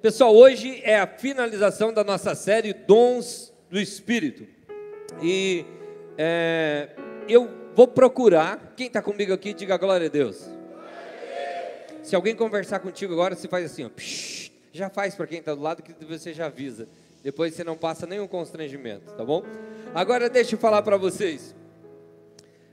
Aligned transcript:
Pessoal, 0.00 0.32
hoje 0.32 0.80
é 0.84 0.96
a 0.96 1.08
finalização 1.08 1.92
da 1.92 2.04
nossa 2.04 2.32
série 2.36 2.72
Dons 2.72 3.52
do 3.68 3.80
Espírito. 3.80 4.46
E 5.20 5.64
é, 6.16 6.90
eu 7.28 7.50
vou 7.74 7.88
procurar. 7.88 8.74
Quem 8.76 8.86
está 8.86 9.02
comigo 9.02 9.32
aqui, 9.32 9.52
diga 9.52 9.76
glória 9.76 10.06
a 10.06 10.10
Deus. 10.10 10.48
Se 12.00 12.14
alguém 12.14 12.36
conversar 12.36 12.78
contigo 12.78 13.12
agora, 13.12 13.34
você 13.34 13.48
faz 13.48 13.72
assim, 13.72 13.86
ó, 13.86 13.88
psh, 13.88 14.52
já 14.72 14.88
faz 14.88 15.16
para 15.16 15.26
quem 15.26 15.40
está 15.40 15.52
do 15.52 15.60
lado 15.60 15.82
que 15.82 15.92
você 16.04 16.32
já 16.32 16.46
avisa. 16.46 16.86
Depois 17.24 17.54
você 17.54 17.64
não 17.64 17.76
passa 17.76 18.06
nenhum 18.06 18.28
constrangimento, 18.28 19.12
tá 19.14 19.24
bom? 19.24 19.42
Agora 19.92 20.30
deixa 20.30 20.54
eu 20.54 20.60
falar 20.60 20.82
para 20.82 20.96
vocês. 20.96 21.56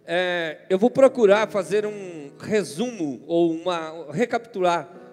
É, 0.06 0.60
eu 0.70 0.78
vou 0.78 0.92
procurar 0.92 1.50
fazer 1.50 1.88
um 1.88 2.32
resumo 2.40 3.24
ou 3.26 3.52
uma 3.52 4.14
recapitular 4.14 5.05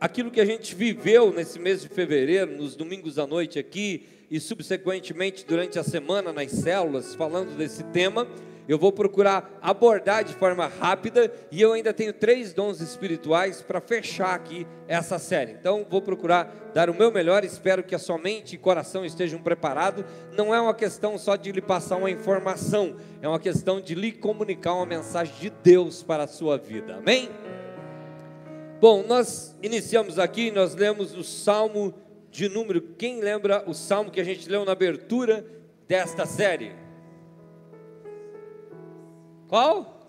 aquilo 0.00 0.30
que 0.30 0.40
a 0.40 0.44
gente 0.44 0.74
viveu 0.74 1.32
nesse 1.32 1.58
mês 1.58 1.82
de 1.82 1.88
fevereiro, 1.88 2.56
nos 2.56 2.76
domingos 2.76 3.18
à 3.18 3.26
noite 3.26 3.58
aqui 3.58 4.06
e 4.30 4.40
subsequentemente 4.40 5.44
durante 5.46 5.78
a 5.78 5.84
semana 5.84 6.32
nas 6.32 6.50
células, 6.50 7.14
falando 7.14 7.56
desse 7.56 7.84
tema. 7.84 8.26
Eu 8.66 8.78
vou 8.78 8.90
procurar 8.90 9.58
abordar 9.60 10.24
de 10.24 10.32
forma 10.34 10.66
rápida 10.66 11.30
e 11.52 11.60
eu 11.60 11.74
ainda 11.74 11.92
tenho 11.92 12.14
três 12.14 12.54
dons 12.54 12.80
espirituais 12.80 13.60
para 13.60 13.78
fechar 13.78 14.34
aqui 14.34 14.66
essa 14.88 15.18
série. 15.18 15.52
Então, 15.52 15.86
vou 15.88 16.00
procurar 16.00 16.70
dar 16.72 16.88
o 16.88 16.94
meu 16.94 17.12
melhor. 17.12 17.44
Espero 17.44 17.82
que 17.82 17.94
a 17.94 17.98
sua 17.98 18.16
mente 18.16 18.54
e 18.54 18.58
coração 18.58 19.04
estejam 19.04 19.38
preparados. 19.38 20.04
Não 20.32 20.54
é 20.54 20.60
uma 20.60 20.74
questão 20.74 21.18
só 21.18 21.36
de 21.36 21.52
lhe 21.52 21.60
passar 21.60 21.96
uma 21.96 22.10
informação, 22.10 22.96
é 23.20 23.28
uma 23.28 23.38
questão 23.38 23.82
de 23.82 23.94
lhe 23.94 24.10
comunicar 24.10 24.74
uma 24.74 24.86
mensagem 24.86 25.34
de 25.38 25.50
Deus 25.50 26.02
para 26.02 26.24
a 26.24 26.28
sua 26.28 26.56
vida. 26.56 26.96
Amém? 26.96 27.28
Bom, 28.80 29.04
nós 29.06 29.56
iniciamos 29.62 30.18
aqui, 30.18 30.50
nós 30.50 30.74
lemos 30.74 31.14
o 31.14 31.24
Salmo 31.24 31.94
de 32.34 32.48
número. 32.48 32.82
Quem 32.82 33.20
lembra 33.20 33.62
o 33.64 33.72
salmo 33.72 34.10
que 34.10 34.20
a 34.20 34.24
gente 34.24 34.48
leu 34.48 34.64
na 34.64 34.72
abertura 34.72 35.46
desta 35.86 36.26
série? 36.26 36.72
Qual? 39.46 40.00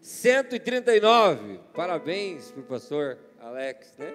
139. 0.00 1.58
Parabéns 1.74 2.52
para 2.52 2.60
o 2.60 2.64
pastor 2.64 3.18
Alex, 3.40 3.94
né? 3.98 4.14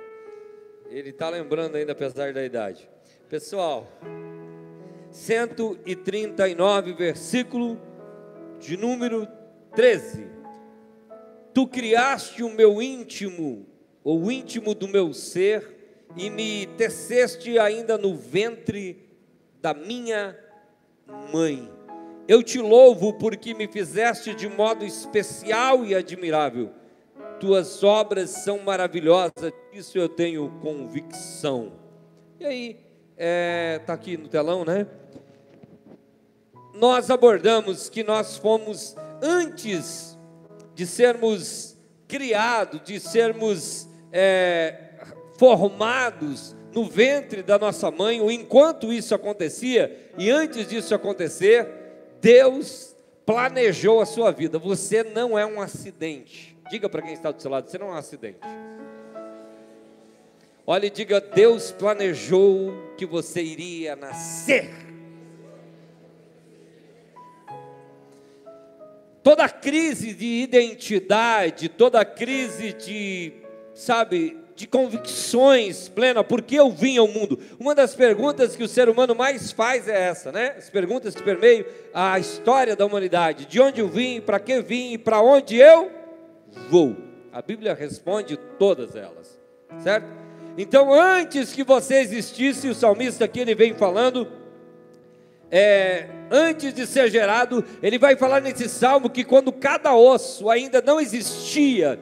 Ele 0.89 1.09
está 1.09 1.27
lembrando 1.29 1.75
ainda, 1.75 1.91
apesar 1.91 2.31
da 2.31 2.43
idade. 2.43 2.89
Pessoal, 3.27 3.85
139, 5.11 6.93
versículo 6.93 7.77
de 8.59 8.77
número 8.77 9.27
13. 9.75 10.42
Tu 11.53 11.67
criaste 11.67 12.43
o 12.43 12.49
meu 12.49 12.81
íntimo, 12.81 13.65
o 14.03 14.31
íntimo 14.31 14.73
do 14.73 14.87
meu 14.87 15.13
ser, 15.13 16.07
e 16.15 16.29
me 16.29 16.65
teceste 16.77 17.59
ainda 17.59 17.97
no 17.97 18.15
ventre 18.15 19.09
da 19.61 19.73
minha 19.73 20.37
mãe. 21.31 21.71
Eu 22.27 22.41
te 22.41 22.59
louvo 22.59 23.13
porque 23.13 23.53
me 23.53 23.67
fizeste 23.67 24.33
de 24.33 24.47
modo 24.47 24.85
especial 24.85 25.85
e 25.85 25.93
admirável. 25.93 26.71
Tuas 27.39 27.83
obras 27.83 28.29
são 28.29 28.59
maravilhosas, 28.59 29.51
isso 29.73 29.97
eu 29.97 30.07
tenho 30.07 30.49
convicção. 30.61 31.73
E 32.39 32.45
aí, 32.45 32.69
está 32.69 32.85
é, 33.17 33.79
tá 33.79 33.93
aqui 33.93 34.17
no 34.17 34.27
telão, 34.27 34.65
né? 34.65 34.87
Nós 36.73 37.11
abordamos 37.11 37.89
que 37.89 38.03
nós 38.03 38.37
fomos, 38.37 38.95
antes 39.21 40.12
de 40.75 40.85
sermos 40.85 41.77
criados, 42.07 42.81
de 42.83 42.99
sermos 42.99 43.87
é, 44.11 44.75
formados 45.37 46.55
no 46.73 46.85
ventre 46.85 47.43
da 47.43 47.57
nossa 47.57 47.91
mãe, 47.91 48.17
enquanto 48.33 48.91
isso 48.91 49.13
acontecia, 49.13 50.09
e 50.17 50.29
antes 50.29 50.67
disso 50.67 50.93
acontecer, 50.95 51.67
Deus 52.19 52.95
planejou 53.25 54.01
a 54.01 54.05
sua 54.05 54.31
vida. 54.31 54.57
Você 54.57 55.03
não 55.03 55.37
é 55.37 55.45
um 55.45 55.61
acidente. 55.61 56.57
Diga 56.69 56.89
para 56.89 57.01
quem 57.01 57.13
está 57.13 57.31
do 57.31 57.41
seu 57.41 57.51
lado: 57.51 57.69
você 57.69 57.77
não 57.77 57.89
é 57.89 57.91
um 57.91 57.97
acidente. 57.97 58.39
Olha 60.65 60.87
e 60.87 60.89
diga: 60.89 61.19
Deus 61.19 61.71
planejou 61.71 62.73
que 62.97 63.05
você 63.05 63.41
iria 63.41 63.95
nascer. 63.95 64.82
Toda 69.23 69.47
crise 69.47 70.13
de 70.13 70.43
identidade, 70.43 71.69
toda 71.69 72.03
crise 72.03 72.73
de, 72.73 73.31
sabe, 73.73 74.37
de 74.53 74.67
convicções 74.67 75.87
plena, 75.87 76.23
por 76.23 76.41
que 76.41 76.55
eu 76.55 76.69
vim 76.69 76.97
ao 76.97 77.07
mundo? 77.07 77.39
Uma 77.57 77.73
das 77.73 77.95
perguntas 77.95 78.55
que 78.55 78.63
o 78.63 78.67
ser 78.67 78.89
humano 78.89 79.15
mais 79.15 79.51
faz 79.51 79.87
é 79.87 80.09
essa, 80.09 80.31
né? 80.31 80.55
As 80.57 80.69
perguntas 80.69 81.15
que 81.15 81.23
permeiam 81.23 81.65
a 81.93 82.19
história 82.19 82.75
da 82.75 82.85
humanidade: 82.85 83.45
de 83.45 83.61
onde 83.61 83.79
eu 83.79 83.87
vim, 83.87 84.19
para 84.19 84.39
que 84.39 84.61
vim 84.61 84.93
e 84.93 84.97
para 84.97 85.21
onde 85.21 85.55
eu 85.55 85.89
vou? 86.69 86.95
A 87.31 87.41
Bíblia 87.41 87.73
responde 87.73 88.37
todas 88.59 88.95
elas, 88.95 89.39
certo? 89.79 90.05
Então, 90.57 90.93
antes 90.93 91.51
que 91.51 91.63
você 91.63 91.95
existisse, 91.95 92.67
o 92.67 92.75
salmista 92.75 93.25
aqui 93.25 93.39
ele 93.39 93.55
vem 93.55 93.73
falando, 93.73 94.27
é, 95.51 96.07
antes 96.31 96.73
de 96.73 96.85
ser 96.87 97.09
gerado, 97.11 97.63
ele 97.81 97.97
vai 97.97 98.15
falar 98.15 98.41
nesse 98.41 98.67
salmo 98.67 99.09
que 99.09 99.23
quando 99.23 99.51
cada 99.51 99.95
osso 99.95 100.49
ainda 100.49 100.81
não 100.81 100.99
existia, 100.99 101.99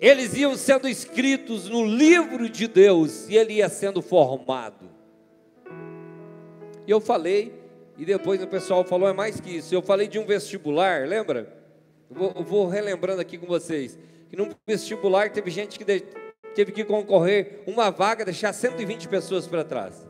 eles 0.00 0.34
iam 0.34 0.56
sendo 0.56 0.88
escritos 0.88 1.68
no 1.68 1.84
livro 1.84 2.48
de 2.48 2.66
Deus 2.66 3.28
e 3.28 3.36
ele 3.36 3.54
ia 3.54 3.68
sendo 3.68 4.00
formado. 4.00 4.88
E 6.86 6.90
eu 6.90 7.00
falei, 7.00 7.52
e 7.98 8.04
depois 8.04 8.42
o 8.42 8.46
pessoal 8.46 8.82
falou: 8.82 9.08
é 9.08 9.12
mais 9.12 9.40
que 9.40 9.58
isso. 9.58 9.74
Eu 9.74 9.82
falei 9.82 10.08
de 10.08 10.18
um 10.18 10.24
vestibular, 10.24 11.06
lembra? 11.06 11.54
Eu 12.08 12.16
vou, 12.16 12.32
eu 12.34 12.42
vou 12.42 12.66
relembrando 12.66 13.20
aqui 13.20 13.36
com 13.36 13.46
vocês: 13.46 13.98
que 14.30 14.36
num 14.36 14.48
vestibular 14.66 15.30
teve 15.30 15.50
gente 15.50 15.78
que 15.78 15.84
de, 15.84 16.00
teve 16.54 16.72
que 16.72 16.82
concorrer 16.82 17.62
uma 17.66 17.90
vaga, 17.90 18.24
deixar 18.24 18.54
120 18.54 19.06
pessoas 19.06 19.46
para 19.46 19.62
trás. 19.62 20.09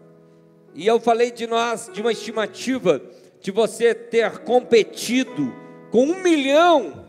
E 0.74 0.86
eu 0.86 1.00
falei 1.00 1.30
de 1.30 1.46
nós, 1.46 1.90
de 1.92 2.00
uma 2.00 2.12
estimativa 2.12 3.02
de 3.40 3.50
você 3.50 3.94
ter 3.94 4.38
competido 4.40 5.54
com 5.90 6.04
um 6.04 6.22
milhão 6.22 7.06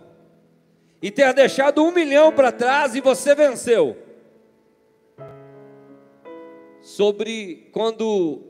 e 1.01 1.11
ter 1.11 1.33
deixado 1.33 1.83
um 1.83 1.91
milhão 1.91 2.31
para 2.31 2.51
trás 2.51 2.95
e 2.95 3.01
você 3.01 3.35
venceu. 3.35 3.97
Sobre 6.81 7.69
quando 7.71 8.41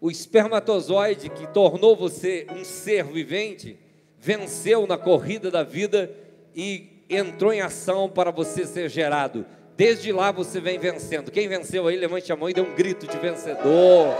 o 0.00 0.10
espermatozoide 0.10 1.28
que 1.28 1.46
tornou 1.48 1.94
você 1.94 2.46
um 2.50 2.64
ser 2.64 3.04
vivente 3.04 3.78
venceu 4.18 4.86
na 4.86 4.98
corrida 4.98 5.50
da 5.50 5.62
vida 5.62 6.12
e 6.54 7.04
entrou 7.08 7.52
em 7.52 7.60
ação 7.60 8.08
para 8.08 8.30
você 8.30 8.66
ser 8.66 8.88
gerado. 8.88 9.46
Desde 9.82 10.12
lá 10.12 10.30
você 10.30 10.60
vem 10.60 10.78
vencendo. 10.78 11.32
Quem 11.32 11.48
venceu 11.48 11.88
aí, 11.88 11.96
levante 11.96 12.32
a 12.32 12.36
mão 12.36 12.48
e 12.48 12.54
dê 12.54 12.60
um 12.60 12.72
grito 12.72 13.04
de 13.04 13.18
vencedor. 13.18 14.14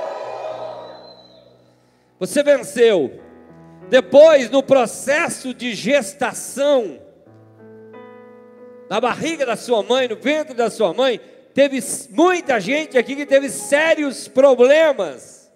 Você 2.18 2.42
venceu. 2.42 3.20
Depois, 3.88 4.50
no 4.50 4.60
processo 4.60 5.54
de 5.54 5.72
gestação, 5.72 7.00
na 8.90 9.00
barriga 9.00 9.46
da 9.46 9.54
sua 9.54 9.84
mãe, 9.84 10.08
no 10.08 10.16
ventre 10.16 10.52
da 10.52 10.68
sua 10.68 10.92
mãe, 10.92 11.20
teve 11.54 11.78
muita 12.10 12.58
gente 12.58 12.98
aqui 12.98 13.14
que 13.14 13.24
teve 13.24 13.48
sérios 13.48 14.26
problemas. 14.26 15.48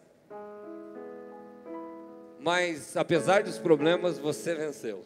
Mas 2.38 2.96
apesar 2.96 3.42
dos 3.42 3.58
problemas, 3.58 4.20
você 4.20 4.54
venceu. 4.54 5.02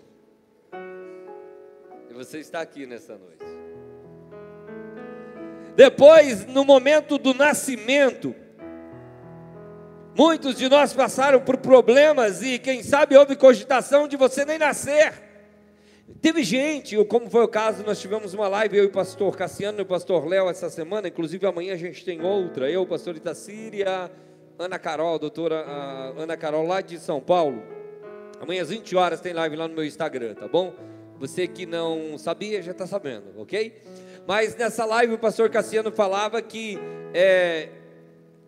E 2.10 2.12
você 2.12 2.39
está 2.39 2.60
aqui 2.60 2.84
nessa 2.84 3.16
noite. 3.16 3.59
Depois, 5.77 6.47
no 6.47 6.65
momento 6.65 7.19
do 7.19 7.33
nascimento, 7.33 8.34
muitos 10.17 10.57
de 10.57 10.69
nós 10.69 10.93
passaram 10.93 11.41
por 11.41 11.57
problemas 11.57 12.43
e 12.43 12.59
quem 12.59 12.83
sabe 12.83 13.17
houve 13.17 13.37
cogitação 13.37 14.07
de 14.09 14.17
você 14.17 14.45
nem 14.45 14.59
nascer. 14.59 15.31
Teve 16.21 16.43
gente, 16.43 17.03
como 17.05 17.31
foi 17.31 17.45
o 17.45 17.49
caso, 17.49 17.84
nós 17.84 18.01
tivemos 18.01 18.34
uma 18.34 18.49
live, 18.49 18.77
eu 18.77 18.84
e 18.84 18.87
o 18.89 18.91
pastor 18.91 19.37
Cassiano 19.37 19.78
e 19.78 19.83
o 19.83 19.87
pastor 19.87 20.27
Léo 20.27 20.51
essa 20.51 20.69
semana, 20.69 21.09
inclusive 21.09 21.47
amanhã 21.47 21.73
a 21.73 21.77
gente 21.77 22.05
tem 22.05 22.21
outra, 22.21 22.71
eu, 22.71 22.83
o 22.83 22.87
pastor 22.87 23.16
Itacíria, 23.16 24.11
Ana 24.59 24.78
Carol, 24.78 25.15
a 25.15 25.19
doutora 25.19 25.61
a 25.61 26.09
Ana 26.21 26.37
Carol, 26.37 26.66
lá 26.66 26.81
de 26.81 26.99
São 26.99 27.21
Paulo. 27.21 27.63
Amanhã 28.41 28.63
às 28.63 28.71
20 28.71 28.97
horas 28.97 29.21
tem 29.21 29.33
live 29.33 29.57
lá 29.57 29.69
no 29.69 29.75
meu 29.75 29.84
Instagram, 29.84 30.34
tá 30.34 30.49
bom? 30.49 30.75
Você 31.19 31.47
que 31.47 31.65
não 31.65 32.19
sabia, 32.19 32.61
já 32.61 32.73
está 32.73 32.87
sabendo, 32.87 33.27
ok? 33.39 33.81
Mas 34.30 34.54
nessa 34.54 34.84
live 34.84 35.15
o 35.15 35.18
pastor 35.18 35.50
Cassiano 35.50 35.91
falava 35.91 36.41
que 36.41 36.78
é, 37.12 37.68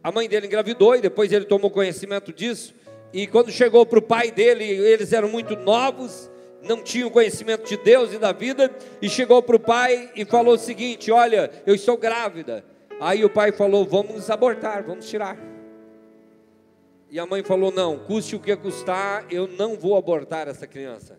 a 0.01 0.13
mãe 0.13 0.29
dele 0.29 0.47
engravidou 0.47 0.95
e 0.95 1.01
depois 1.01 1.33
ele 1.33 1.45
tomou 1.45 1.73
conhecimento 1.73 2.33
disso. 2.33 2.73
E 3.13 3.27
quando 3.27 3.51
chegou 3.51 3.85
para 3.85 3.99
o 3.99 4.03
pai 4.03 4.31
dele, 4.31 4.63
eles 4.63 5.13
eram 5.13 5.29
muito 5.29 5.57
novos 5.57 6.31
não 6.63 6.81
tinha 6.85 7.05
o 7.05 7.11
conhecimento 7.11 7.69
de 7.69 7.77
Deus 7.77 8.13
e 8.13 8.19
da 8.19 8.31
vida, 8.31 8.71
e 9.01 9.09
chegou 9.09 9.43
para 9.43 9.57
o 9.57 9.59
pai 9.59 10.13
e 10.15 10.25
falou 10.25 10.55
o 10.55 10.59
seguinte: 10.59 11.11
Olha, 11.11 11.51
eu 11.67 11.75
estou 11.75 11.97
grávida. 11.97 12.65
Aí 13.01 13.25
o 13.25 13.29
pai 13.29 13.51
falou: 13.51 13.85
Vamos 13.85 14.31
abortar, 14.31 14.85
vamos 14.85 15.09
tirar. 15.09 15.37
E 17.11 17.19
a 17.19 17.27
mãe 17.27 17.43
falou: 17.43 17.73
Não, 17.73 17.99
custe 17.99 18.37
o 18.37 18.39
que 18.39 18.55
custar, 18.55 19.27
eu 19.29 19.49
não 19.49 19.77
vou 19.77 19.97
abortar 19.97 20.47
essa 20.47 20.65
criança. 20.65 21.19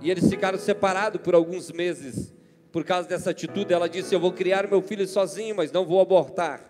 E 0.00 0.12
eles 0.12 0.30
ficaram 0.30 0.60
separados 0.60 1.20
por 1.20 1.34
alguns 1.34 1.72
meses 1.72 2.35
por 2.76 2.84
causa 2.84 3.08
dessa 3.08 3.30
atitude. 3.30 3.72
Ela 3.72 3.88
disse: 3.88 4.14
Eu 4.14 4.20
vou 4.20 4.30
criar 4.30 4.68
meu 4.68 4.82
filho 4.82 5.08
sozinho, 5.08 5.56
mas 5.56 5.72
não 5.72 5.86
vou 5.86 5.98
abortar. 5.98 6.60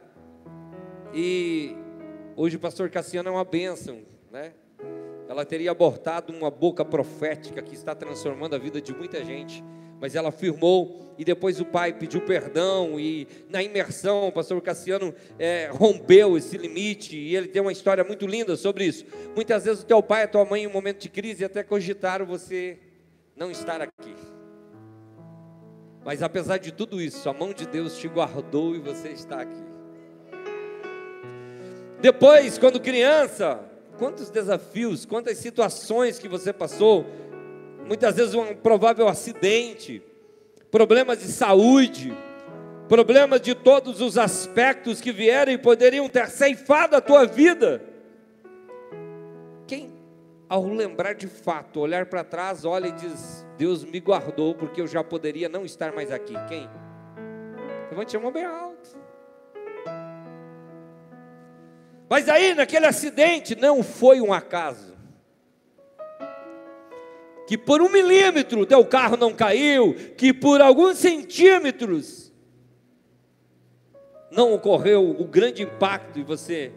E 1.12 1.74
hoje 2.36 2.54
o 2.54 2.60
pastor 2.60 2.88
Cassiano 2.88 3.28
é 3.28 3.32
uma 3.32 3.44
bênção, 3.44 4.02
né? 4.30 4.52
Ela 5.28 5.44
teria 5.44 5.72
abortado 5.72 6.32
uma 6.32 6.48
boca 6.48 6.84
profética 6.84 7.60
que 7.60 7.74
está 7.74 7.92
transformando 7.92 8.54
a 8.54 8.58
vida 8.58 8.80
de 8.80 8.94
muita 8.94 9.24
gente. 9.24 9.64
Mas 10.00 10.14
ela 10.14 10.28
afirmou, 10.28 11.12
e 11.18 11.24
depois 11.24 11.60
o 11.60 11.64
pai 11.64 11.92
pediu 11.92 12.20
perdão, 12.20 13.00
e 13.00 13.26
na 13.48 13.60
imersão 13.60 14.28
o 14.28 14.32
pastor 14.32 14.62
Cassiano 14.62 15.12
é, 15.40 15.70
rompeu 15.72 16.36
esse 16.36 16.56
limite, 16.56 17.16
e 17.16 17.34
ele 17.34 17.48
tem 17.48 17.60
uma 17.60 17.72
história 17.72 18.04
muito 18.04 18.28
linda 18.28 18.54
sobre 18.54 18.84
isso. 18.84 19.04
Muitas 19.34 19.64
vezes 19.64 19.82
o 19.82 19.86
teu 19.86 20.00
pai 20.00 20.20
e 20.20 20.24
a 20.26 20.28
tua 20.28 20.44
mãe, 20.44 20.62
em 20.62 20.66
um 20.68 20.72
momento 20.72 21.00
de 21.00 21.08
crise, 21.08 21.44
até 21.44 21.64
cogitaram 21.64 22.24
você 22.24 22.78
não 23.34 23.50
estar 23.50 23.82
aqui. 23.82 24.35
Mas 26.06 26.22
apesar 26.22 26.58
de 26.58 26.70
tudo 26.70 27.00
isso, 27.00 27.28
a 27.28 27.32
mão 27.32 27.52
de 27.52 27.66
Deus 27.66 27.98
te 27.98 28.06
guardou 28.06 28.76
e 28.76 28.78
você 28.78 29.08
está 29.08 29.40
aqui. 29.40 29.64
Depois, 32.00 32.58
quando 32.58 32.78
criança, 32.78 33.58
quantos 33.98 34.30
desafios, 34.30 35.04
quantas 35.04 35.36
situações 35.38 36.16
que 36.16 36.28
você 36.28 36.52
passou, 36.52 37.04
muitas 37.84 38.14
vezes 38.14 38.34
um 38.34 38.54
provável 38.54 39.08
acidente, 39.08 40.00
problemas 40.70 41.18
de 41.18 41.26
saúde, 41.26 42.16
problemas 42.88 43.40
de 43.40 43.56
todos 43.56 44.00
os 44.00 44.16
aspectos 44.16 45.00
que 45.00 45.10
vieram 45.10 45.50
e 45.50 45.58
poderiam 45.58 46.08
ter 46.08 46.28
ceifado 46.28 46.94
a 46.94 47.00
tua 47.00 47.26
vida. 47.26 47.82
Quem, 49.66 49.92
ao 50.48 50.64
lembrar 50.68 51.14
de 51.14 51.26
fato, 51.26 51.80
olhar 51.80 52.06
para 52.06 52.22
trás, 52.22 52.64
olha 52.64 52.86
e 52.86 52.92
diz: 52.92 53.45
Deus 53.56 53.84
me 53.84 54.00
guardou 54.00 54.54
porque 54.54 54.80
eu 54.80 54.86
já 54.86 55.02
poderia 55.02 55.48
não 55.48 55.64
estar 55.64 55.92
mais 55.92 56.10
aqui. 56.10 56.34
Quem? 56.48 56.68
Levante 57.90 58.16
a 58.16 58.20
mão 58.20 58.30
bem 58.30 58.44
alto. 58.44 58.96
Mas 62.08 62.28
aí, 62.28 62.54
naquele 62.54 62.86
acidente, 62.86 63.56
não 63.56 63.82
foi 63.82 64.20
um 64.20 64.32
acaso. 64.32 64.94
Que 67.46 67.56
por 67.56 67.80
um 67.80 67.88
milímetro 67.88 68.66
teu 68.66 68.84
carro 68.84 69.16
não 69.16 69.32
caiu, 69.32 69.94
que 70.16 70.32
por 70.32 70.60
alguns 70.60 70.98
centímetros 70.98 72.32
não 74.30 74.52
ocorreu 74.52 75.08
o 75.18 75.24
grande 75.24 75.62
impacto 75.62 76.18
e 76.18 76.22
você 76.22 76.72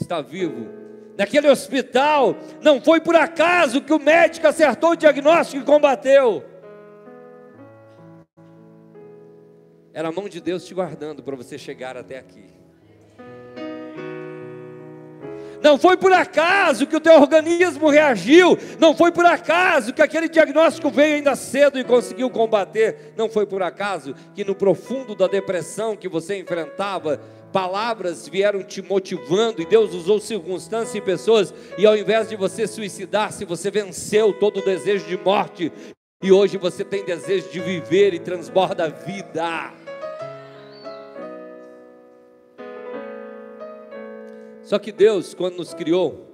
está 0.00 0.20
vivo. 0.20 0.85
Naquele 1.16 1.48
hospital, 1.48 2.36
não 2.62 2.80
foi 2.80 3.00
por 3.00 3.16
acaso 3.16 3.80
que 3.80 3.92
o 3.92 3.98
médico 3.98 4.46
acertou 4.46 4.90
o 4.90 4.96
diagnóstico 4.96 5.62
e 5.62 5.66
combateu. 5.66 6.44
Era 9.94 10.08
a 10.08 10.12
mão 10.12 10.28
de 10.28 10.42
Deus 10.42 10.66
te 10.66 10.74
guardando 10.74 11.22
para 11.22 11.34
você 11.34 11.56
chegar 11.56 11.96
até 11.96 12.18
aqui. 12.18 12.56
Não 15.62 15.78
foi 15.78 15.96
por 15.96 16.12
acaso 16.12 16.86
que 16.86 16.94
o 16.94 17.00
teu 17.00 17.14
organismo 17.14 17.88
reagiu, 17.88 18.58
não 18.78 18.94
foi 18.94 19.10
por 19.10 19.24
acaso 19.24 19.92
que 19.92 20.02
aquele 20.02 20.28
diagnóstico 20.28 20.90
veio 20.90 21.16
ainda 21.16 21.34
cedo 21.34 21.78
e 21.78 21.82
conseguiu 21.82 22.30
combater, 22.30 23.14
não 23.16 23.28
foi 23.28 23.46
por 23.46 23.62
acaso 23.62 24.14
que 24.34 24.44
no 24.44 24.54
profundo 24.54 25.14
da 25.14 25.26
depressão 25.26 25.96
que 25.96 26.08
você 26.08 26.38
enfrentava, 26.38 27.20
palavras 27.52 28.28
vieram 28.28 28.62
te 28.62 28.82
motivando 28.82 29.62
e 29.62 29.66
Deus 29.66 29.94
usou 29.94 30.20
circunstâncias 30.20 30.94
e 30.94 31.00
pessoas, 31.00 31.54
e 31.78 31.86
ao 31.86 31.96
invés 31.96 32.28
de 32.28 32.36
você 32.36 32.66
suicidar-se, 32.66 33.44
você 33.44 33.70
venceu 33.70 34.32
todo 34.32 34.60
o 34.60 34.64
desejo 34.64 35.06
de 35.06 35.16
morte, 35.16 35.72
e 36.22 36.32
hoje 36.32 36.56
você 36.56 36.84
tem 36.84 37.04
desejo 37.04 37.48
de 37.50 37.60
viver 37.60 38.14
e 38.14 38.18
transborda 38.18 38.84
a 38.84 38.88
vida. 38.88 39.72
Só 44.62 44.78
que 44.78 44.90
Deus, 44.90 45.32
quando 45.32 45.58
nos 45.58 45.72
criou, 45.72 46.26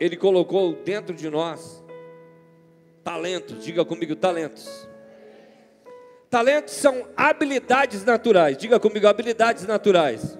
Ele 0.00 0.16
colocou 0.16 0.74
dentro 0.84 1.14
de 1.14 1.30
nós 1.30 1.82
talentos, 3.04 3.64
diga 3.64 3.84
comigo, 3.84 4.16
talentos. 4.16 4.88
Talentos 6.32 6.72
são 6.72 7.06
habilidades 7.14 8.06
naturais, 8.06 8.56
diga 8.56 8.80
comigo, 8.80 9.06
habilidades 9.06 9.66
naturais. 9.66 10.38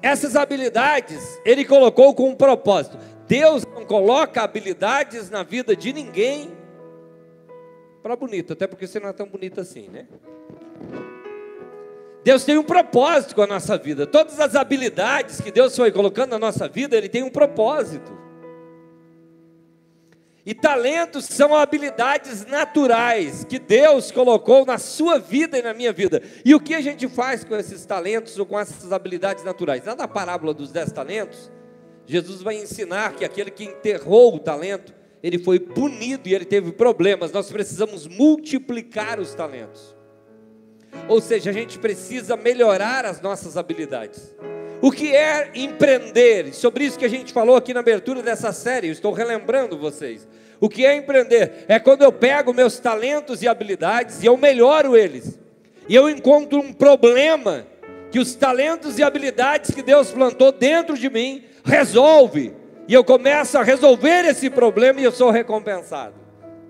Essas 0.00 0.36
habilidades 0.36 1.40
Ele 1.44 1.64
colocou 1.64 2.14
com 2.14 2.28
um 2.28 2.36
propósito. 2.36 2.96
Deus 3.26 3.64
não 3.74 3.84
coloca 3.84 4.40
habilidades 4.40 5.30
na 5.30 5.42
vida 5.42 5.74
de 5.74 5.92
ninguém 5.92 6.52
para 8.04 8.14
bonito, 8.14 8.52
até 8.52 8.68
porque 8.68 8.86
você 8.86 9.00
não 9.00 9.08
é 9.08 9.12
tão 9.12 9.26
bonito 9.26 9.60
assim, 9.60 9.88
né? 9.88 10.06
Deus 12.22 12.44
tem 12.44 12.56
um 12.56 12.62
propósito 12.62 13.34
com 13.34 13.42
a 13.42 13.48
nossa 13.48 13.76
vida. 13.76 14.06
Todas 14.06 14.38
as 14.38 14.54
habilidades 14.54 15.40
que 15.40 15.50
Deus 15.50 15.74
foi 15.74 15.90
colocando 15.90 16.30
na 16.30 16.38
nossa 16.38 16.68
vida, 16.68 16.96
Ele 16.96 17.08
tem 17.08 17.24
um 17.24 17.30
propósito. 17.30 18.16
E 20.46 20.52
talentos 20.52 21.24
são 21.24 21.54
habilidades 21.54 22.44
naturais 22.44 23.44
que 23.44 23.58
Deus 23.58 24.10
colocou 24.10 24.66
na 24.66 24.76
sua 24.76 25.18
vida 25.18 25.58
e 25.58 25.62
na 25.62 25.72
minha 25.72 25.92
vida. 25.92 26.22
E 26.44 26.54
o 26.54 26.60
que 26.60 26.74
a 26.74 26.82
gente 26.82 27.08
faz 27.08 27.44
com 27.44 27.56
esses 27.56 27.86
talentos 27.86 28.38
ou 28.38 28.44
com 28.44 28.60
essas 28.60 28.92
habilidades 28.92 29.42
naturais? 29.42 29.82
Na 29.84 30.06
parábola 30.06 30.52
dos 30.52 30.70
dez 30.70 30.92
talentos, 30.92 31.50
Jesus 32.06 32.42
vai 32.42 32.56
ensinar 32.56 33.14
que 33.14 33.24
aquele 33.24 33.50
que 33.50 33.64
enterrou 33.64 34.36
o 34.36 34.38
talento, 34.38 34.92
ele 35.22 35.38
foi 35.38 35.58
punido 35.58 36.28
e 36.28 36.34
ele 36.34 36.44
teve 36.44 36.72
problemas. 36.72 37.32
Nós 37.32 37.50
precisamos 37.50 38.06
multiplicar 38.06 39.18
os 39.18 39.34
talentos. 39.34 39.96
Ou 41.08 41.22
seja, 41.22 41.48
a 41.48 41.52
gente 41.54 41.78
precisa 41.78 42.36
melhorar 42.36 43.06
as 43.06 43.20
nossas 43.22 43.56
habilidades. 43.56 44.34
O 44.80 44.90
que 44.90 45.14
é 45.14 45.50
empreender? 45.54 46.52
Sobre 46.52 46.84
isso 46.84 46.98
que 46.98 47.04
a 47.04 47.10
gente 47.10 47.32
falou 47.32 47.56
aqui 47.56 47.72
na 47.72 47.80
abertura 47.80 48.22
dessa 48.22 48.52
série, 48.52 48.88
eu 48.88 48.92
estou 48.92 49.12
relembrando 49.12 49.78
vocês. 49.78 50.26
O 50.60 50.68
que 50.68 50.84
é 50.84 50.96
empreender? 50.96 51.64
É 51.68 51.78
quando 51.78 52.02
eu 52.02 52.12
pego 52.12 52.52
meus 52.52 52.78
talentos 52.78 53.42
e 53.42 53.48
habilidades 53.48 54.22
e 54.22 54.26
eu 54.26 54.36
melhoro 54.36 54.96
eles. 54.96 55.38
E 55.88 55.94
eu 55.94 56.08
encontro 56.08 56.58
um 56.58 56.72
problema 56.72 57.66
que 58.10 58.18
os 58.18 58.34
talentos 58.34 58.98
e 58.98 59.02
habilidades 59.02 59.74
que 59.74 59.82
Deus 59.82 60.10
plantou 60.10 60.52
dentro 60.52 60.96
de 60.96 61.10
mim 61.10 61.44
resolve. 61.64 62.54
E 62.86 62.94
eu 62.94 63.02
começo 63.02 63.58
a 63.58 63.62
resolver 63.62 64.24
esse 64.26 64.48
problema 64.50 65.00
e 65.00 65.04
eu 65.04 65.12
sou 65.12 65.30
recompensado 65.30 66.23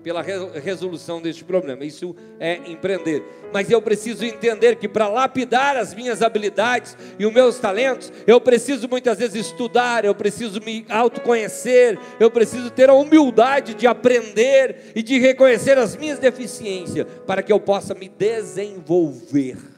pela 0.05 0.21
resolução 0.21 1.19
deste 1.19 1.43
problema. 1.43 1.83
Isso 1.83 2.15
é 2.39 2.57
empreender. 2.67 3.23
Mas 3.51 3.71
eu 3.71 3.81
preciso 3.81 4.23
entender 4.23 4.75
que 4.75 4.87
para 4.87 5.07
lapidar 5.07 5.75
as 5.75 5.95
minhas 5.95 6.21
habilidades 6.21 6.95
e 7.17 7.25
os 7.25 7.33
meus 7.33 7.57
talentos, 7.57 8.13
eu 8.27 8.39
preciso 8.39 8.87
muitas 8.87 9.17
vezes 9.17 9.47
estudar, 9.47 10.05
eu 10.05 10.13
preciso 10.13 10.61
me 10.61 10.85
autoconhecer, 10.89 11.97
eu 12.19 12.29
preciso 12.29 12.69
ter 12.69 12.87
a 12.87 12.93
humildade 12.93 13.73
de 13.73 13.87
aprender 13.87 14.91
e 14.95 15.01
de 15.01 15.17
reconhecer 15.17 15.75
as 15.79 15.95
minhas 15.95 16.19
deficiências 16.19 17.07
para 17.25 17.41
que 17.41 17.51
eu 17.51 17.59
possa 17.59 17.95
me 17.95 18.07
desenvolver. 18.07 19.74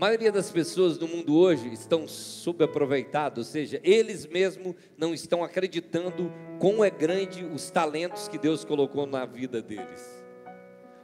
Maioria 0.00 0.32
das 0.32 0.50
pessoas 0.50 0.98
no 0.98 1.06
mundo 1.06 1.36
hoje 1.36 1.70
estão 1.74 2.08
subaproveitadas, 2.08 3.36
ou 3.36 3.44
seja, 3.44 3.78
eles 3.84 4.24
mesmos 4.24 4.74
não 4.96 5.12
estão 5.12 5.44
acreditando 5.44 6.32
como 6.58 6.82
é 6.82 6.88
grande 6.88 7.44
os 7.44 7.70
talentos 7.70 8.26
que 8.26 8.38
Deus 8.38 8.64
colocou 8.64 9.04
na 9.04 9.26
vida 9.26 9.60
deles. 9.60 10.24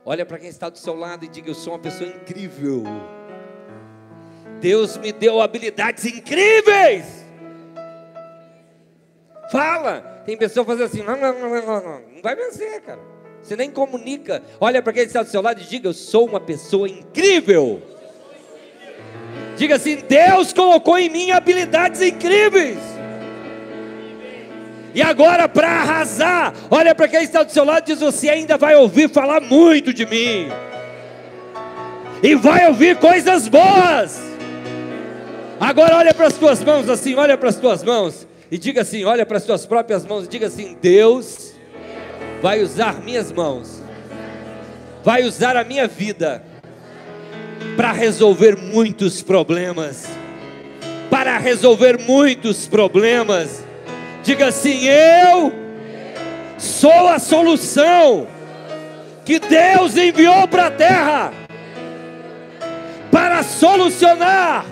Olha 0.02 0.24
para 0.24 0.38
quem 0.38 0.48
está 0.48 0.70
do 0.70 0.78
seu 0.78 0.96
lado 0.96 1.26
e 1.26 1.28
diga: 1.28 1.50
Eu 1.50 1.54
sou 1.54 1.74
uma 1.74 1.78
pessoa 1.78 2.08
incrível. 2.08 2.84
Deus 4.62 4.96
me 4.96 5.12
deu 5.12 5.42
habilidades 5.42 6.06
incríveis. 6.06 7.04
Fala. 9.52 10.22
Tem 10.24 10.38
pessoa 10.38 10.64
fazendo 10.64 10.86
assim: 10.86 11.02
não, 11.02 11.20
não, 11.20 11.38
não, 11.38 11.50
não, 11.50 11.66
não, 11.66 12.00
não 12.14 12.22
vai 12.22 12.34
vencer, 12.34 12.80
cara. 12.80 13.02
Você 13.42 13.56
nem 13.56 13.70
comunica. 13.70 14.42
Olha 14.58 14.80
para 14.80 14.94
quem 14.94 15.02
está 15.02 15.22
do 15.22 15.28
seu 15.28 15.42
lado 15.42 15.60
e 15.60 15.64
diga: 15.64 15.86
Eu 15.86 15.92
sou 15.92 16.26
uma 16.26 16.40
pessoa 16.40 16.88
incrível. 16.88 17.95
Diga 19.56 19.76
assim: 19.76 19.98
Deus 20.08 20.52
colocou 20.52 20.98
em 20.98 21.08
mim 21.08 21.30
habilidades 21.30 22.00
incríveis. 22.00 22.78
E 24.94 25.02
agora, 25.02 25.48
para 25.48 25.68
arrasar, 25.68 26.54
olha 26.70 26.94
para 26.94 27.08
quem 27.08 27.22
está 27.22 27.42
do 27.42 27.52
seu 27.52 27.64
lado 27.64 27.82
e 27.82 27.92
diz: 27.92 28.00
Você 28.00 28.28
ainda 28.28 28.56
vai 28.56 28.74
ouvir 28.76 29.08
falar 29.08 29.40
muito 29.40 29.92
de 29.92 30.06
mim. 30.06 30.48
E 32.22 32.34
vai 32.34 32.66
ouvir 32.68 32.96
coisas 32.96 33.48
boas. 33.48 34.20
Agora, 35.60 35.96
olha 35.96 36.14
para 36.14 36.26
as 36.26 36.34
tuas 36.34 36.62
mãos 36.62 36.88
assim, 36.88 37.14
olha 37.14 37.36
para 37.36 37.48
as 37.48 37.56
tuas 37.56 37.82
mãos. 37.82 38.26
E 38.50 38.58
diga 38.58 38.82
assim: 38.82 39.04
Olha 39.04 39.24
para 39.24 39.38
as 39.38 39.44
tuas 39.44 39.66
próprias 39.66 40.04
mãos 40.04 40.24
e 40.24 40.28
diga 40.28 40.46
assim: 40.46 40.76
Deus 40.80 41.52
vai 42.42 42.62
usar 42.62 43.00
minhas 43.02 43.32
mãos 43.32 43.86
vai 45.06 45.22
usar 45.22 45.56
a 45.56 45.62
minha 45.62 45.86
vida 45.86 46.42
para 47.74 47.92
resolver 47.92 48.56
muitos 48.56 49.22
problemas. 49.22 50.06
Para 51.10 51.38
resolver 51.38 51.98
muitos 51.98 52.66
problemas. 52.68 53.64
Diga 54.22 54.48
assim: 54.48 54.86
Eu 54.86 55.52
sou 56.58 57.08
a 57.08 57.18
solução 57.18 58.26
que 59.24 59.38
Deus 59.38 59.96
enviou 59.96 60.46
para 60.46 60.66
a 60.66 60.70
terra 60.70 61.32
para 63.10 63.42
solucionar 63.42 64.64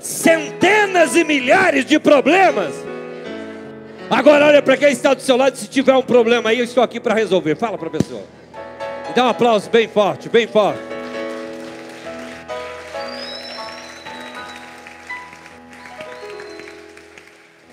centenas 0.00 1.14
e 1.14 1.24
milhares 1.24 1.84
de 1.84 1.98
problemas. 1.98 2.74
Agora 4.10 4.46
olha 4.46 4.62
para 4.62 4.76
quem 4.76 4.90
está 4.90 5.12
do 5.12 5.20
seu 5.20 5.36
lado, 5.36 5.56
se 5.56 5.68
tiver 5.68 5.94
um 5.94 6.02
problema 6.02 6.50
aí, 6.50 6.58
eu 6.58 6.64
estou 6.64 6.82
aqui 6.82 6.98
para 6.98 7.14
resolver. 7.14 7.56
Fala 7.56 7.76
para 7.76 7.88
a 7.88 7.90
pessoa. 7.90 8.22
Dá 9.14 9.26
um 9.26 9.28
aplauso 9.28 9.68
bem 9.68 9.86
forte, 9.86 10.28
bem 10.28 10.46
forte. 10.46 10.87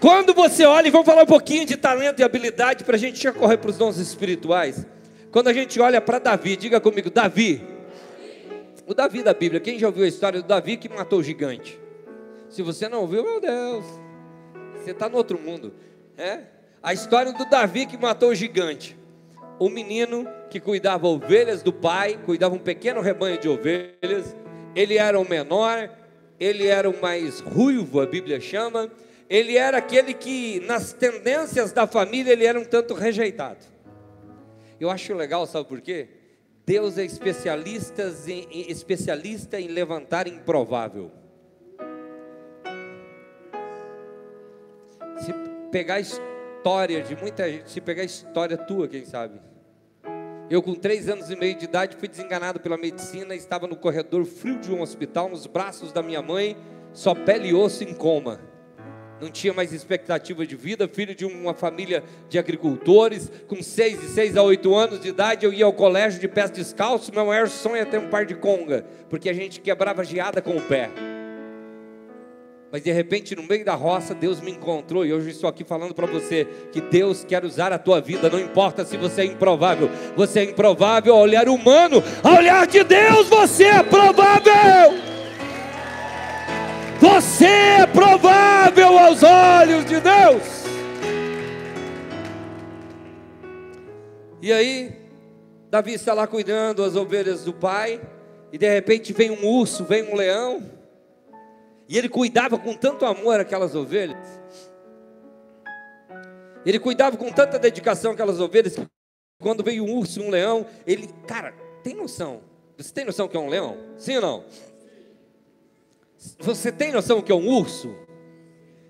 Quando 0.06 0.36
você 0.36 0.64
olha, 0.66 0.88
e 0.88 0.92
vamos 0.92 1.08
falar 1.08 1.24
um 1.24 1.26
pouquinho 1.26 1.66
de 1.66 1.76
talento 1.76 2.20
e 2.20 2.24
habilidade 2.24 2.84
para 2.84 2.96
a 2.96 3.00
gente 3.00 3.24
já 3.24 3.34
correr 3.34 3.58
para 3.58 3.72
os 3.72 3.76
dons 3.76 3.98
espirituais. 3.98 4.86
Quando 5.32 5.48
a 5.48 5.54
gente 5.54 5.82
olha 5.82 6.00
para 6.00 6.20
Davi, 6.20 6.56
diga 6.56 6.80
comigo, 6.80 7.10
Davi. 7.10 7.60
O 8.86 8.94
Davi 8.94 9.24
da 9.24 9.34
Bíblia, 9.34 9.60
quem 9.60 9.80
já 9.80 9.88
ouviu 9.88 10.06
a 10.06 10.08
história 10.08 10.44
do 10.44 10.48
Davi 10.48 10.78
que 10.78 10.88
matou 10.88 11.18
o 11.18 11.24
gigante? 11.24 11.80
Se 12.50 12.62
você 12.62 12.88
não 12.88 13.02
ouviu, 13.02 13.24
meu 13.24 13.42
Deus, 13.42 13.84
você 14.76 14.92
está 14.92 15.10
no 15.10 15.18
outro 15.18 15.40
mundo. 15.40 15.74
É? 16.16 16.42
A 16.84 16.94
história 16.94 17.34
do 17.34 17.44
Davi 17.50 17.88
que 17.88 17.98
matou 17.98 18.30
o 18.30 18.36
gigante. 18.36 18.96
O 19.58 19.70
menino 19.70 20.28
que 20.52 20.60
cuidava 20.60 21.08
ovelhas 21.08 21.64
do 21.64 21.74
pai, 21.74 22.20
cuidava 22.24 22.54
um 22.54 22.60
pequeno 22.60 23.02
rebanho 23.02 23.40
de 23.40 23.50
ovelhas. 23.50 24.36
Ele 24.76 25.00
era 25.00 25.20
o 25.20 25.28
menor, 25.28 25.90
ele 26.40 26.68
era 26.68 26.88
o 26.88 27.02
mais 27.02 27.40
ruivo, 27.40 28.00
a 28.00 28.06
Bíblia 28.06 28.40
chama. 28.40 28.88
Ele 29.30 29.58
era 29.58 29.78
aquele 29.78 30.14
que, 30.14 30.60
nas 30.62 30.94
tendências 30.94 31.72
da 31.72 31.88
família, 31.88 32.32
ele 32.32 32.46
era 32.46 32.60
um 32.60 32.66
tanto 32.66 32.94
rejeitado. 32.94 33.66
Eu 34.80 34.90
acho 34.90 35.14
legal, 35.14 35.48
sabe 35.48 35.68
por 35.68 35.82
quê? 35.82 36.08
Deus 36.66 36.98
é 36.98 37.06
especialista 37.06 38.14
em, 38.28 38.70
especialista 38.70 39.60
em 39.60 39.68
levantar 39.68 40.28
improvável. 40.28 41.12
Se 45.18 45.34
pegar 45.72 45.96
a 45.96 46.00
história 46.00 47.02
de 47.02 47.16
muita 47.16 47.50
gente, 47.50 47.70
se 47.70 47.82
pegar 47.82 48.02
a 48.02 48.06
história 48.06 48.58
tua, 48.58 48.88
quem 48.88 49.06
sabe? 49.06 49.40
Eu, 50.50 50.62
com 50.62 50.76
três 50.76 51.10
anos 51.10 51.32
e 51.32 51.36
meio 51.36 51.56
de 51.56 51.66
idade, 51.66 51.96
fui 51.98 52.08
desenganado 52.08 52.60
pela 52.60 52.78
medicina, 52.78 53.34
estava 53.34 53.66
no 53.66 53.76
corredor 53.76 54.26
frio 54.26 54.60
de 54.60 54.72
um 54.72 54.82
hospital, 54.82 55.30
nos 55.30 55.48
braços 55.48 55.92
da 55.92 56.04
minha 56.04 56.22
mãe, 56.22 56.56
só 56.94 57.16
pele 57.16 57.50
e 57.50 57.54
osso 57.54 57.84
em 57.84 57.94
coma. 57.94 58.40
Não 59.20 59.30
tinha 59.30 59.54
mais 59.54 59.72
expectativa 59.72 60.46
de 60.46 60.56
vida, 60.56 60.88
filho 60.88 61.16
de 61.16 61.26
uma 61.26 61.54
família 61.54 62.04
de 62.28 62.38
agricultores, 62.38 63.32
com 63.48 63.62
seis 63.64 64.04
e 64.04 64.08
seis 64.08 64.36
a 64.36 64.44
oito 64.44 64.76
anos 64.76 65.00
de 65.00 65.08
idade, 65.08 65.46
eu 65.46 65.54
ia 65.54 65.66
ao 65.66 65.74
colégio 65.74 66.20
de 66.20 66.28
pés 66.28 66.52
descalço, 66.52 67.14
meu 67.14 67.26
maior 67.26 67.48
sonho 67.48 67.78
era 67.78 67.86
ter 67.86 67.98
um 67.98 68.10
par 68.10 68.26
de 68.26 68.36
conga, 68.36 68.86
porque 69.10 69.30
a 69.30 69.34
gente 69.34 69.62
quebrava 69.62 70.04
geada 70.04 70.42
com 70.42 70.58
o 70.58 70.62
pé. 70.62 70.90
Mas 72.76 72.84
de 72.84 72.92
repente, 72.92 73.38
no 73.38 73.44
meio 73.44 73.64
da 73.64 73.74
roça, 73.74 74.14
Deus 74.14 74.42
me 74.42 74.52
encontrou 74.52 75.06
e 75.06 75.14
hoje 75.14 75.30
estou 75.30 75.50
aqui 75.50 75.64
falando 75.64 75.94
para 75.94 76.06
você 76.06 76.46
que 76.74 76.82
Deus 76.82 77.24
quer 77.24 77.46
usar 77.46 77.72
a 77.72 77.80
tua 77.80 78.02
vida, 78.02 78.30
não 78.30 78.38
importa 78.38 78.84
se 78.84 78.98
você 78.98 79.22
é 79.22 79.26
improvável, 79.26 79.90
você 80.14 80.42
é 80.42 80.44
improvável 80.44 81.14
ao 81.14 81.22
olhar 81.22 81.48
humano, 81.48 82.04
ao 82.22 82.36
olhar 82.36 82.68
de 82.68 82.84
Deus, 82.84 83.30
você 83.30 83.64
é 83.64 83.82
provável. 83.82 85.15
Você 87.00 87.46
é 87.46 87.88
provável 87.88 88.98
aos 88.98 89.22
olhos 89.22 89.86
de 89.86 90.00
Deus. 90.00 90.66
E 94.42 94.54
aí, 94.54 94.96
Davi 95.70 95.94
está 95.94 96.14
lá 96.14 96.26
cuidando 96.26 96.84
das 96.84 96.96
ovelhas 96.96 97.44
do 97.44 97.54
pai, 97.54 98.00
e 98.52 98.58
de 98.58 98.70
repente 98.70 99.12
vem 99.12 99.32
um 99.32 99.46
urso, 99.46 99.84
vem 99.84 100.04
um 100.04 100.16
leão, 100.16 100.64
e 101.88 101.98
ele 101.98 102.08
cuidava 102.08 102.58
com 102.58 102.74
tanto 102.74 103.06
amor 103.06 103.40
aquelas 103.40 103.76
ovelhas. 103.76 104.18
Ele 106.66 106.80
cuidava 106.80 107.18
com 107.18 107.32
tanta 107.32 107.60
dedicação 107.60 108.12
aquelas 108.14 108.40
ovelhas 108.40 108.76
que 108.76 108.86
quando 109.40 109.64
veio 109.64 109.84
um 109.84 109.98
urso 109.98 110.22
um 110.22 110.30
leão, 110.30 110.66
ele, 110.88 111.10
cara, 111.28 111.54
tem 111.84 111.94
noção? 111.94 112.42
Você 112.78 112.94
tem 112.94 113.06
noção 113.06 113.28
que 113.28 113.36
é 113.36 113.40
um 113.40 113.50
leão? 113.50 113.78
Sim 113.98 114.16
ou 114.16 114.22
não? 114.22 114.44
Você 116.40 116.72
tem 116.72 116.92
noção 116.92 117.22
que 117.22 117.32
é 117.32 117.36
um 117.36 117.48
urso? 117.48 117.96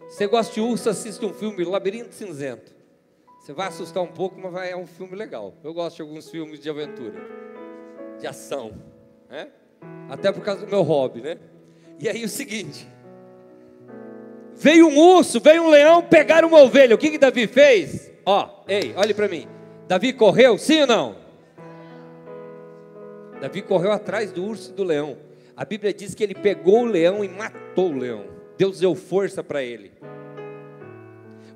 Você 0.07 0.27
gosta 0.27 0.53
de 0.53 0.61
urso, 0.61 0.89
assiste 0.89 1.25
um 1.25 1.33
filme 1.33 1.63
Labirinto 1.63 2.13
Cinzento. 2.13 2.73
Você 3.39 3.53
vai 3.53 3.67
assustar 3.67 4.01
um 4.01 4.07
pouco, 4.07 4.39
mas 4.39 4.69
é 4.69 4.75
um 4.75 4.87
filme 4.87 5.15
legal. 5.15 5.53
Eu 5.63 5.73
gosto 5.73 5.97
de 5.97 6.01
alguns 6.01 6.29
filmes 6.29 6.59
de 6.59 6.69
aventura, 6.69 7.13
de 8.19 8.25
ação, 8.25 8.71
né? 9.29 9.49
Até 10.09 10.31
por 10.31 10.43
causa 10.43 10.65
do 10.65 10.67
meu 10.69 10.81
hobby, 10.81 11.21
né? 11.21 11.37
E 11.99 12.09
aí 12.09 12.23
o 12.23 12.29
seguinte: 12.29 12.87
veio 14.55 14.87
um 14.87 14.97
urso, 14.97 15.39
veio 15.39 15.63
um 15.63 15.69
leão 15.69 16.01
pegar 16.01 16.43
uma 16.43 16.59
ovelha. 16.59 16.95
O 16.95 16.97
que 16.97 17.11
que 17.11 17.17
Davi 17.17 17.45
fez? 17.45 18.11
Ó, 18.25 18.63
ei, 18.67 18.93
olhe 18.95 19.13
para 19.13 19.27
mim. 19.27 19.47
Davi 19.87 20.13
correu, 20.13 20.57
sim 20.57 20.81
ou 20.81 20.87
não? 20.87 21.15
Davi 23.39 23.61
correu 23.61 23.91
atrás 23.91 24.31
do 24.31 24.43
urso 24.43 24.71
e 24.71 24.73
do 24.73 24.83
leão. 24.83 25.17
A 25.57 25.63
Bíblia 25.63 25.93
diz 25.93 26.13
que 26.13 26.23
ele 26.23 26.35
pegou 26.35 26.81
o 26.81 26.85
leão 26.85 27.23
e 27.23 27.29
matou 27.29 27.91
o 27.91 27.97
leão. 27.97 28.25
Deus 28.57 28.79
deu 28.79 28.93
força 28.93 29.43
para 29.43 29.63
ele. 29.63 29.91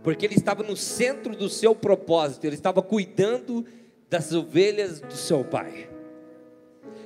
Porque 0.02 0.26
ele 0.26 0.36
estava 0.36 0.64
no 0.64 0.78
centro 0.78 1.36
do 1.36 1.50
seu 1.50 1.76
propósito, 1.76 2.46
ele 2.46 2.56
estava 2.56 2.82
cuidando 2.82 3.66
das 4.10 4.34
ovelhas 4.34 5.02
do 5.02 5.14
seu 5.14 5.44
pai. 5.44 5.90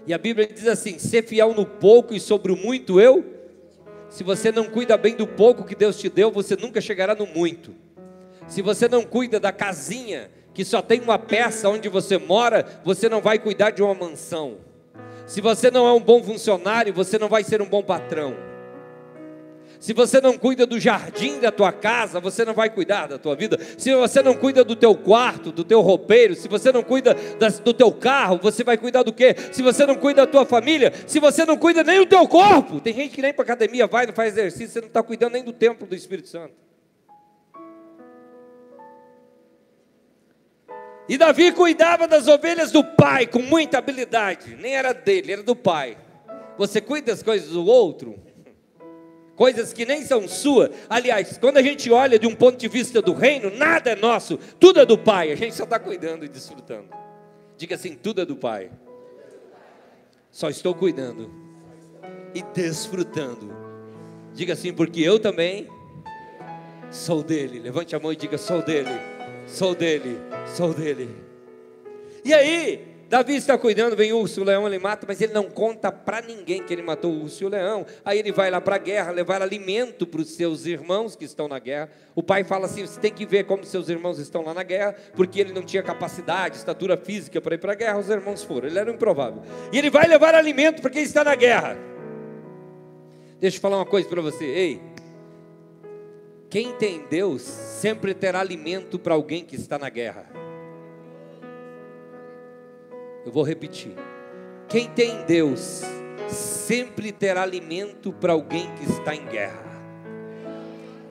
E 0.06 0.14
a 0.14 0.18
Bíblia 0.18 0.48
diz 0.48 0.68
assim: 0.68 1.00
ser 1.00 1.24
fiel 1.24 1.54
no 1.54 1.66
pouco 1.66 2.14
e 2.14 2.20
sobre 2.20 2.52
o 2.52 2.56
muito 2.56 3.00
eu. 3.00 3.26
Se 4.10 4.24
você 4.24 4.52
não 4.52 4.66
cuida 4.66 4.96
bem 4.96 5.16
do 5.16 5.26
pouco 5.26 5.64
que 5.64 5.76
Deus 5.76 5.98
te 5.98 6.08
deu, 6.08 6.30
você 6.32 6.56
nunca 6.56 6.80
chegará 6.80 7.16
no 7.16 7.26
muito. 7.26 7.74
Se 8.48 8.62
você 8.62 8.88
não 8.88 9.04
cuida 9.04 9.40
da 9.40 9.52
casinha, 9.52 10.30
que 10.54 10.64
só 10.64 10.82
tem 10.84 11.02
uma 11.02 11.18
peça 11.18 11.68
onde 11.68 11.90
você 11.90 12.20
mora, 12.20 12.64
você 12.86 13.10
não 13.10 13.22
vai 13.22 13.40
cuidar 13.40 13.72
de 13.72 13.82
uma 13.82 13.96
mansão. 13.96 14.58
Se 15.26 15.42
você 15.42 15.72
não 15.72 15.88
é 15.88 15.94
um 15.94 16.02
bom 16.02 16.22
funcionário, 16.24 16.94
você 16.94 17.18
não 17.18 17.30
vai 17.30 17.44
ser 17.44 17.62
um 17.62 17.68
bom 17.68 17.82
patrão. 17.82 18.36
Se 19.84 19.92
você 19.92 20.22
não 20.22 20.38
cuida 20.38 20.66
do 20.66 20.80
jardim 20.80 21.42
da 21.42 21.52
tua 21.52 21.70
casa, 21.74 22.18
você 22.18 22.46
não 22.46 22.54
vai 22.54 22.70
cuidar 22.70 23.06
da 23.06 23.18
tua 23.18 23.36
vida. 23.36 23.60
Se 23.78 23.94
você 23.94 24.24
não 24.24 24.34
cuida 24.34 24.64
do 24.64 24.78
teu 24.78 24.96
quarto, 24.96 25.52
do 25.52 25.62
teu 25.62 25.82
roupeiro, 25.82 26.36
se 26.36 26.48
você 26.48 26.72
não 26.72 26.82
cuida 26.82 27.14
das, 27.38 27.60
do 27.60 27.74
teu 27.74 27.92
carro, 27.92 28.40
você 28.42 28.64
vai 28.64 28.78
cuidar 28.78 29.04
do 29.04 29.12
quê? 29.12 29.36
Se 29.52 29.62
você 29.62 29.86
não 29.86 29.96
cuida 29.96 30.26
da 30.26 30.32
tua 30.32 30.46
família, 30.46 30.94
se 31.06 31.20
você 31.20 31.46
não 31.46 31.58
cuida 31.58 31.84
nem 31.84 32.00
do 32.00 32.06
teu 32.06 32.26
corpo, 32.30 32.80
tem 32.80 32.94
gente 32.94 33.14
que 33.14 33.22
nem 33.22 33.34
para 33.34 33.44
academia 33.44 33.86
vai, 33.86 34.06
não 34.06 34.14
faz 34.14 34.32
exercício, 34.32 34.70
você 34.70 34.80
não 34.80 34.88
está 34.88 35.04
cuidando 35.04 35.34
nem 35.34 35.44
do 35.44 35.52
templo 35.52 35.86
do 35.86 35.94
Espírito 35.94 36.30
Santo. 36.30 36.54
E 41.08 41.18
Davi 41.18 41.52
cuidava 41.52 42.08
das 42.08 42.28
ovelhas 42.28 42.72
do 42.72 42.84
pai 42.84 43.28
com 43.28 43.40
muita 43.40 43.78
habilidade, 43.78 44.56
nem 44.56 44.76
era 44.76 44.94
dele, 44.94 45.34
era 45.34 45.44
do 45.44 45.56
pai. 45.56 45.98
Você 46.58 46.80
cuida 46.80 47.12
das 47.12 47.22
coisas 47.22 47.50
do 47.50 47.66
outro, 47.66 48.16
coisas 49.36 49.74
que 49.74 49.86
nem 49.86 50.06
são 50.06 50.28
sua. 50.28 50.72
Aliás, 50.90 51.38
quando 51.38 51.58
a 51.58 51.62
gente 51.62 51.92
olha 51.92 52.18
de 52.18 52.26
um 52.26 52.34
ponto 52.34 52.58
de 52.58 52.70
vista 52.70 53.02
do 53.02 53.14
reino, 53.14 53.50
nada 53.50 53.92
é 53.92 53.96
nosso, 53.96 54.38
tudo 54.60 54.80
é 54.80 54.86
do 54.86 54.98
pai, 54.98 55.32
a 55.32 55.36
gente 55.36 55.56
só 55.56 55.66
está 55.66 55.78
cuidando 55.78 56.24
e 56.24 56.30
desfrutando. 56.30 56.88
Diga 57.58 57.76
assim: 57.76 57.96
tudo 57.96 58.22
é 58.22 58.26
do 58.26 58.38
pai, 58.38 58.72
só 60.32 60.50
estou 60.50 60.74
cuidando 60.74 61.30
e 62.34 62.42
desfrutando. 62.54 63.54
Diga 64.34 64.54
assim, 64.54 64.74
porque 64.74 65.02
eu 65.02 65.20
também 65.20 65.68
sou 66.90 67.22
dele. 67.22 67.60
Levante 67.60 67.94
a 67.94 68.00
mão 68.00 68.14
e 68.14 68.16
diga: 68.16 68.38
sou 68.38 68.62
dele 68.62 69.13
sou 69.46 69.76
dele, 69.76 70.20
sou 70.46 70.74
dele. 70.74 71.10
E 72.24 72.34
aí, 72.34 72.94
Davi 73.14 73.36
está 73.36 73.56
cuidando, 73.58 73.96
vem 73.96 74.12
o 74.12 74.18
urso, 74.18 74.42
o 74.42 74.44
leão 74.44 74.66
ele 74.66 74.80
mata, 74.80 75.06
mas 75.08 75.22
ele 75.22 75.34
não 75.34 75.44
conta 75.44 75.92
para 75.92 76.20
ninguém 76.20 76.64
que 76.64 76.74
ele 76.74 76.82
matou 76.82 77.12
o 77.12 77.22
urso 77.24 77.44
e 77.44 77.46
o 77.46 77.50
leão. 77.50 77.86
Aí 78.04 78.18
ele 78.18 78.32
vai 78.32 78.50
lá 78.50 78.60
para 78.60 78.76
a 78.76 78.80
guerra, 78.80 79.12
levar 79.12 79.40
alimento 79.40 80.08
para 80.08 80.20
os 80.20 80.32
seus 80.32 80.66
irmãos 80.66 81.16
que 81.16 81.24
estão 81.24 81.48
na 81.48 81.60
guerra. 81.60 81.92
O 82.16 82.24
pai 82.24 82.44
fala 82.44 82.66
assim: 82.66 82.88
você 82.88 83.00
tem 83.00 83.12
que 83.12 83.24
ver 83.24 83.44
como 83.44 83.64
seus 83.64 83.88
irmãos 83.88 84.18
estão 84.18 84.42
lá 84.42 84.52
na 84.52 84.64
guerra, 84.64 84.96
porque 85.16 85.40
ele 85.40 85.54
não 85.54 85.62
tinha 85.62 85.84
capacidade, 85.84 86.58
estatura 86.58 86.98
física 86.98 87.40
para 87.40 87.54
ir 87.54 87.60
para 87.60 87.74
a 87.74 87.76
guerra. 87.76 88.00
Os 88.00 88.10
irmãos 88.10 88.44
foram, 88.44 88.68
ele 88.68 88.80
era 88.80 88.90
um 88.90 88.96
improvável. 88.96 89.44
E 89.72 89.78
ele 89.78 89.92
vai 89.92 90.08
levar 90.08 90.34
alimento 90.34 90.82
para 90.82 90.90
quem 90.90 91.04
está 91.04 91.24
na 91.24 91.36
guerra. 91.36 91.78
Deixa 93.40 93.58
eu 93.58 93.62
falar 93.62 93.78
uma 93.78 93.86
coisa 93.86 94.10
para 94.10 94.22
você, 94.22 94.46
ei, 94.46 94.82
quem 96.54 96.72
tem 96.74 97.04
Deus 97.10 97.42
sempre 97.42 98.14
terá 98.14 98.40
alimento 98.40 99.00
para 99.00 99.16
alguém 99.16 99.44
que 99.44 99.56
está 99.56 99.80
na 99.80 99.90
guerra. 99.90 100.28
Eu 103.26 103.32
vou 103.32 103.42
repetir. 103.42 103.94
Quem 104.70 104.88
tem 104.88 105.24
Deus 105.26 105.82
sempre 106.28 107.12
terá 107.12 107.42
alimento 107.42 108.14
para 108.14 108.34
alguém 108.34 108.70
que 108.76 108.84
está 108.84 109.16
em 109.16 109.26
guerra. 109.26 109.64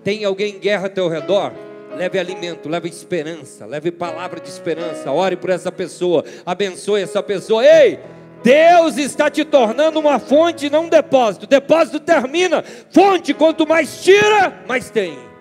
Tem 0.05 0.25
alguém 0.25 0.55
em 0.55 0.59
guerra 0.61 0.85
ao 0.85 0.91
teu 0.91 1.09
redor? 1.09 1.53
Leve 1.97 2.21
alimento, 2.21 2.69
leve 2.69 2.89
esperança, 2.89 3.67
leve 3.67 3.91
palavra 3.91 4.39
de 4.39 4.49
esperança. 4.49 5.11
Ore 5.11 5.35
por 5.35 5.51
essa 5.51 5.73
pessoa, 5.73 6.25
abençoe 6.47 7.03
essa 7.03 7.21
pessoa. 7.21 7.67
Ei, 7.67 7.99
Deus 8.45 8.97
está 8.97 9.29
te 9.29 9.45
tornando 9.45 9.99
uma 9.99 10.21
fonte, 10.21 10.71
não 10.71 10.85
um 10.85 10.89
depósito. 10.89 11.49
Depósito 11.49 11.99
termina, 11.99 12.63
fonte, 12.93 13.35
quanto 13.35 13.67
mais 13.67 14.05
tira, 14.05 14.63
mais 14.69 14.89
tem. 14.89 15.32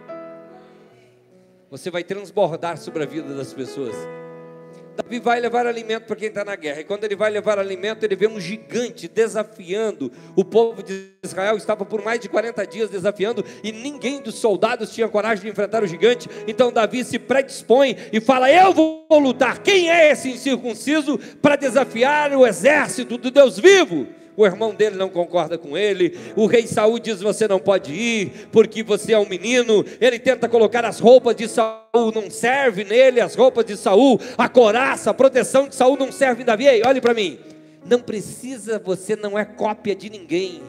Você 1.72 1.90
vai 1.90 2.04
transbordar 2.04 2.78
sobre 2.78 3.02
a 3.02 3.06
vida 3.06 3.34
das 3.34 3.54
pessoas. 3.54 3.96
Davi 4.94 5.22
vai 5.22 5.40
levar 5.40 5.66
alimento 5.66 6.04
para 6.04 6.18
quem 6.18 6.28
está 6.28 6.44
na 6.44 6.54
guerra. 6.54 6.82
E 6.82 6.84
quando 6.84 7.06
ele 7.06 7.16
vai 7.16 7.32
levar 7.32 7.58
alimento, 7.58 8.04
ele 8.04 8.14
vê 8.14 8.28
um 8.28 8.42
gigante 8.42 9.08
desafiando 9.08 10.12
o 10.36 10.44
povo 10.44 10.84
de 10.84 11.12
Israel. 11.24 11.56
Estava 11.56 11.86
por 11.86 12.04
mais 12.04 12.20
de 12.20 12.28
40 12.28 12.68
dias 12.68 12.90
desafiando 12.90 13.46
e 13.64 13.72
ninguém 13.72 14.22
dos 14.22 14.36
soldados 14.36 14.94
tinha 14.94 15.08
coragem 15.08 15.46
de 15.46 15.50
enfrentar 15.50 15.82
o 15.82 15.88
gigante. 15.88 16.30
Então 16.46 16.74
Davi 16.74 17.06
se 17.06 17.18
predispõe 17.18 17.96
e 18.12 18.20
fala: 18.20 18.52
Eu 18.52 18.74
vou 18.74 19.06
lutar. 19.12 19.60
Quem 19.60 19.90
é 19.90 20.12
esse 20.12 20.30
incircunciso 20.30 21.18
para 21.42 21.56
desafiar 21.56 22.34
o 22.34 22.46
exército 22.46 23.18
do 23.18 23.32
Deus 23.32 23.58
vivo? 23.58 24.10
O 24.36 24.46
irmão 24.46 24.74
dele 24.74 24.96
não 24.96 25.10
concorda 25.10 25.58
com 25.58 25.78
ele, 25.78 26.18
o 26.36 26.46
rei 26.46 26.68
Saul 26.68 27.00
diz: 27.00 27.22
Você 27.22 27.48
não 27.48 27.60
pode 27.60 27.94
ir, 27.94 28.48
porque 28.52 28.84
você 28.84 29.14
é 29.14 29.20
um 29.20 29.28
menino. 29.28 29.86
Ele 30.00 30.20
tenta 30.20 30.48
colocar 30.48 30.86
as 30.86 31.00
roupas 31.00 31.36
de 31.36 31.48
Saul, 31.48 32.12
não 32.14 32.30
serve 32.30 32.84
nele 32.84 33.20
as 33.20 33.36
roupas 33.36 33.66
de 33.66 33.78
Saul, 33.78 34.20
a 34.38 34.48
coraça, 34.48 35.10
a 35.10 35.14
proteção 35.14 35.68
de 35.68 35.76
Saul 35.76 35.98
não 35.98 36.12
serve 36.12 36.44
em 36.44 36.46
Davi. 36.46 36.66
Ei, 36.66 36.82
olhe 36.86 37.02
para 37.02 37.14
mim, 37.14 37.40
não 37.86 38.00
precisa, 38.00 38.80
você 38.80 39.16
não 39.16 39.38
é 39.38 39.46
cópia 39.46 39.96
de 39.96 40.10
ninguém. 40.10 40.62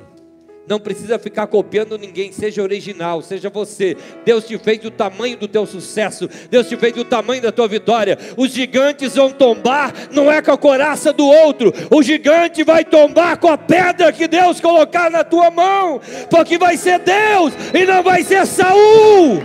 Não 0.67 0.79
precisa 0.79 1.19
ficar 1.19 1.49
copiando 1.49 1.99
ninguém, 1.99 2.31
seja 2.31 2.63
original, 2.63 3.21
seja 3.21 3.51
você. 3.51 3.97
Deus 4.25 4.45
te 4.47 4.57
fez 4.59 4.79
do 4.79 4.93
tamanho 4.93 5.37
do 5.37 5.49
teu 5.49 5.67
sucesso, 5.67 6.29
Deus 6.49 6.69
te 6.69 6.77
fez 6.77 6.93
do 6.93 7.05
tamanho 7.05 7.43
da 7.43 7.51
tua 7.51 7.67
vitória. 7.67 8.17
Os 8.37 8.53
gigantes 8.53 9.17
vão 9.17 9.31
tombar, 9.31 9.93
não 10.13 10.31
é 10.31 10.41
com 10.41 10.53
a 10.53 10.59
coraça 10.59 11.13
do 11.13 11.27
outro, 11.27 11.73
o 11.91 12.01
gigante 12.01 12.63
vai 12.63 12.85
tombar 12.85 13.39
com 13.39 13.49
a 13.49 13.59
pedra 13.59 14.13
que 14.13 14.29
Deus 14.29 14.61
colocar 14.61 15.11
na 15.11 15.25
tua 15.25 15.51
mão, 15.51 16.01
porque 16.31 16.57
vai 16.57 16.77
ser 16.77 17.01
Deus 17.01 17.53
e 17.75 17.85
não 17.85 18.03
vai 18.03 18.23
ser 18.23 18.47
Saul. 18.47 19.43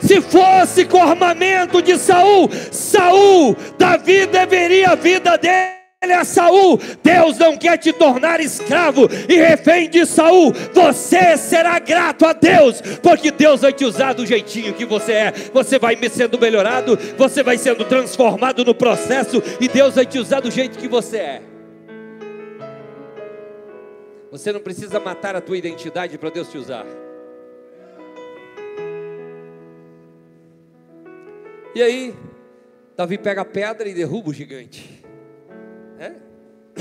Se 0.00 0.20
fosse 0.20 0.84
com 0.84 1.02
armamento 1.02 1.82
de 1.82 1.98
Saul, 1.98 2.48
Saul, 2.70 3.56
Davi 3.76 4.26
deveria 4.26 4.90
a 4.90 4.94
vida 4.94 5.36
dele 5.36 5.79
ele 6.02 6.14
é 6.14 6.24
Saul. 6.24 6.78
Deus 7.02 7.36
não 7.38 7.56
quer 7.56 7.76
te 7.76 7.92
tornar 7.92 8.40
escravo 8.40 9.06
e 9.28 9.36
refém 9.36 9.88
de 9.88 10.06
Saul. 10.06 10.50
Você 10.72 11.36
será 11.36 11.78
grato 11.78 12.24
a 12.24 12.32
Deus, 12.32 12.80
porque 13.02 13.30
Deus 13.30 13.60
vai 13.60 13.72
te 13.72 13.84
usar 13.84 14.14
do 14.14 14.24
jeitinho 14.24 14.72
que 14.72 14.86
você 14.86 15.12
é. 15.12 15.32
Você 15.52 15.78
vai 15.78 15.96
sendo 16.08 16.38
melhorado, 16.38 16.98
você 17.18 17.42
vai 17.42 17.58
sendo 17.58 17.84
transformado 17.84 18.64
no 18.64 18.74
processo 18.74 19.42
e 19.60 19.68
Deus 19.68 19.94
vai 19.94 20.06
te 20.06 20.18
usar 20.18 20.40
do 20.40 20.50
jeito 20.50 20.78
que 20.78 20.88
você 20.88 21.18
é. 21.18 21.42
Você 24.30 24.52
não 24.52 24.60
precisa 24.60 24.98
matar 24.98 25.36
a 25.36 25.40
tua 25.40 25.58
identidade 25.58 26.16
para 26.16 26.30
Deus 26.30 26.48
te 26.48 26.56
usar. 26.56 26.86
E 31.74 31.82
aí, 31.82 32.14
Davi 32.96 33.18
pega 33.18 33.42
a 33.42 33.44
pedra 33.44 33.88
e 33.88 33.94
derruba 33.94 34.30
o 34.30 34.32
gigante. 34.32 34.99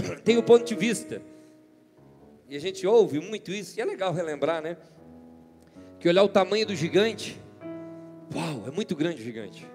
Tem 0.24 0.38
o 0.38 0.44
ponto 0.44 0.66
de 0.66 0.76
vista. 0.76 1.22
E 2.48 2.56
a 2.56 2.60
gente 2.60 2.86
ouve 2.88 3.20
muito 3.20 3.52
isso, 3.52 3.78
e 3.78 3.82
é 3.82 3.86
legal 3.86 4.12
relembrar, 4.12 4.62
né? 4.62 4.78
Que 6.00 6.10
olhar 6.10 6.24
o 6.24 6.30
tamanho 6.30 6.66
do 6.66 6.76
gigante, 6.76 7.40
uau, 8.34 8.68
é 8.68 8.72
muito 8.72 8.96
grande 8.96 9.22
o 9.22 9.24
gigante. 9.24 9.68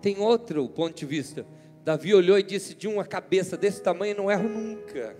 Tem 0.00 0.18
outro 0.18 0.68
ponto 0.68 0.94
de 0.94 1.06
vista. 1.06 1.46
Davi 1.84 2.14
olhou 2.14 2.38
e 2.38 2.42
disse: 2.42 2.74
De 2.74 2.86
uma 2.86 3.04
cabeça 3.04 3.56
desse 3.56 3.82
tamanho 3.82 4.16
não 4.16 4.30
erro 4.30 4.48
nunca. 4.48 5.16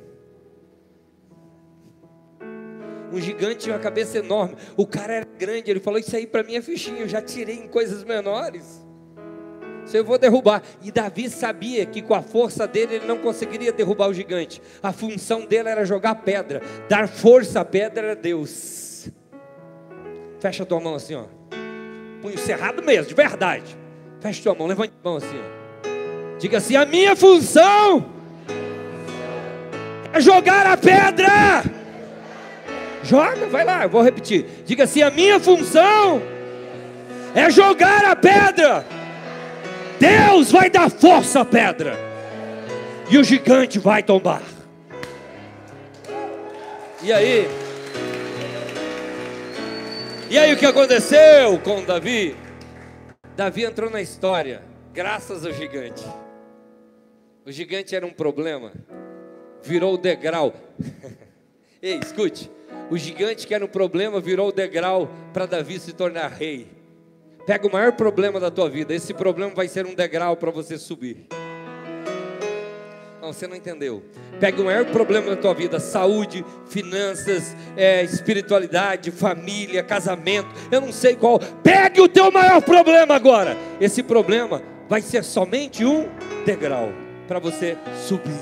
Um 3.13 3.21
gigante 3.21 3.65
tinha 3.65 3.75
uma 3.75 3.83
cabeça 3.83 4.19
enorme. 4.19 4.57
O 4.77 4.87
cara 4.87 5.15
era 5.15 5.27
grande. 5.39 5.71
Ele 5.71 5.81
falou: 5.81 5.99
Isso 5.99 6.15
aí 6.15 6.27
para 6.27 6.43
mim 6.43 6.55
é 6.55 6.63
fichinho. 6.63 6.99
Eu 6.99 7.09
já 7.09 7.21
tirei 7.21 7.57
em 7.57 7.69
coisas 7.69 8.05
menores. 8.05 8.85
Se 9.93 9.99
eu 9.99 10.05
vou 10.05 10.17
derrubar. 10.17 10.63
E 10.81 10.91
Davi 10.91 11.29
sabia 11.29 11.85
que 11.85 12.01
com 12.01 12.15
a 12.15 12.23
força 12.23 12.67
dele 12.67 12.95
ele 12.95 13.07
não 13.07 13.19
conseguiria 13.19 13.71
derrubar 13.71 14.09
o 14.09 14.15
gigante. 14.15 14.63
A 14.83 14.91
função 14.91 15.45
dele 15.45 15.69
era 15.69 15.85
jogar 15.85 16.15
pedra, 16.15 16.63
dar 16.89 17.07
força 17.07 17.61
à 17.61 17.65
pedra 17.65 18.07
era 18.07 18.17
Deus. 18.17 19.11
Fecha 20.41 20.65
tua 20.65 20.81
mão 20.81 20.95
assim, 20.95 21.15
ó. 21.15 21.25
Punho 22.23 22.39
cerrado 22.39 22.83
mesmo, 22.83 23.05
de 23.05 23.15
verdade. 23.15 23.77
Fecha 24.19 24.43
tua 24.43 24.55
mão, 24.55 24.67
levante 24.67 24.95
a 24.99 25.07
mão 25.07 25.19
assim, 25.19 25.39
ó. 25.39 26.39
Diga 26.39 26.57
assim: 26.57 26.75
a 26.75 26.87
minha 26.87 27.15
função 27.15 28.07
é 30.11 30.23
jogar 30.23 30.69
a 30.69 30.77
pedra. 30.79 31.65
Joga, 33.03 33.47
vai 33.47 33.63
lá, 33.63 33.83
eu 33.83 33.91
vou 33.91 34.01
repetir. 34.01 34.47
Diga 34.65 34.85
assim: 34.85 35.03
a 35.03 35.11
minha 35.11 35.39
função 35.39 36.23
é 37.35 37.51
jogar 37.51 38.07
a 38.07 38.17
pedra. 38.17 39.02
Deus 40.03 40.51
vai 40.51 40.69
dar 40.69 40.91
força 40.91 41.43
à 41.43 41.45
pedra, 41.45 41.97
e 43.09 43.17
o 43.17 43.23
gigante 43.23 43.79
vai 43.79 44.03
tombar. 44.03 44.43
E 47.01 47.13
aí? 47.13 47.47
E 50.29 50.37
aí 50.37 50.53
o 50.53 50.57
que 50.57 50.67
aconteceu 50.67 51.57
com 51.61 51.85
Davi? 51.85 52.35
Davi 53.37 53.63
entrou 53.65 53.89
na 53.89 54.03
história, 54.03 54.65
graças 54.93 55.47
ao 55.47 55.53
gigante. 55.53 56.05
O 57.47 57.53
gigante 57.53 57.95
era 57.95 58.05
um 58.05 58.13
problema, 58.13 58.73
virou 59.63 59.95
o 59.95 59.99
degrau. 59.99 60.53
Ei, 61.81 62.01
escute, 62.03 62.51
o 62.91 62.99
gigante 62.99 63.47
que 63.47 63.55
era 63.55 63.65
um 63.65 63.69
problema 63.69 64.21
virou 64.21 64.49
o 64.49 64.53
degrau 64.53 65.09
para 65.33 65.47
Davi 65.47 65.79
se 65.79 65.93
tornar 65.93 66.33
rei. 66.33 66.82
Pega 67.45 67.67
o 67.67 67.73
maior 67.73 67.93
problema 67.93 68.39
da 68.39 68.51
tua 68.51 68.69
vida, 68.71 68.95
esse 68.95 69.13
problema 69.13 69.53
vai 69.53 69.67
ser 69.67 69.85
um 69.85 69.95
degrau 69.95 70.37
para 70.37 70.51
você 70.51 70.79
subir. 70.79 71.27
Não, 73.21 73.33
você 73.33 73.47
não 73.47 73.57
entendeu. 73.57 74.03
Pega 74.39 74.61
o 74.61 74.65
maior 74.65 74.85
problema 74.87 75.31
da 75.31 75.37
tua 75.37 75.55
vida: 75.55 75.81
saúde, 75.81 76.45
finanças, 76.69 77.57
é, 77.77 78.03
espiritualidade, 78.03 79.11
família, 79.11 79.83
casamento. 79.83 80.49
Eu 80.71 80.81
não 80.81 80.93
sei 80.93 81.17
qual. 81.17 81.39
Pegue 81.63 82.01
o 82.01 82.09
teu 82.09 82.31
maior 82.31 82.61
problema 82.63 83.15
agora. 83.15 83.57
Esse 83.81 84.03
problema 84.03 84.63
vai 84.89 85.01
ser 85.01 85.25
somente 85.25 85.85
um 85.85 86.09
degrau 86.45 86.93
para 87.27 87.39
você 87.39 87.77
subir. 88.07 88.33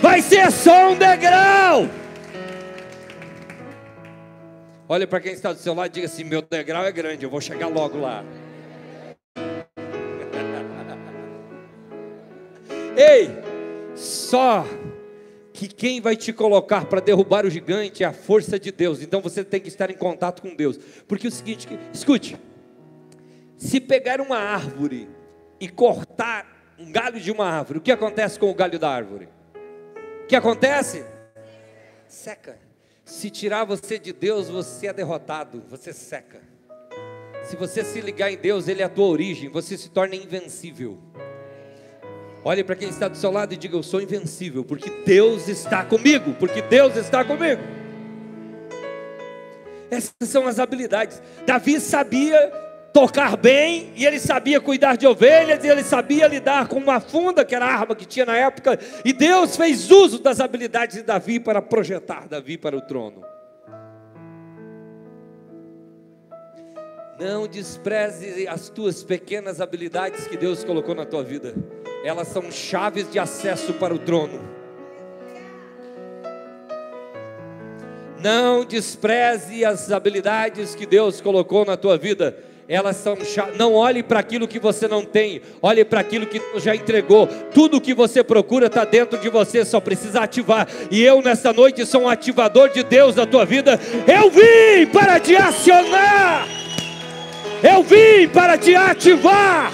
Vai 0.00 0.22
ser 0.22 0.50
só 0.50 0.90
um 0.90 0.96
degrau. 0.96 1.99
Olha 4.92 5.06
para 5.06 5.20
quem 5.20 5.32
está 5.32 5.52
do 5.52 5.58
seu 5.60 5.72
lado 5.72 5.86
e 5.86 5.90
diga 5.90 6.06
assim: 6.06 6.24
meu 6.24 6.42
degrau 6.42 6.84
é 6.84 6.90
grande, 6.90 7.22
eu 7.22 7.30
vou 7.30 7.40
chegar 7.40 7.68
logo 7.68 8.00
lá. 8.00 8.24
Ei, 12.98 13.30
só 13.94 14.66
que 15.52 15.68
quem 15.68 16.00
vai 16.00 16.16
te 16.16 16.32
colocar 16.32 16.86
para 16.86 16.98
derrubar 16.98 17.46
o 17.46 17.50
gigante 17.50 18.02
é 18.02 18.06
a 18.08 18.12
força 18.12 18.58
de 18.58 18.72
Deus. 18.72 19.00
Então 19.00 19.20
você 19.20 19.44
tem 19.44 19.60
que 19.60 19.68
estar 19.68 19.92
em 19.92 19.96
contato 19.96 20.42
com 20.42 20.56
Deus. 20.56 20.76
Porque 21.06 21.28
é 21.28 21.30
o 21.30 21.32
seguinte, 21.32 21.68
escute, 21.94 22.36
se 23.56 23.80
pegar 23.80 24.20
uma 24.20 24.38
árvore 24.38 25.08
e 25.60 25.68
cortar 25.68 26.74
um 26.76 26.90
galho 26.90 27.20
de 27.20 27.30
uma 27.30 27.46
árvore, 27.46 27.78
o 27.78 27.82
que 27.82 27.92
acontece 27.92 28.40
com 28.40 28.50
o 28.50 28.54
galho 28.54 28.76
da 28.76 28.90
árvore? 28.90 29.28
O 30.24 30.26
que 30.26 30.34
acontece? 30.34 31.04
Seca. 32.08 32.69
Se 33.10 33.28
tirar 33.28 33.64
você 33.64 33.98
de 33.98 34.12
Deus, 34.12 34.48
você 34.48 34.86
é 34.86 34.92
derrotado, 34.92 35.64
você 35.68 35.92
seca. 35.92 36.40
Se 37.42 37.56
você 37.56 37.84
se 37.84 38.00
ligar 38.00 38.30
em 38.32 38.36
Deus, 38.36 38.68
Ele 38.68 38.82
é 38.82 38.84
a 38.84 38.88
tua 38.88 39.06
origem, 39.06 39.48
você 39.50 39.76
se 39.76 39.90
torna 39.90 40.14
invencível. 40.14 40.96
Olhe 42.44 42.62
para 42.62 42.76
quem 42.76 42.88
está 42.88 43.08
do 43.08 43.16
seu 43.16 43.32
lado 43.32 43.52
e 43.52 43.56
diga: 43.56 43.76
Eu 43.76 43.82
sou 43.82 44.00
invencível, 44.00 44.64
porque 44.64 44.88
Deus 45.04 45.48
está 45.48 45.84
comigo, 45.84 46.34
porque 46.38 46.62
Deus 46.62 46.94
está 46.94 47.24
comigo. 47.24 47.60
Essas 49.90 50.12
são 50.26 50.46
as 50.46 50.60
habilidades. 50.60 51.20
Davi 51.44 51.80
sabia 51.80 52.52
tocar 52.92 53.36
bem, 53.36 53.92
e 53.94 54.04
ele 54.04 54.18
sabia 54.18 54.60
cuidar 54.60 54.96
de 54.96 55.06
ovelhas, 55.06 55.62
e 55.64 55.68
ele 55.68 55.82
sabia 55.82 56.26
lidar 56.26 56.68
com 56.68 56.76
uma 56.76 57.00
funda, 57.00 57.44
que 57.44 57.54
era 57.54 57.66
a 57.66 57.72
arma 57.72 57.94
que 57.94 58.04
tinha 58.04 58.26
na 58.26 58.36
época, 58.36 58.78
e 59.04 59.12
Deus 59.12 59.56
fez 59.56 59.90
uso 59.90 60.18
das 60.18 60.40
habilidades 60.40 60.96
de 60.96 61.02
Davi 61.02 61.38
para 61.38 61.62
projetar 61.62 62.28
Davi 62.28 62.58
para 62.58 62.76
o 62.76 62.80
trono. 62.80 63.24
Não 67.18 67.46
despreze 67.46 68.48
as 68.48 68.70
tuas 68.70 69.04
pequenas 69.04 69.60
habilidades 69.60 70.26
que 70.26 70.38
Deus 70.38 70.64
colocou 70.64 70.94
na 70.94 71.04
tua 71.04 71.22
vida. 71.22 71.54
Elas 72.02 72.28
são 72.28 72.50
chaves 72.50 73.10
de 73.10 73.18
acesso 73.18 73.74
para 73.74 73.94
o 73.94 73.98
trono. 73.98 74.40
Não 78.22 78.64
despreze 78.64 79.66
as 79.66 79.92
habilidades 79.92 80.74
que 80.74 80.86
Deus 80.86 81.20
colocou 81.20 81.64
na 81.66 81.76
tua 81.76 81.98
vida 81.98 82.49
elas 82.70 82.98
são 82.98 83.18
não 83.58 83.74
olhe 83.74 84.00
para 84.00 84.20
aquilo 84.20 84.46
que 84.46 84.60
você 84.60 84.86
não 84.86 85.04
tem, 85.04 85.42
olhe 85.60 85.84
para 85.84 85.98
aquilo 85.98 86.24
que 86.24 86.40
já 86.60 86.72
entregou. 86.72 87.26
Tudo 87.52 87.80
que 87.80 87.92
você 87.92 88.22
procura 88.22 88.68
está 88.68 88.84
dentro 88.84 89.18
de 89.18 89.28
você, 89.28 89.64
só 89.64 89.80
precisa 89.80 90.20
ativar. 90.20 90.68
E 90.88 91.02
eu 91.02 91.20
nessa 91.20 91.52
noite 91.52 91.84
sou 91.84 92.02
um 92.02 92.08
ativador 92.08 92.68
de 92.68 92.84
Deus 92.84 93.16
na 93.16 93.26
tua 93.26 93.44
vida. 93.44 93.76
Eu 94.06 94.30
vim 94.30 94.86
para 94.92 95.18
te 95.18 95.34
acionar. 95.34 96.46
Eu 97.60 97.82
vim 97.82 98.28
para 98.32 98.56
te 98.56 98.72
ativar. 98.76 99.72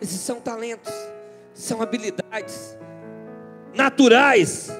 Esses 0.00 0.20
são 0.20 0.40
talentos, 0.40 0.94
são 1.52 1.82
habilidades 1.82 2.78
naturais 3.74 4.70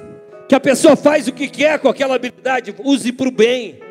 que 0.49 0.55
a 0.55 0.61
pessoa 0.61 0.95
faz 0.95 1.27
o 1.27 1.33
que 1.33 1.49
quer 1.49 1.81
com 1.81 1.89
aquela 1.89 2.15
habilidade, 2.15 2.73
use 2.85 3.11
para 3.11 3.27
o 3.27 3.33
bem. 3.33 3.85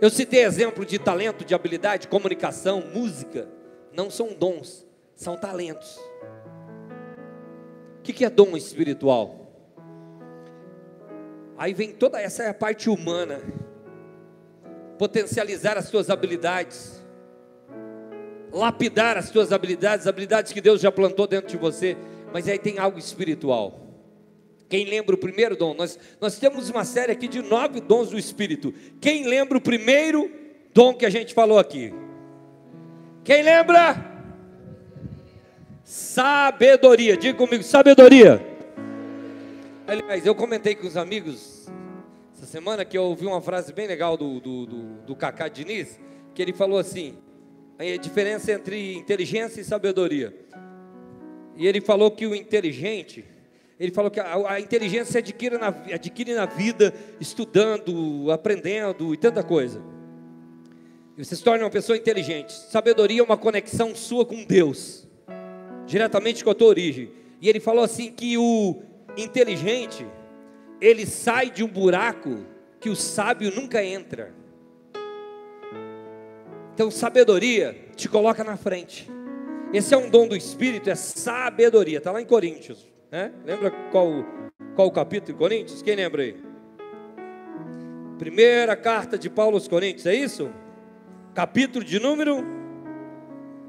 Eu 0.00 0.10
citei 0.10 0.44
exemplo 0.44 0.86
de 0.86 0.96
talento, 0.98 1.44
de 1.44 1.54
habilidade, 1.54 2.06
comunicação, 2.06 2.80
música. 2.94 3.48
Não 3.92 4.08
são 4.08 4.32
dons, 4.32 4.86
são 5.16 5.36
talentos. 5.36 5.98
O 7.98 8.02
que 8.02 8.24
é 8.24 8.30
dom 8.30 8.56
espiritual? 8.56 9.48
Aí 11.58 11.74
vem 11.74 11.92
toda 11.92 12.20
essa 12.20 12.44
é 12.44 12.48
a 12.48 12.54
parte 12.54 12.88
humana. 12.88 13.42
Potencializar 14.96 15.76
as 15.76 15.86
suas 15.86 16.08
habilidades. 16.08 17.02
Lapidar 18.52 19.16
as 19.16 19.26
suas 19.26 19.52
habilidades, 19.52 20.06
habilidades 20.06 20.52
que 20.52 20.60
Deus 20.60 20.80
já 20.80 20.92
plantou 20.92 21.26
dentro 21.26 21.50
de 21.50 21.56
você. 21.56 21.96
Mas 22.32 22.46
aí 22.46 22.58
tem 22.58 22.78
algo 22.78 23.00
espiritual. 23.00 23.87
Quem 24.68 24.84
lembra 24.84 25.14
o 25.14 25.18
primeiro 25.18 25.56
dom? 25.56 25.74
Nós, 25.74 25.98
nós 26.20 26.38
temos 26.38 26.68
uma 26.68 26.84
série 26.84 27.12
aqui 27.12 27.26
de 27.26 27.40
nove 27.40 27.80
dons 27.80 28.10
do 28.10 28.18
Espírito. 28.18 28.74
Quem 29.00 29.26
lembra 29.26 29.56
o 29.56 29.60
primeiro 29.60 30.30
dom 30.74 30.92
que 30.92 31.06
a 31.06 31.10
gente 31.10 31.32
falou 31.32 31.58
aqui? 31.58 31.92
Quem 33.24 33.42
lembra? 33.42 33.96
Sabedoria. 35.82 37.16
Diga 37.16 37.38
comigo, 37.38 37.62
sabedoria. 37.62 38.44
Aliás, 39.86 40.26
eu 40.26 40.34
comentei 40.34 40.74
com 40.74 40.86
os 40.86 40.98
amigos 40.98 41.66
essa 42.36 42.44
semana 42.44 42.84
que 42.84 42.96
eu 42.96 43.04
ouvi 43.04 43.24
uma 43.24 43.40
frase 43.40 43.72
bem 43.72 43.86
legal 43.86 44.18
do, 44.18 44.38
do, 44.38 44.66
do, 44.66 44.82
do 45.06 45.16
Cacá 45.16 45.48
Diniz, 45.48 45.98
que 46.34 46.42
ele 46.42 46.52
falou 46.52 46.78
assim: 46.78 47.16
a 47.78 47.96
diferença 47.96 48.52
entre 48.52 48.94
inteligência 48.96 49.62
e 49.62 49.64
sabedoria. 49.64 50.34
E 51.56 51.66
ele 51.66 51.80
falou 51.80 52.10
que 52.10 52.26
o 52.26 52.34
inteligente 52.34 53.24
ele 53.78 53.92
falou 53.92 54.10
que 54.10 54.18
a, 54.18 54.52
a 54.52 54.60
inteligência 54.60 55.12
se 55.12 55.18
adquire 55.18 55.56
na, 55.56 55.68
adquire 55.68 56.34
na 56.34 56.46
vida, 56.46 56.92
estudando, 57.20 58.30
aprendendo 58.32 59.14
e 59.14 59.16
tanta 59.16 59.42
coisa. 59.42 59.80
E 61.16 61.24
você 61.24 61.36
se 61.36 61.42
torna 61.42 61.64
uma 61.64 61.70
pessoa 61.70 61.96
inteligente. 61.96 62.52
Sabedoria 62.52 63.20
é 63.20 63.24
uma 63.24 63.36
conexão 63.36 63.94
sua 63.94 64.24
com 64.26 64.44
Deus, 64.44 65.06
diretamente 65.86 66.42
com 66.42 66.50
a 66.50 66.54
tua 66.54 66.68
origem. 66.68 67.10
E 67.40 67.48
ele 67.48 67.60
falou 67.60 67.84
assim 67.84 68.10
que 68.10 68.36
o 68.36 68.82
inteligente, 69.16 70.06
ele 70.80 71.06
sai 71.06 71.50
de 71.50 71.62
um 71.62 71.68
buraco 71.68 72.44
que 72.80 72.88
o 72.88 72.96
sábio 72.96 73.52
nunca 73.54 73.84
entra. 73.84 74.34
Então, 76.74 76.90
sabedoria 76.90 77.76
te 77.96 78.08
coloca 78.08 78.44
na 78.44 78.56
frente. 78.56 79.08
Esse 79.72 79.94
é 79.94 79.96
um 79.96 80.08
dom 80.08 80.28
do 80.28 80.36
Espírito, 80.36 80.88
é 80.88 80.94
sabedoria. 80.94 81.98
Está 81.98 82.12
lá 82.12 82.22
em 82.22 82.26
Coríntios. 82.26 82.86
Né? 83.10 83.32
Lembra 83.44 83.70
qual, 83.90 84.08
qual 84.76 84.88
o 84.88 84.92
capítulo 84.92 85.32
de 85.32 85.38
Coríntios? 85.38 85.80
Quem 85.80 85.96
lembra 85.96 86.22
aí? 86.22 86.36
Primeira 88.18 88.76
carta 88.76 89.16
de 89.16 89.30
Paulo 89.30 89.54
aos 89.54 89.66
Coríntios, 89.66 90.04
é 90.04 90.14
isso? 90.14 90.50
Capítulo 91.34 91.84
de 91.84 91.98
número 91.98 92.44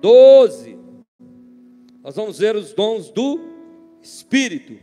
12. 0.02 0.78
Nós 2.04 2.16
vamos 2.16 2.40
ver 2.40 2.56
os 2.56 2.74
dons 2.74 3.12
do 3.12 3.40
Espírito. 4.02 4.78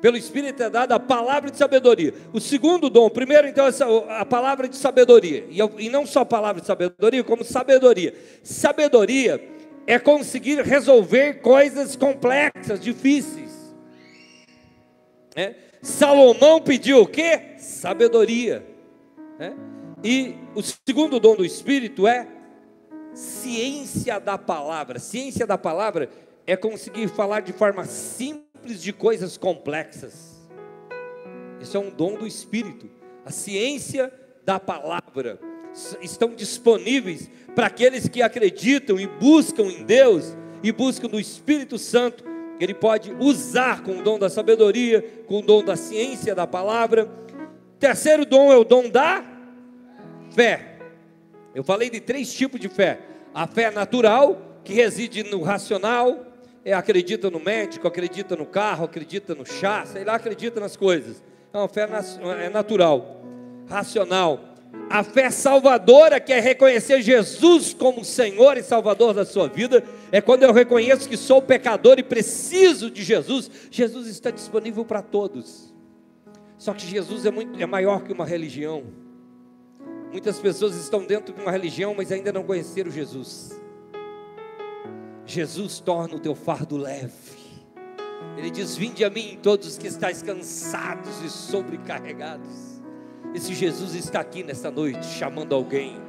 Pelo 0.00 0.16
Espírito 0.16 0.62
é 0.62 0.68
dada 0.68 0.96
a 0.96 1.00
palavra 1.00 1.50
de 1.50 1.56
sabedoria. 1.56 2.14
O 2.32 2.40
segundo 2.40 2.90
dom, 2.90 3.08
primeiro 3.08 3.46
então, 3.46 3.64
a 4.08 4.24
palavra 4.24 4.68
de 4.68 4.76
sabedoria. 4.76 5.46
E 5.78 5.88
não 5.88 6.04
só 6.04 6.20
a 6.20 6.26
palavra 6.26 6.60
de 6.60 6.66
sabedoria, 6.66 7.22
como 7.22 7.44
sabedoria. 7.44 8.12
Sabedoria 8.42 9.40
é 9.86 9.98
conseguir 9.98 10.60
resolver 10.62 11.34
coisas 11.34 11.94
complexas, 11.94 12.80
difíceis. 12.80 13.53
É? 15.34 15.54
Salomão 15.82 16.60
pediu 16.60 17.02
o 17.02 17.06
que? 17.06 17.58
Sabedoria. 17.58 18.64
É? 19.38 19.52
E 20.02 20.34
o 20.54 20.62
segundo 20.62 21.18
dom 21.18 21.34
do 21.36 21.44
Espírito 21.44 22.06
é 22.06 22.28
ciência 23.14 24.20
da 24.20 24.38
palavra. 24.38 24.98
Ciência 24.98 25.46
da 25.46 25.58
palavra 25.58 26.08
é 26.46 26.56
conseguir 26.56 27.08
falar 27.08 27.40
de 27.40 27.52
forma 27.52 27.84
simples 27.84 28.82
de 28.82 28.92
coisas 28.92 29.36
complexas. 29.36 30.34
Isso 31.60 31.76
é 31.76 31.80
um 31.80 31.90
dom 31.90 32.14
do 32.14 32.26
Espírito. 32.26 32.88
A 33.24 33.30
ciência 33.30 34.12
da 34.44 34.60
palavra 34.60 35.40
estão 36.00 36.34
disponíveis 36.34 37.30
para 37.54 37.66
aqueles 37.66 38.08
que 38.08 38.22
acreditam 38.22 39.00
e 39.00 39.06
buscam 39.06 39.64
em 39.64 39.82
Deus 39.84 40.36
e 40.62 40.70
buscam 40.70 41.08
no 41.08 41.18
Espírito 41.18 41.78
Santo 41.78 42.24
ele 42.60 42.74
pode 42.74 43.12
usar 43.18 43.82
com 43.82 43.98
o 43.98 44.02
dom 44.02 44.18
da 44.18 44.28
sabedoria, 44.28 45.02
com 45.26 45.38
o 45.38 45.42
dom 45.42 45.62
da 45.62 45.76
ciência 45.76 46.34
da 46.34 46.46
palavra. 46.46 47.08
Terceiro 47.78 48.24
dom 48.24 48.52
é 48.52 48.56
o 48.56 48.64
dom 48.64 48.88
da 48.88 49.24
fé. 50.30 50.78
Eu 51.54 51.64
falei 51.64 51.90
de 51.90 52.00
três 52.00 52.32
tipos 52.32 52.60
de 52.60 52.68
fé: 52.68 53.00
a 53.34 53.46
fé 53.46 53.70
natural, 53.70 54.60
que 54.62 54.72
reside 54.72 55.24
no 55.24 55.42
racional, 55.42 56.26
é, 56.64 56.72
acredita 56.72 57.30
no 57.30 57.40
médico, 57.40 57.86
acredita 57.86 58.36
no 58.36 58.46
carro, 58.46 58.84
acredita 58.84 59.34
no 59.34 59.44
chá, 59.44 59.84
sei 59.84 60.04
lá, 60.04 60.14
acredita 60.14 60.60
nas 60.60 60.76
coisas. 60.76 61.22
Então, 61.50 61.62
a 61.62 61.68
fé 61.68 61.88
é 62.40 62.48
natural, 62.48 63.20
racional 63.68 64.53
a 64.90 65.02
fé 65.02 65.30
salvadora, 65.30 66.20
que 66.20 66.32
é 66.32 66.40
reconhecer 66.40 67.02
Jesus 67.02 67.74
como 67.74 68.04
Senhor 68.04 68.56
e 68.56 68.62
Salvador 68.62 69.14
da 69.14 69.24
sua 69.24 69.48
vida, 69.48 69.84
é 70.12 70.20
quando 70.20 70.42
eu 70.42 70.52
reconheço 70.52 71.08
que 71.08 71.16
sou 71.16 71.40
pecador 71.42 71.98
e 71.98 72.02
preciso 72.02 72.90
de 72.90 73.02
Jesus. 73.02 73.50
Jesus 73.70 74.06
está 74.06 74.30
disponível 74.30 74.84
para 74.84 75.02
todos. 75.02 75.72
Só 76.58 76.72
que 76.72 76.86
Jesus 76.86 77.26
é, 77.26 77.30
muito, 77.30 77.60
é 77.60 77.66
maior 77.66 78.02
que 78.02 78.12
uma 78.12 78.24
religião. 78.24 78.84
Muitas 80.10 80.38
pessoas 80.38 80.76
estão 80.76 81.04
dentro 81.04 81.34
de 81.34 81.40
uma 81.40 81.50
religião, 81.50 81.94
mas 81.96 82.12
ainda 82.12 82.32
não 82.32 82.44
conheceram 82.44 82.90
Jesus. 82.90 83.60
Jesus 85.26 85.80
torna 85.80 86.14
o 86.14 86.20
teu 86.20 86.34
fardo 86.34 86.76
leve. 86.76 87.12
Ele 88.36 88.50
diz: 88.50 88.76
Vinde 88.76 89.04
a 89.04 89.10
mim, 89.10 89.38
todos 89.42 89.76
que 89.76 89.88
estáis 89.88 90.22
cansados 90.22 91.22
e 91.24 91.28
sobrecarregados 91.28 92.73
esse 93.34 93.52
Jesus 93.52 93.94
está 93.96 94.20
aqui 94.20 94.44
nesta 94.44 94.70
noite, 94.70 95.04
chamando 95.06 95.54
alguém 95.54 96.00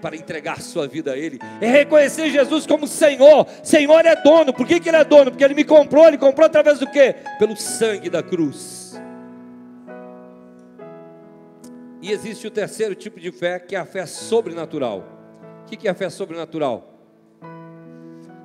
para 0.00 0.14
entregar 0.14 0.60
sua 0.60 0.86
vida 0.86 1.12
a 1.12 1.16
Ele. 1.16 1.38
É 1.60 1.66
reconhecer 1.66 2.30
Jesus 2.30 2.66
como 2.66 2.86
Senhor. 2.86 3.46
Senhor 3.62 4.04
é 4.04 4.14
dono. 4.22 4.52
Por 4.52 4.66
que, 4.66 4.78
que 4.78 4.88
Ele 4.88 4.96
é 4.98 5.04
dono? 5.04 5.30
Porque 5.30 5.42
Ele 5.42 5.54
me 5.54 5.64
comprou. 5.64 6.06
Ele 6.06 6.18
comprou 6.18 6.46
através 6.46 6.78
do 6.78 6.86
quê? 6.86 7.16
Pelo 7.38 7.56
sangue 7.56 8.10
da 8.10 8.22
cruz. 8.22 9.00
E 12.02 12.10
existe 12.10 12.46
o 12.46 12.50
terceiro 12.50 12.94
tipo 12.94 13.20
de 13.20 13.30
fé, 13.30 13.58
que 13.58 13.76
é 13.76 13.78
a 13.78 13.84
fé 13.84 14.06
sobrenatural. 14.06 15.04
O 15.62 15.64
que 15.66 15.86
é 15.86 15.90
a 15.90 15.94
fé 15.94 16.08
sobrenatural? 16.08 16.89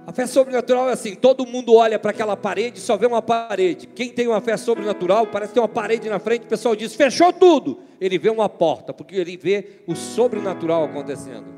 A 0.08 0.14
fé 0.14 0.28
sobrenatural 0.28 0.90
é 0.90 0.94
assim: 0.94 1.16
todo 1.16 1.46
mundo 1.46 1.74
olha 1.74 1.98
para 1.98 2.12
aquela 2.12 2.38
parede 2.38 2.78
e 2.78 2.82
só 2.82 2.96
vê 2.96 3.08
uma 3.08 3.22
parede. 3.22 3.88
Quem 3.88 4.10
tem 4.10 4.28
uma 4.28 4.40
fé 4.40 4.56
sobrenatural, 4.56 5.28
parece 5.28 5.54
ter 5.54 5.60
uma 5.60 5.68
parede 5.68 6.08
na 6.10 6.20
frente, 6.20 6.44
o 6.44 6.48
pessoal 6.48 6.76
diz: 6.76 6.94
fechou 6.94 7.34
tudo. 7.34 7.80
Ele 8.00 8.18
vê 8.18 8.30
uma 8.30 8.48
porta, 8.48 8.94
porque 8.94 9.16
ele 9.16 9.36
vê 9.36 9.82
o 9.88 9.96
sobrenatural 9.96 10.86
acontecendo. 10.86 11.56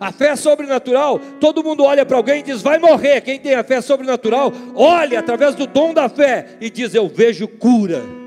A 0.00 0.10
fé 0.10 0.34
sobrenatural, 0.34 1.20
todo 1.38 1.62
mundo 1.62 1.84
olha 1.84 2.06
para 2.06 2.16
alguém 2.16 2.40
e 2.40 2.42
diz: 2.42 2.62
vai 2.62 2.78
morrer. 2.78 3.20
Quem 3.20 3.38
tem 3.38 3.54
a 3.54 3.62
fé 3.62 3.80
sobrenatural, 3.80 4.50
olha 4.74 5.18
através 5.18 5.54
do 5.54 5.66
dom 5.66 5.92
da 5.92 6.08
fé 6.08 6.56
e 6.60 6.70
diz: 6.70 6.94
eu 6.94 7.06
vejo 7.06 7.46
cura. 7.46 8.23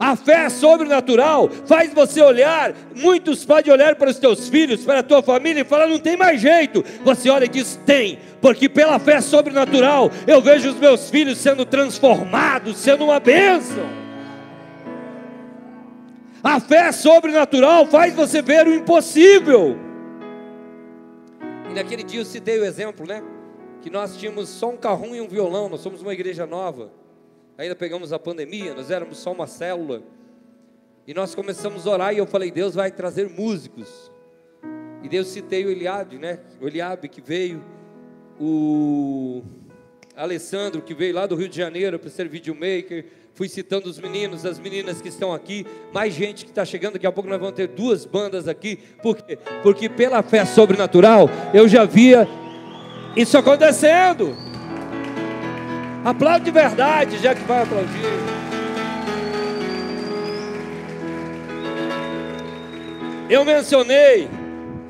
A 0.00 0.14
fé 0.14 0.48
sobrenatural 0.48 1.48
faz 1.66 1.92
você 1.92 2.22
olhar. 2.22 2.72
Muitos 2.94 3.44
podem 3.44 3.72
olhar 3.72 3.96
para 3.96 4.10
os 4.10 4.18
teus 4.18 4.48
filhos, 4.48 4.84
para 4.84 5.00
a 5.00 5.02
tua 5.02 5.22
família 5.22 5.62
e 5.62 5.64
falar: 5.64 5.88
não 5.88 5.98
tem 5.98 6.16
mais 6.16 6.40
jeito. 6.40 6.84
Você 7.02 7.28
olha 7.28 7.46
e 7.46 7.48
diz: 7.48 7.78
tem, 7.84 8.18
porque 8.40 8.68
pela 8.68 8.98
fé 9.00 9.20
sobrenatural 9.20 10.10
eu 10.26 10.40
vejo 10.40 10.70
os 10.70 10.76
meus 10.76 11.10
filhos 11.10 11.38
sendo 11.38 11.64
transformados, 11.64 12.76
sendo 12.76 13.04
uma 13.04 13.18
bênção. 13.18 13.84
A 16.44 16.60
fé 16.60 16.92
sobrenatural 16.92 17.84
faz 17.86 18.14
você 18.14 18.40
ver 18.40 18.68
o 18.68 18.74
impossível. 18.74 19.76
E 21.68 21.74
naquele 21.74 22.04
dia 22.04 22.20
eu 22.20 22.24
citei 22.24 22.60
o 22.60 22.64
exemplo, 22.64 23.04
né? 23.04 23.20
Que 23.82 23.90
nós 23.90 24.16
tínhamos 24.16 24.48
só 24.48 24.70
um 24.70 24.76
carrum 24.76 25.16
e 25.16 25.20
um 25.20 25.26
violão, 25.26 25.68
nós 25.68 25.80
somos 25.80 26.00
uma 26.00 26.12
igreja 26.12 26.46
nova. 26.46 26.92
Ainda 27.58 27.74
pegamos 27.74 28.12
a 28.12 28.20
pandemia, 28.20 28.72
nós 28.72 28.88
éramos 28.88 29.18
só 29.18 29.32
uma 29.32 29.48
célula. 29.48 30.00
E 31.04 31.12
nós 31.12 31.34
começamos 31.34 31.88
a 31.88 31.90
orar 31.90 32.14
e 32.14 32.18
eu 32.18 32.26
falei, 32.26 32.52
Deus 32.52 32.76
vai 32.76 32.92
trazer 32.92 33.28
músicos. 33.28 34.12
E 35.02 35.08
Deus 35.08 35.26
citei 35.26 35.66
o 35.66 35.70
Eliabe, 35.70 36.18
né? 36.18 36.38
O 36.60 36.68
Eliabe 36.68 37.08
que 37.08 37.20
veio, 37.20 37.60
o 38.40 39.42
Alessandro 40.14 40.80
que 40.82 40.94
veio 40.94 41.16
lá 41.16 41.26
do 41.26 41.34
Rio 41.34 41.48
de 41.48 41.56
Janeiro 41.56 41.98
para 41.98 42.08
ser 42.10 42.28
videomaker. 42.28 43.06
Fui 43.34 43.48
citando 43.48 43.88
os 43.88 43.98
meninos, 43.98 44.46
as 44.46 44.60
meninas 44.60 45.02
que 45.02 45.08
estão 45.08 45.32
aqui, 45.32 45.66
mais 45.92 46.14
gente 46.14 46.44
que 46.44 46.52
está 46.52 46.64
chegando. 46.64 46.92
Daqui 46.92 47.08
a 47.08 47.12
pouco 47.12 47.28
nós 47.28 47.40
vamos 47.40 47.56
ter 47.56 47.66
duas 47.66 48.04
bandas 48.04 48.46
aqui. 48.46 48.76
Por 49.02 49.16
quê? 49.16 49.36
Porque 49.64 49.88
pela 49.88 50.22
fé 50.22 50.44
sobrenatural 50.44 51.28
eu 51.52 51.66
já 51.66 51.84
via 51.84 52.28
isso 53.16 53.36
acontecendo. 53.36 54.47
Aplaude 56.04 56.44
de 56.44 56.50
verdade, 56.50 57.18
já 57.18 57.34
que 57.34 57.42
vai 57.42 57.62
aplaudir. 57.62 57.88
Eu 63.28 63.44
mencionei, 63.44 64.28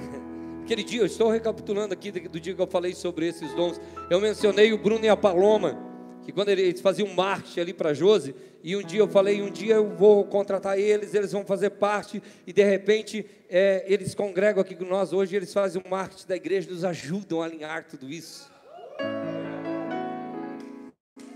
aquele 0.62 0.84
dia, 0.84 1.00
eu 1.00 1.06
estou 1.06 1.30
recapitulando 1.30 1.94
aqui 1.94 2.12
do 2.12 2.38
dia 2.38 2.54
que 2.54 2.60
eu 2.60 2.66
falei 2.66 2.94
sobre 2.94 3.26
esses 3.26 3.52
dons. 3.54 3.80
Eu 4.10 4.20
mencionei 4.20 4.72
o 4.72 4.78
Bruno 4.78 5.04
e 5.04 5.08
a 5.08 5.16
Paloma, 5.16 5.78
que 6.24 6.30
quando 6.30 6.50
eles 6.50 6.80
faziam 6.80 7.08
marketing 7.14 7.60
ali 7.60 7.72
para 7.72 7.94
Josi, 7.94 8.34
e 8.62 8.76
um 8.76 8.82
dia 8.82 9.00
eu 9.00 9.08
falei, 9.08 9.40
um 9.40 9.50
dia 9.50 9.76
eu 9.76 9.88
vou 9.96 10.24
contratar 10.26 10.78
eles, 10.78 11.14
eles 11.14 11.32
vão 11.32 11.44
fazer 11.44 11.70
parte, 11.70 12.22
e 12.46 12.52
de 12.52 12.62
repente 12.62 13.24
é, 13.48 13.82
eles 13.88 14.14
congregam 14.14 14.60
aqui 14.60 14.74
com 14.74 14.84
nós 14.84 15.12
hoje, 15.12 15.34
eles 15.34 15.52
fazem 15.52 15.80
o 15.82 15.88
marketing 15.88 16.28
da 16.28 16.36
igreja, 16.36 16.70
nos 16.70 16.84
ajudam 16.84 17.40
a 17.40 17.46
alinhar 17.46 17.86
tudo 17.88 18.10
isso. 18.10 18.50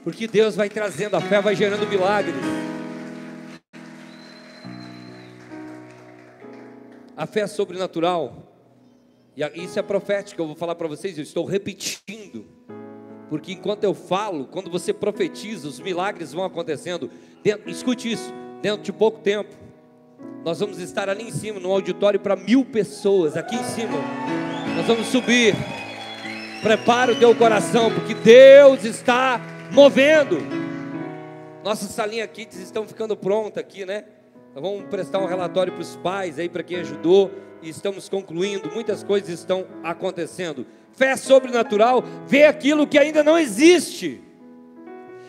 Porque 0.05 0.27
Deus 0.27 0.57
vai 0.57 0.69
trazendo, 0.69 1.17
a 1.17 1.21
fé 1.21 1.41
vai 1.41 1.55
gerando 1.55 1.87
milagres. 1.87 2.35
A 7.17 7.27
fé 7.27 7.41
é 7.41 7.47
sobrenatural. 7.47 8.53
E 9.37 9.43
isso 9.63 9.79
é 9.79 9.83
profético, 9.83 10.43
eu 10.43 10.47
vou 10.47 10.57
falar 10.57 10.75
para 10.75 10.89
vocês, 10.89 11.17
eu 11.17 11.23
estou 11.23 11.45
repetindo. 11.45 12.45
Porque 13.31 13.53
enquanto 13.53 13.85
eu 13.85 13.95
falo, 13.95 14.47
quando 14.47 14.71
você 14.71 14.93
profetiza, 14.93 15.69
os 15.69 15.81
milagres 15.81 16.33
vão 16.33 16.45
acontecendo. 16.45 17.11
Dentro, 17.43 17.71
escute 17.71 18.13
isso, 18.13 18.33
dentro 18.61 18.83
de 18.83 18.93
pouco 18.93 19.21
tempo, 19.21 19.55
nós 20.45 20.59
vamos 20.61 20.79
estar 20.81 21.09
ali 21.09 21.29
em 21.29 21.31
cima, 21.31 21.61
no 21.61 21.71
auditório 21.71 22.19
para 22.19 22.35
mil 22.35 22.65
pessoas, 22.65 23.37
aqui 23.37 23.55
em 23.55 23.65
cima. 23.65 23.99
Nós 24.77 24.87
vamos 24.87 25.07
subir. 25.07 25.55
Prepara 26.61 27.13
o 27.13 27.17
teu 27.17 27.35
coração, 27.35 27.93
porque 27.95 28.15
Deus 28.15 28.85
está 28.85 29.41
movendo. 29.73 30.37
Nossas 31.65 31.91
salinhas 31.91 32.25
aqui 32.25 32.47
estão 32.53 32.87
ficando 32.87 33.17
prontas 33.17 33.63
aqui, 33.63 33.85
né? 33.85 34.05
Nós 34.55 34.63
vamos 34.63 34.85
prestar 34.91 35.19
um 35.19 35.27
relatório 35.27 35.73
para 35.73 35.83
os 35.83 35.97
pais 35.97 36.39
aí, 36.39 36.49
para 36.49 36.63
quem 36.63 36.79
ajudou, 36.79 37.31
e 37.63 37.71
estamos 37.71 38.09
concluindo, 38.09 38.71
muitas 38.71 39.03
coisas 39.03 39.31
estão 39.31 39.67
acontecendo. 39.83 40.67
Fé 40.93 41.17
sobrenatural 41.17 42.05
vê 42.27 42.45
aquilo 42.45 42.87
que 42.87 42.99
ainda 42.99 43.25
não 43.25 43.39
existe. 43.39 44.21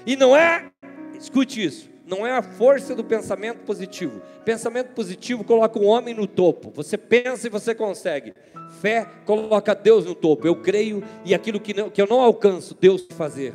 E 0.05 0.17
não 0.17 0.35
é, 0.35 0.65
escute 1.17 1.63
isso, 1.63 1.89
não 2.05 2.27
é 2.27 2.33
a 2.33 2.41
força 2.41 2.93
do 2.93 3.03
pensamento 3.03 3.59
positivo. 3.59 4.21
Pensamento 4.43 4.89
positivo 4.89 5.45
coloca 5.45 5.79
o 5.79 5.85
homem 5.85 6.13
no 6.13 6.27
topo. 6.27 6.69
Você 6.75 6.97
pensa 6.97 7.47
e 7.47 7.49
você 7.49 7.73
consegue. 7.73 8.33
Fé 8.81 9.07
coloca 9.25 9.73
Deus 9.73 10.03
no 10.03 10.13
topo. 10.13 10.45
Eu 10.45 10.57
creio 10.57 11.01
e 11.23 11.33
aquilo 11.33 11.61
que, 11.61 11.73
não, 11.73 11.89
que 11.89 12.01
eu 12.01 12.07
não 12.07 12.19
alcanço, 12.19 12.75
Deus 12.77 13.07
fazer. 13.11 13.53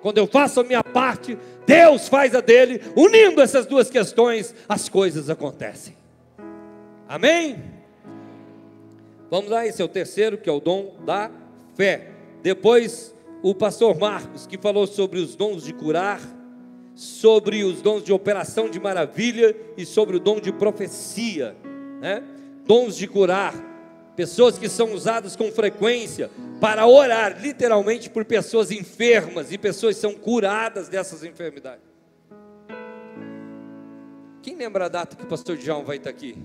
Quando 0.00 0.18
eu 0.18 0.26
faço 0.26 0.60
a 0.60 0.64
minha 0.64 0.82
parte, 0.82 1.36
Deus 1.66 2.08
faz 2.08 2.34
a 2.34 2.40
dele, 2.40 2.80
unindo 2.96 3.40
essas 3.40 3.66
duas 3.66 3.90
questões, 3.90 4.54
as 4.68 4.88
coisas 4.88 5.28
acontecem. 5.28 5.96
Amém? 7.08 7.62
Vamos 9.30 9.50
lá, 9.50 9.66
esse 9.66 9.82
é 9.82 9.84
o 9.84 9.88
terceiro, 9.88 10.38
que 10.38 10.48
é 10.48 10.52
o 10.52 10.60
dom 10.60 10.94
da 11.04 11.30
fé. 11.74 12.08
Depois, 12.42 13.14
o 13.42 13.54
pastor 13.54 13.98
Marcos, 13.98 14.46
que 14.46 14.56
falou 14.56 14.86
sobre 14.86 15.18
os 15.18 15.34
dons 15.34 15.64
de 15.64 15.72
curar, 15.72 16.20
sobre 16.94 17.62
os 17.62 17.82
dons 17.82 18.02
de 18.02 18.12
operação 18.12 18.68
de 18.68 18.80
maravilha 18.80 19.54
e 19.76 19.84
sobre 19.84 20.16
o 20.16 20.20
dom 20.20 20.40
de 20.40 20.52
profecia, 20.52 21.54
né? 22.00 22.22
Dons 22.66 22.96
de 22.96 23.06
curar, 23.06 23.54
pessoas 24.18 24.58
que 24.58 24.68
são 24.68 24.92
usadas 24.94 25.36
com 25.36 25.52
frequência 25.52 26.28
para 26.60 26.84
orar 26.88 27.40
literalmente 27.40 28.10
por 28.10 28.24
pessoas 28.24 28.72
enfermas 28.72 29.52
e 29.52 29.56
pessoas 29.56 29.96
são 29.96 30.12
curadas 30.12 30.88
dessas 30.88 31.22
enfermidades. 31.22 31.86
Quem 34.42 34.56
lembra 34.56 34.86
a 34.86 34.88
data 34.88 35.14
que 35.14 35.22
o 35.22 35.26
pastor 35.28 35.56
João 35.56 35.84
vai 35.84 35.98
estar 35.98 36.10
aqui? 36.10 36.36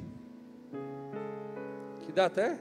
Que 2.05 2.11
data 2.11 2.41
é? 2.41 2.59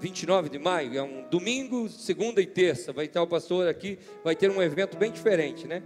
29 0.00 0.48
de 0.48 0.58
maio, 0.58 0.98
é 0.98 1.02
um 1.04 1.24
domingo, 1.30 1.88
segunda 1.88 2.40
e 2.42 2.46
terça. 2.46 2.92
Vai 2.92 3.04
estar 3.04 3.22
o 3.22 3.26
pastor 3.28 3.68
aqui, 3.68 4.00
vai 4.24 4.34
ter 4.34 4.50
um 4.50 4.60
evento 4.60 4.96
bem 4.96 5.12
diferente, 5.12 5.64
né? 5.64 5.84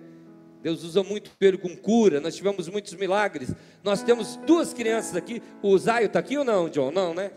Deus 0.63 0.83
usa 0.85 1.03
muito 1.03 1.31
pelo 1.33 1.59
com 1.59 1.77
cura, 1.77 2.19
nós 2.19 2.35
tivemos 2.35 2.67
muitos 2.67 2.95
milagres. 2.95 3.53
Nós 3.85 4.03
temos 4.03 4.37
duas 4.47 4.73
crianças 4.73 5.17
aqui. 5.17 5.43
O 5.61 5.77
Zaio 5.77 6.07
está 6.07 6.21
aqui 6.21 6.39
ou 6.39 6.45
não, 6.45 6.71
John? 6.71 6.91
Não, 6.91 7.13
né? 7.13 7.33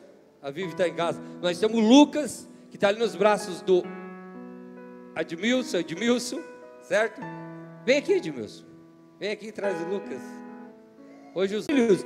A 0.45 0.51
Vivi 0.51 0.69
está 0.69 0.87
em 0.87 0.93
casa. 0.93 1.19
Nós 1.41 1.59
temos 1.59 1.75
o 1.75 1.79
Lucas, 1.79 2.47
que 2.69 2.77
está 2.77 2.89
ali 2.89 2.99
nos 2.99 3.15
braços 3.15 3.63
do 3.63 3.83
Admilson, 5.15 5.77
Edmilson, 5.77 6.39
certo? 6.83 7.19
Vem 7.83 7.97
aqui, 7.97 8.13
Edmilson. 8.13 8.63
Vem 9.19 9.31
aqui 9.31 9.47
e 9.47 9.51
traz 9.51 9.75
o 9.81 9.85
Lucas. 9.85 10.21
Hoje 11.33 11.55
os 11.55 11.65
filhos, 11.65 12.05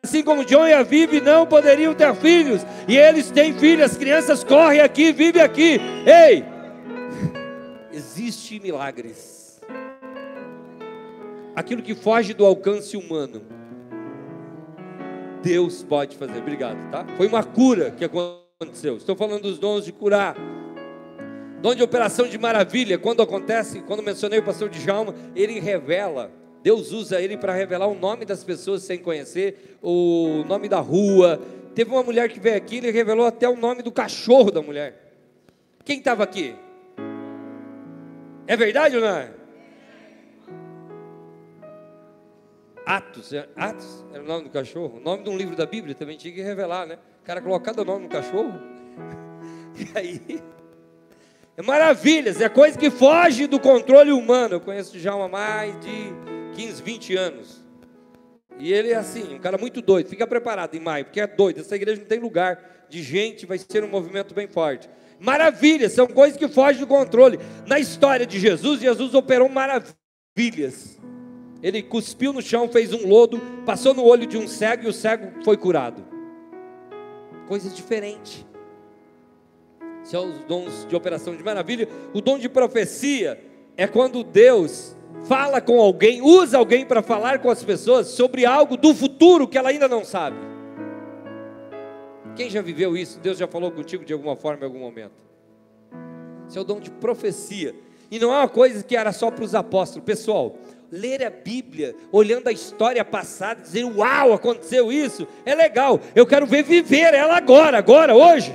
assim 0.00 0.22
como 0.22 0.44
John 0.44 0.64
e 0.64 0.72
a 0.72 0.84
Vivi 0.84 1.20
não 1.20 1.44
poderiam 1.44 1.92
ter 1.92 2.14
filhos, 2.14 2.62
e 2.86 2.96
eles 2.96 3.32
têm 3.32 3.52
filhos, 3.52 3.90
as 3.90 3.96
crianças 3.96 4.44
correm 4.44 4.80
aqui, 4.80 5.12
vivem 5.12 5.42
aqui. 5.42 5.80
Ei! 6.06 6.44
Existe 7.92 8.60
milagres. 8.60 9.60
Aquilo 11.56 11.82
que 11.82 11.96
foge 11.96 12.32
do 12.32 12.46
alcance 12.46 12.96
humano 12.96 13.42
Deus 15.42 15.82
pode 15.82 16.16
fazer. 16.16 16.38
Obrigado, 16.38 16.90
tá? 16.90 17.04
Foi 17.16 17.26
uma 17.26 17.42
cura 17.42 17.90
que 17.90 18.04
aconteceu. 18.04 18.96
Estou 18.96 19.16
falando 19.16 19.42
dos 19.42 19.58
dons 19.58 19.84
de 19.84 19.92
curar. 19.92 20.36
Dom 21.60 21.74
de 21.74 21.82
operação 21.82 22.26
de 22.26 22.38
maravilha, 22.38 22.98
quando 22.98 23.22
acontece, 23.22 23.80
quando 23.82 24.02
mencionei 24.02 24.38
o 24.38 24.42
pastor 24.42 24.68
Djalma, 24.68 25.14
ele 25.34 25.60
revela, 25.60 26.30
Deus 26.62 26.90
usa 26.90 27.20
ele 27.20 27.36
para 27.36 27.52
revelar 27.52 27.86
o 27.86 27.94
nome 27.94 28.24
das 28.24 28.42
pessoas 28.42 28.82
sem 28.82 28.98
conhecer, 28.98 29.78
o 29.80 30.44
nome 30.48 30.68
da 30.68 30.80
rua. 30.80 31.40
Teve 31.74 31.90
uma 31.90 32.02
mulher 32.02 32.28
que 32.28 32.40
veio 32.40 32.56
aqui, 32.56 32.78
ele 32.78 32.90
revelou 32.90 33.26
até 33.26 33.48
o 33.48 33.56
nome 33.56 33.82
do 33.82 33.92
cachorro 33.92 34.50
da 34.50 34.60
mulher. 34.60 35.12
Quem 35.84 35.98
estava 35.98 36.24
aqui? 36.24 36.54
É 38.46 38.56
verdade 38.56 38.96
ou 38.96 39.02
não 39.02 39.08
é? 39.08 39.41
Atos, 42.84 43.32
é, 43.32 43.48
Atos 43.56 44.04
era 44.12 44.22
o 44.22 44.26
nome 44.26 44.44
do 44.44 44.50
cachorro. 44.50 44.98
O 44.98 45.00
nome 45.00 45.22
de 45.22 45.30
um 45.30 45.36
livro 45.36 45.54
da 45.54 45.66
Bíblia 45.66 45.94
também 45.94 46.16
tinha 46.16 46.32
que 46.34 46.42
revelar, 46.42 46.86
né? 46.86 46.98
O 47.22 47.24
cara 47.24 47.40
colocar 47.40 47.78
o 47.78 47.84
nome 47.84 48.04
no 48.04 48.08
cachorro. 48.08 48.52
E 49.74 49.98
aí. 49.98 50.42
É 51.56 51.62
maravilhas, 51.62 52.42
é 52.42 52.48
coisa 52.48 52.78
que 52.78 52.90
foge 52.90 53.46
do 53.46 53.58
controle 53.58 54.12
humano. 54.12 54.56
Eu 54.56 54.60
conheço 54.60 54.98
já 54.98 55.12
há 55.14 55.28
mais 55.28 55.74
de 55.80 56.12
15, 56.54 56.82
20 56.82 57.16
anos. 57.16 57.62
E 58.58 58.72
ele 58.72 58.90
é 58.90 58.96
assim, 58.96 59.34
um 59.34 59.38
cara 59.38 59.56
muito 59.56 59.80
doido. 59.80 60.08
Fica 60.08 60.26
preparado 60.26 60.74
em 60.74 60.80
maio, 60.80 61.06
porque 61.06 61.20
é 61.20 61.26
doido. 61.26 61.60
Essa 61.60 61.76
igreja 61.76 62.00
não 62.00 62.06
tem 62.06 62.18
lugar 62.18 62.86
de 62.88 63.02
gente, 63.02 63.46
vai 63.46 63.58
ser 63.58 63.82
um 63.82 63.88
movimento 63.88 64.34
bem 64.34 64.46
forte. 64.46 64.88
Maravilhas, 65.18 65.92
são 65.92 66.06
coisas 66.06 66.38
que 66.38 66.48
fogem 66.48 66.80
do 66.80 66.86
controle. 66.86 67.38
Na 67.66 67.78
história 67.78 68.26
de 68.26 68.38
Jesus, 68.38 68.80
Jesus 68.80 69.14
operou 69.14 69.48
maravilhas. 69.48 70.98
Ele 71.62 71.82
cuspiu 71.82 72.32
no 72.32 72.42
chão, 72.42 72.68
fez 72.68 72.92
um 72.92 73.06
lodo, 73.06 73.40
passou 73.64 73.94
no 73.94 74.04
olho 74.04 74.26
de 74.26 74.36
um 74.36 74.48
cego 74.48 74.84
e 74.84 74.88
o 74.88 74.92
cego 74.92 75.44
foi 75.44 75.56
curado. 75.56 76.04
Coisas 77.46 77.74
diferentes. 77.74 78.44
São 80.02 80.28
os 80.28 80.44
dons 80.44 80.84
de 80.88 80.96
operação 80.96 81.36
de 81.36 81.44
maravilha. 81.44 81.88
O 82.12 82.20
dom 82.20 82.38
de 82.38 82.48
profecia 82.48 83.40
é 83.76 83.86
quando 83.86 84.24
Deus 84.24 84.96
fala 85.24 85.60
com 85.60 85.80
alguém, 85.80 86.20
usa 86.20 86.58
alguém 86.58 86.84
para 86.84 87.02
falar 87.02 87.38
com 87.38 87.48
as 87.48 87.62
pessoas 87.62 88.08
sobre 88.08 88.44
algo 88.44 88.76
do 88.76 88.92
futuro 88.92 89.46
que 89.46 89.56
ela 89.56 89.68
ainda 89.68 89.86
não 89.86 90.04
sabe. 90.04 90.36
Quem 92.34 92.50
já 92.50 92.62
viveu 92.62 92.96
isso? 92.96 93.20
Deus 93.20 93.38
já 93.38 93.46
falou 93.46 93.70
contigo 93.70 94.04
de 94.04 94.12
alguma 94.12 94.34
forma 94.34 94.62
em 94.62 94.64
algum 94.64 94.80
momento. 94.80 95.22
Esse 96.48 96.58
é 96.58 96.60
o 96.60 96.64
dom 96.64 96.80
de 96.80 96.90
profecia. 96.90 97.74
E 98.10 98.18
não 98.18 98.32
é 98.34 98.38
uma 98.38 98.48
coisa 98.48 98.82
que 98.82 98.96
era 98.96 99.12
só 99.12 99.30
para 99.30 99.44
os 99.44 99.54
apóstolos. 99.54 100.04
Pessoal, 100.04 100.56
ler 100.92 101.24
a 101.24 101.30
Bíblia, 101.30 101.96
olhando 102.12 102.48
a 102.48 102.52
história 102.52 103.02
passada, 103.02 103.62
dizer, 103.62 103.82
uau, 103.82 104.34
aconteceu 104.34 104.92
isso, 104.92 105.26
é 105.46 105.54
legal. 105.54 105.98
Eu 106.14 106.26
quero 106.26 106.44
ver 106.44 106.62
viver 106.62 107.14
ela 107.14 107.34
agora, 107.34 107.78
agora, 107.78 108.14
hoje. 108.14 108.52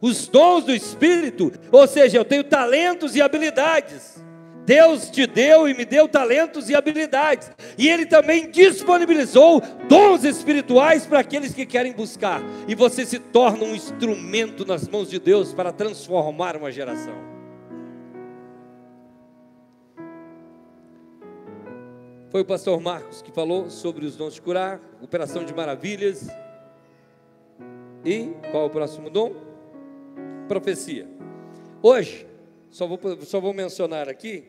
Os 0.00 0.26
dons 0.26 0.64
do 0.64 0.74
Espírito, 0.74 1.52
ou 1.70 1.86
seja, 1.86 2.18
eu 2.18 2.24
tenho 2.24 2.42
talentos 2.42 3.14
e 3.14 3.22
habilidades. 3.22 4.22
Deus 4.66 5.08
te 5.08 5.26
deu 5.26 5.68
e 5.68 5.74
me 5.74 5.84
deu 5.84 6.08
talentos 6.08 6.68
e 6.70 6.74
habilidades, 6.74 7.50
e 7.76 7.86
Ele 7.86 8.06
também 8.06 8.50
disponibilizou 8.50 9.62
dons 9.86 10.24
espirituais 10.24 11.06
para 11.06 11.20
aqueles 11.20 11.52
que 11.52 11.66
querem 11.66 11.92
buscar, 11.92 12.42
e 12.66 12.74
você 12.74 13.04
se 13.04 13.18
torna 13.18 13.62
um 13.62 13.74
instrumento 13.74 14.64
nas 14.64 14.88
mãos 14.88 15.10
de 15.10 15.18
Deus 15.18 15.52
para 15.52 15.70
transformar 15.70 16.56
uma 16.56 16.72
geração. 16.72 17.33
Foi 22.34 22.40
o 22.40 22.44
pastor 22.44 22.80
Marcos 22.80 23.22
que 23.22 23.30
falou 23.30 23.70
sobre 23.70 24.04
os 24.04 24.16
dons 24.16 24.34
de 24.34 24.42
curar, 24.42 24.80
operação 25.00 25.44
de 25.44 25.54
maravilhas. 25.54 26.26
E 28.04 28.30
qual 28.50 28.64
é 28.64 28.66
o 28.66 28.70
próximo 28.70 29.08
dom? 29.08 29.36
Profecia. 30.48 31.06
Hoje, 31.80 32.26
só 32.72 32.88
vou, 32.88 32.98
só 33.22 33.38
vou 33.38 33.54
mencionar 33.54 34.08
aqui 34.08 34.48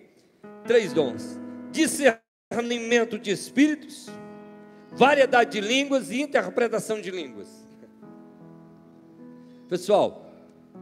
três 0.65 0.93
dons: 0.93 1.39
discernimento 1.71 3.19
de 3.19 3.29
espíritos, 3.29 4.09
variedade 4.91 5.51
de 5.51 5.61
línguas 5.61 6.09
e 6.09 6.19
interpretação 6.21 6.99
de 6.99 7.11
línguas. 7.11 7.67
Pessoal, 9.69 10.25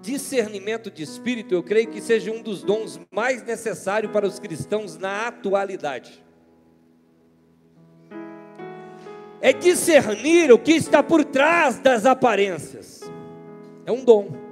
discernimento 0.02 0.89
de 0.89 1.04
espírito, 1.04 1.54
eu 1.54 1.63
creio 1.63 1.89
que 1.89 2.00
seja 2.00 2.32
um 2.32 2.42
dos 2.42 2.63
dons 2.63 2.98
mais 3.12 3.44
necessários 3.44 4.10
para 4.10 4.26
os 4.26 4.39
cristãos 4.39 4.98
na 4.98 5.28
atualidade. 5.28 6.23
É 9.43 9.51
discernir 9.51 10.53
o 10.53 10.58
que 10.58 10.71
está 10.71 11.03
por 11.03 11.25
trás 11.25 11.77
das 11.77 12.06
aparências. 12.06 13.01
É 13.86 13.91
um 13.91 14.01
dom 14.01 14.43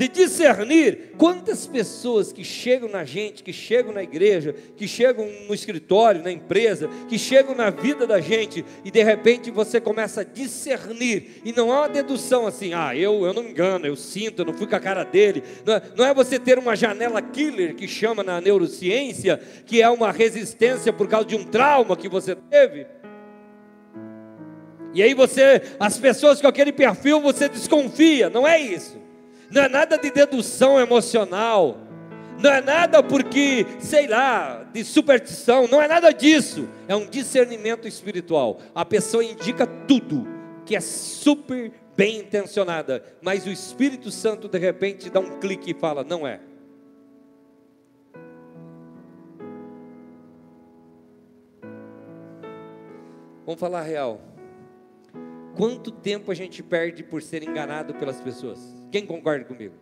de 0.00 0.08
discernir 0.08 1.12
quantas 1.18 1.66
pessoas 1.66 2.32
que 2.32 2.42
chegam 2.42 2.88
na 2.88 3.04
gente, 3.04 3.42
que 3.42 3.52
chegam 3.52 3.92
na 3.92 4.02
igreja, 4.02 4.54
que 4.74 4.88
chegam 4.88 5.28
no 5.46 5.52
escritório, 5.52 6.22
na 6.22 6.32
empresa, 6.32 6.88
que 7.06 7.18
chegam 7.18 7.54
na 7.54 7.68
vida 7.68 8.06
da 8.06 8.18
gente 8.18 8.64
e 8.82 8.90
de 8.90 9.02
repente 9.02 9.50
você 9.50 9.78
começa 9.78 10.22
a 10.22 10.24
discernir 10.24 11.42
e 11.44 11.52
não 11.52 11.70
há 11.70 11.80
uma 11.80 11.88
dedução 11.90 12.46
assim, 12.46 12.72
ah, 12.72 12.96
eu, 12.96 13.26
eu 13.26 13.34
não 13.34 13.42
me 13.42 13.50
engano, 13.50 13.86
eu 13.86 13.94
sinto, 13.94 14.40
eu 14.40 14.46
não 14.46 14.54
fui 14.54 14.66
com 14.66 14.76
a 14.76 14.80
cara 14.80 15.04
dele. 15.04 15.42
Não 15.66 15.74
é, 15.74 15.82
não 15.94 16.06
é 16.06 16.14
você 16.14 16.38
ter 16.38 16.58
uma 16.58 16.74
janela 16.74 17.20
killer 17.20 17.74
que 17.74 17.86
chama 17.86 18.22
na 18.22 18.40
neurociência, 18.40 19.38
que 19.66 19.82
é 19.82 19.90
uma 19.90 20.10
resistência 20.10 20.94
por 20.94 21.08
causa 21.08 21.26
de 21.26 21.36
um 21.36 21.44
trauma 21.44 21.94
que 21.94 22.08
você 22.08 22.34
teve. 22.34 22.86
E 24.92 25.02
aí 25.02 25.14
você, 25.14 25.62
as 25.78 25.98
pessoas 25.98 26.40
com 26.40 26.48
aquele 26.48 26.72
perfil, 26.72 27.20
você 27.20 27.48
desconfia, 27.48 28.28
não 28.28 28.46
é 28.46 28.58
isso 28.60 29.00
não 29.50 29.62
é 29.62 29.68
nada 29.68 29.98
de 29.98 30.10
dedução 30.10 30.80
emocional, 30.80 31.76
não 32.40 32.50
é 32.50 32.60
nada 32.62 33.02
porque, 33.02 33.66
sei 33.80 34.06
lá, 34.06 34.64
de 34.72 34.84
superstição, 34.84 35.66
não 35.66 35.82
é 35.82 35.88
nada 35.88 36.12
disso, 36.12 36.68
é 36.86 36.94
um 36.94 37.06
discernimento 37.06 37.88
espiritual. 37.88 38.60
A 38.74 38.84
pessoa 38.84 39.24
indica 39.24 39.66
tudo, 39.66 40.26
que 40.64 40.76
é 40.76 40.80
super 40.80 41.72
bem 41.96 42.20
intencionada, 42.20 43.04
mas 43.20 43.44
o 43.44 43.50
Espírito 43.50 44.10
Santo 44.10 44.48
de 44.48 44.58
repente 44.58 45.10
dá 45.10 45.20
um 45.20 45.38
clique 45.40 45.72
e 45.72 45.74
fala: 45.74 46.04
não 46.04 46.26
é. 46.26 46.40
Vamos 53.44 53.60
falar 53.60 53.82
real. 53.82 54.20
Quanto 55.60 55.90
tempo 55.90 56.30
a 56.30 56.34
gente 56.34 56.62
perde 56.62 57.02
por 57.02 57.20
ser 57.20 57.46
enganado 57.46 57.92
pelas 57.92 58.18
pessoas? 58.18 58.74
Quem 58.90 59.04
concorda 59.04 59.44
comigo? 59.44 59.74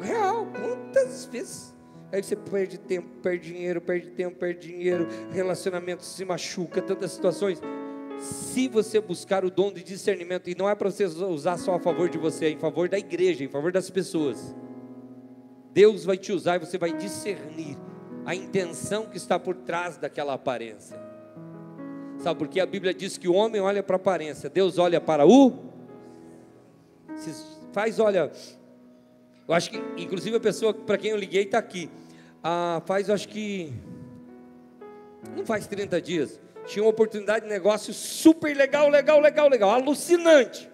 Real, 0.00 0.46
quantas 0.46 1.24
vezes? 1.24 1.74
Aí 2.12 2.22
você 2.22 2.36
perde 2.36 2.78
tempo, 2.78 3.08
perde 3.20 3.52
dinheiro, 3.52 3.80
perde 3.80 4.10
tempo, 4.10 4.38
perde 4.38 4.68
dinheiro, 4.68 5.08
relacionamento 5.32 6.04
se 6.04 6.24
machuca, 6.24 6.80
tantas 6.80 7.10
situações. 7.10 7.60
Se 8.20 8.68
você 8.68 9.00
buscar 9.00 9.44
o 9.44 9.50
dom 9.50 9.72
de 9.72 9.82
discernimento, 9.82 10.48
e 10.48 10.54
não 10.54 10.70
é 10.70 10.76
para 10.76 10.92
você 10.92 11.06
usar 11.06 11.56
só 11.56 11.74
a 11.74 11.80
favor 11.80 12.08
de 12.08 12.16
você, 12.16 12.44
é 12.44 12.50
em 12.50 12.58
favor 12.58 12.88
da 12.88 13.00
igreja, 13.00 13.42
em 13.42 13.48
favor 13.48 13.72
das 13.72 13.90
pessoas. 13.90 14.54
Deus 15.72 16.04
vai 16.04 16.16
te 16.16 16.30
usar 16.30 16.54
e 16.54 16.64
você 16.64 16.78
vai 16.78 16.92
discernir 16.92 17.76
a 18.24 18.32
intenção 18.32 19.06
que 19.06 19.16
está 19.16 19.40
por 19.40 19.56
trás 19.56 19.96
daquela 19.96 20.34
aparência. 20.34 21.01
Sabe 22.22 22.38
porque 22.38 22.60
a 22.60 22.66
Bíblia 22.66 22.94
diz 22.94 23.18
que 23.18 23.26
o 23.26 23.34
homem 23.34 23.60
olha 23.60 23.82
para 23.82 23.96
a 23.96 23.98
aparência, 23.98 24.48
Deus 24.48 24.78
olha 24.78 25.00
para 25.00 25.26
o. 25.26 25.52
Faz, 27.72 27.98
olha, 27.98 28.30
eu 29.48 29.52
acho 29.52 29.70
que, 29.70 29.82
inclusive 29.96 30.36
a 30.36 30.40
pessoa 30.40 30.72
para 30.72 30.96
quem 30.96 31.10
eu 31.10 31.16
liguei 31.16 31.42
está 31.42 31.58
aqui. 31.58 31.90
Ah, 32.42 32.80
faz, 32.86 33.08
eu 33.08 33.14
acho 33.16 33.28
que, 33.28 33.72
não 35.36 35.44
faz 35.44 35.66
30 35.66 36.00
dias, 36.00 36.40
tinha 36.64 36.84
uma 36.84 36.90
oportunidade 36.90 37.44
de 37.44 37.50
negócio 37.50 37.92
super 37.92 38.56
legal, 38.56 38.88
legal, 38.88 39.18
legal, 39.18 39.48
legal, 39.48 39.70
alucinante. 39.70 40.70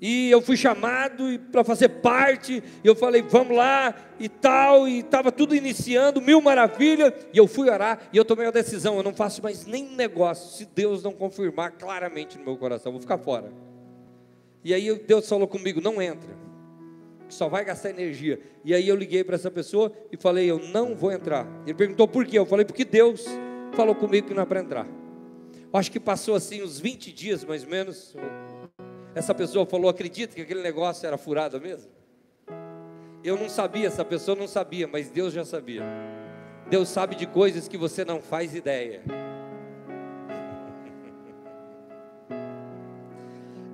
E 0.00 0.30
eu 0.30 0.40
fui 0.40 0.56
chamado 0.56 1.24
para 1.50 1.64
fazer 1.64 1.88
parte, 1.88 2.62
e 2.84 2.86
eu 2.86 2.94
falei, 2.94 3.20
vamos 3.20 3.56
lá 3.56 3.94
e 4.20 4.28
tal, 4.28 4.86
e 4.86 5.00
estava 5.00 5.32
tudo 5.32 5.56
iniciando, 5.56 6.20
mil 6.20 6.40
maravilhas, 6.40 7.12
e 7.32 7.38
eu 7.38 7.48
fui 7.48 7.68
orar, 7.68 8.08
e 8.12 8.16
eu 8.16 8.24
tomei 8.24 8.46
a 8.46 8.52
decisão, 8.52 8.96
eu 8.96 9.02
não 9.02 9.12
faço 9.12 9.42
mais 9.42 9.66
nenhum 9.66 9.96
negócio, 9.96 10.56
se 10.56 10.66
Deus 10.66 11.02
não 11.02 11.12
confirmar 11.12 11.72
claramente 11.72 12.38
no 12.38 12.44
meu 12.44 12.56
coração, 12.56 12.92
vou 12.92 13.00
ficar 13.00 13.18
fora. 13.18 13.52
E 14.64 14.74
aí 14.74 14.98
Deus 14.98 15.28
falou 15.28 15.48
comigo: 15.48 15.80
não 15.80 16.00
entra, 16.00 16.30
só 17.28 17.48
vai 17.48 17.64
gastar 17.64 17.90
energia. 17.90 18.40
E 18.64 18.74
aí 18.74 18.88
eu 18.88 18.96
liguei 18.96 19.24
para 19.24 19.36
essa 19.36 19.50
pessoa 19.50 19.92
e 20.12 20.16
falei: 20.16 20.50
eu 20.50 20.58
não 20.58 20.94
vou 20.94 21.12
entrar. 21.12 21.46
Ele 21.64 21.74
perguntou 21.74 22.06
por 22.06 22.26
quê? 22.26 22.38
Eu 22.38 22.46
falei: 22.46 22.64
porque 22.64 22.84
Deus 22.84 23.24
falou 23.72 23.94
comigo 23.94 24.28
que 24.28 24.34
não 24.34 24.42
é 24.42 24.46
para 24.46 24.60
entrar. 24.60 24.86
Eu 25.72 25.78
acho 25.78 25.90
que 25.90 26.00
passou 26.00 26.34
assim 26.34 26.62
uns 26.62 26.78
20 26.78 27.12
dias 27.12 27.44
mais 27.44 27.64
ou 27.64 27.70
menos. 27.70 28.14
Essa 29.18 29.34
pessoa 29.34 29.66
falou: 29.66 29.90
acredita 29.90 30.36
que 30.36 30.42
aquele 30.42 30.62
negócio 30.62 31.04
era 31.04 31.18
furado 31.18 31.60
mesmo? 31.60 31.90
Eu 33.24 33.36
não 33.36 33.48
sabia, 33.48 33.88
essa 33.88 34.04
pessoa 34.04 34.36
não 34.36 34.46
sabia, 34.46 34.86
mas 34.86 35.10
Deus 35.10 35.34
já 35.34 35.44
sabia. 35.44 35.82
Deus 36.70 36.88
sabe 36.88 37.16
de 37.16 37.26
coisas 37.26 37.66
que 37.66 37.76
você 37.76 38.04
não 38.04 38.22
faz 38.22 38.54
ideia. 38.54 39.02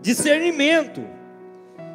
discernimento, 0.00 1.07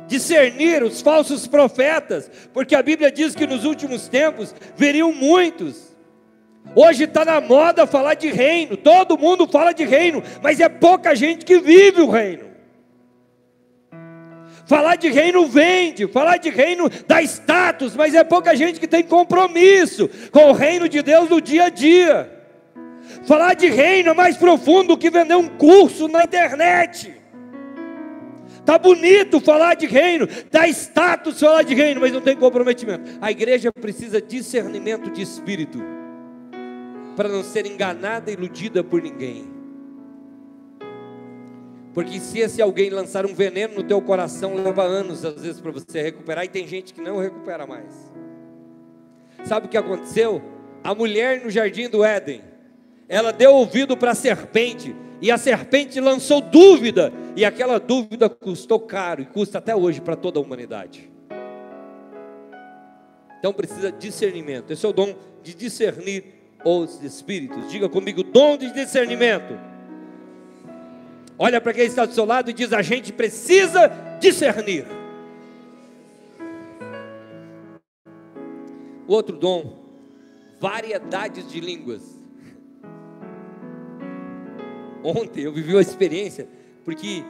discernir 0.05 0.83
os 0.83 1.01
falsos 1.01 1.47
profetas, 1.47 2.29
porque 2.53 2.75
a 2.75 2.83
Bíblia 2.83 3.12
diz 3.12 3.33
que 3.33 3.47
nos 3.47 3.65
últimos 3.65 4.07
tempos 4.07 4.53
veriam 4.77 5.12
muitos. 5.12 5.97
Hoje 6.75 7.05
está 7.05 7.25
na 7.25 7.41
moda 7.41 7.88
falar 7.88 8.13
de 8.13 8.29
reino, 8.29 8.77
todo 8.77 9.17
mundo 9.17 9.47
fala 9.47 9.71
de 9.71 9.85
reino, 9.85 10.21
mas 10.39 10.59
é 10.59 10.69
pouca 10.69 11.15
gente 11.15 11.43
que 11.43 11.57
vive 11.57 12.01
o 12.01 12.12
reino. 12.12 12.48
Falar 14.69 14.97
de 14.97 15.10
reino 15.10 15.47
vende, 15.47 16.05
falar 16.05 16.38
de 16.38 16.51
reino 16.51 16.91
dá 17.08 17.23
status, 17.23 17.95
mas 17.95 18.13
é 18.13 18.23
pouca 18.23 18.55
gente 18.55 18.79
que 18.79 18.88
tem 18.88 19.01
compromisso 19.01 20.08
com 20.32 20.51
o 20.51 20.53
reino 20.53 20.88
de 20.88 21.01
Deus 21.01 21.27
no 21.27 21.41
dia 21.41 21.63
a 21.63 21.69
dia. 21.69 22.32
Falar 23.25 23.55
de 23.55 23.67
reino 23.67 24.12
é 24.12 24.13
mais 24.13 24.38
profundo 24.38 24.89
do 24.89 24.97
que 24.97 25.10
vender 25.10 25.34
um 25.34 25.47
curso 25.47 26.08
na 26.08 26.23
internet. 26.23 27.15
Está 28.60 28.77
bonito 28.77 29.39
falar 29.39 29.73
de 29.73 29.88
reino, 29.88 30.27
dá 30.52 30.67
status 30.67 31.39
falar 31.39 31.63
de 31.63 31.73
reino, 31.73 32.00
mas 32.00 32.13
não 32.13 32.21
tem 32.21 32.35
comprometimento. 32.37 33.17
A 33.19 33.31
igreja 33.31 33.71
precisa 33.71 34.21
discernimento 34.21 35.10
de 35.10 35.23
espírito, 35.23 35.83
para 37.15 37.27
não 37.27 37.44
ser 37.44 37.65
enganada 37.65 38.29
e 38.29 38.35
iludida 38.35 38.83
por 38.83 39.02
ninguém. 39.02 39.58
Porque 41.94 42.19
se 42.19 42.40
esse 42.40 42.62
alguém 42.62 42.90
lançar 42.90 43.25
um 43.25 43.33
veneno 43.33 43.75
no 43.75 43.83
teu 43.83 44.02
coração, 44.02 44.56
leva 44.56 44.83
anos 44.83 45.25
às 45.25 45.42
vezes 45.42 45.60
para 45.60 45.71
você 45.71 46.02
recuperar, 46.02 46.46
e 46.46 46.50
tem 46.50 46.67
gente 46.67 46.94
que 46.94 47.02
não 47.02 47.17
recupera 47.17 47.65
mais. 47.65 48.12
Sabe 49.44 49.65
o 49.65 49.69
que 49.69 49.77
aconteceu? 49.77 50.42
A 50.83 50.94
mulher 50.94 51.44
no 51.44 51.50
jardim 51.50 51.90
do 51.90 52.04
Éden, 52.04 52.42
ela 53.08 53.33
deu 53.33 53.54
ouvido 53.54 53.98
para 53.98 54.12
a 54.12 54.15
serpente, 54.15 54.96
e 55.21 55.31
a 55.31 55.37
serpente 55.37 56.00
lançou 56.00 56.42
dúvida, 56.42 57.12
e 57.35 57.44
aquela 57.44 57.79
dúvida 57.79 58.29
custou 58.29 58.79
caro 58.79 59.21
e 59.21 59.25
custa 59.25 59.58
até 59.58 59.75
hoje 59.75 60.00
para 60.00 60.15
toda 60.15 60.40
a 60.40 60.42
humanidade. 60.42 61.10
Então 63.40 63.54
precisa 63.54 63.92
discernimento. 63.92 64.71
Esse 64.71 64.85
é 64.85 64.90
o 64.90 64.94
dom 64.94 65.15
de 65.42 65.54
discernir 65.54 66.23
os 66.63 67.02
espíritos. 67.04 67.71
Diga 67.71 67.90
comigo, 67.90 68.21
dom 68.21 68.58
de 68.58 68.71
discernimento. 68.71 69.69
Olha 71.42 71.62
para 71.62 71.71
quem 71.71 71.85
está 71.85 72.06
do 72.06 72.13
seu 72.13 72.25
lado 72.25 72.50
e 72.50 72.54
diz: 72.54 72.73
a 72.73 72.81
gente 72.81 73.13
precisa 73.13 73.87
discernir. 74.19 74.85
Outro 79.08 79.37
dom, 79.37 79.79
variedades 80.60 81.50
de 81.50 81.62
línguas. 81.62 82.04
Ontem 85.02 85.46
eu 85.46 85.54
vivi 85.54 85.73
uma 85.73 85.81
experiência, 85.81 86.46
porque 86.83 87.23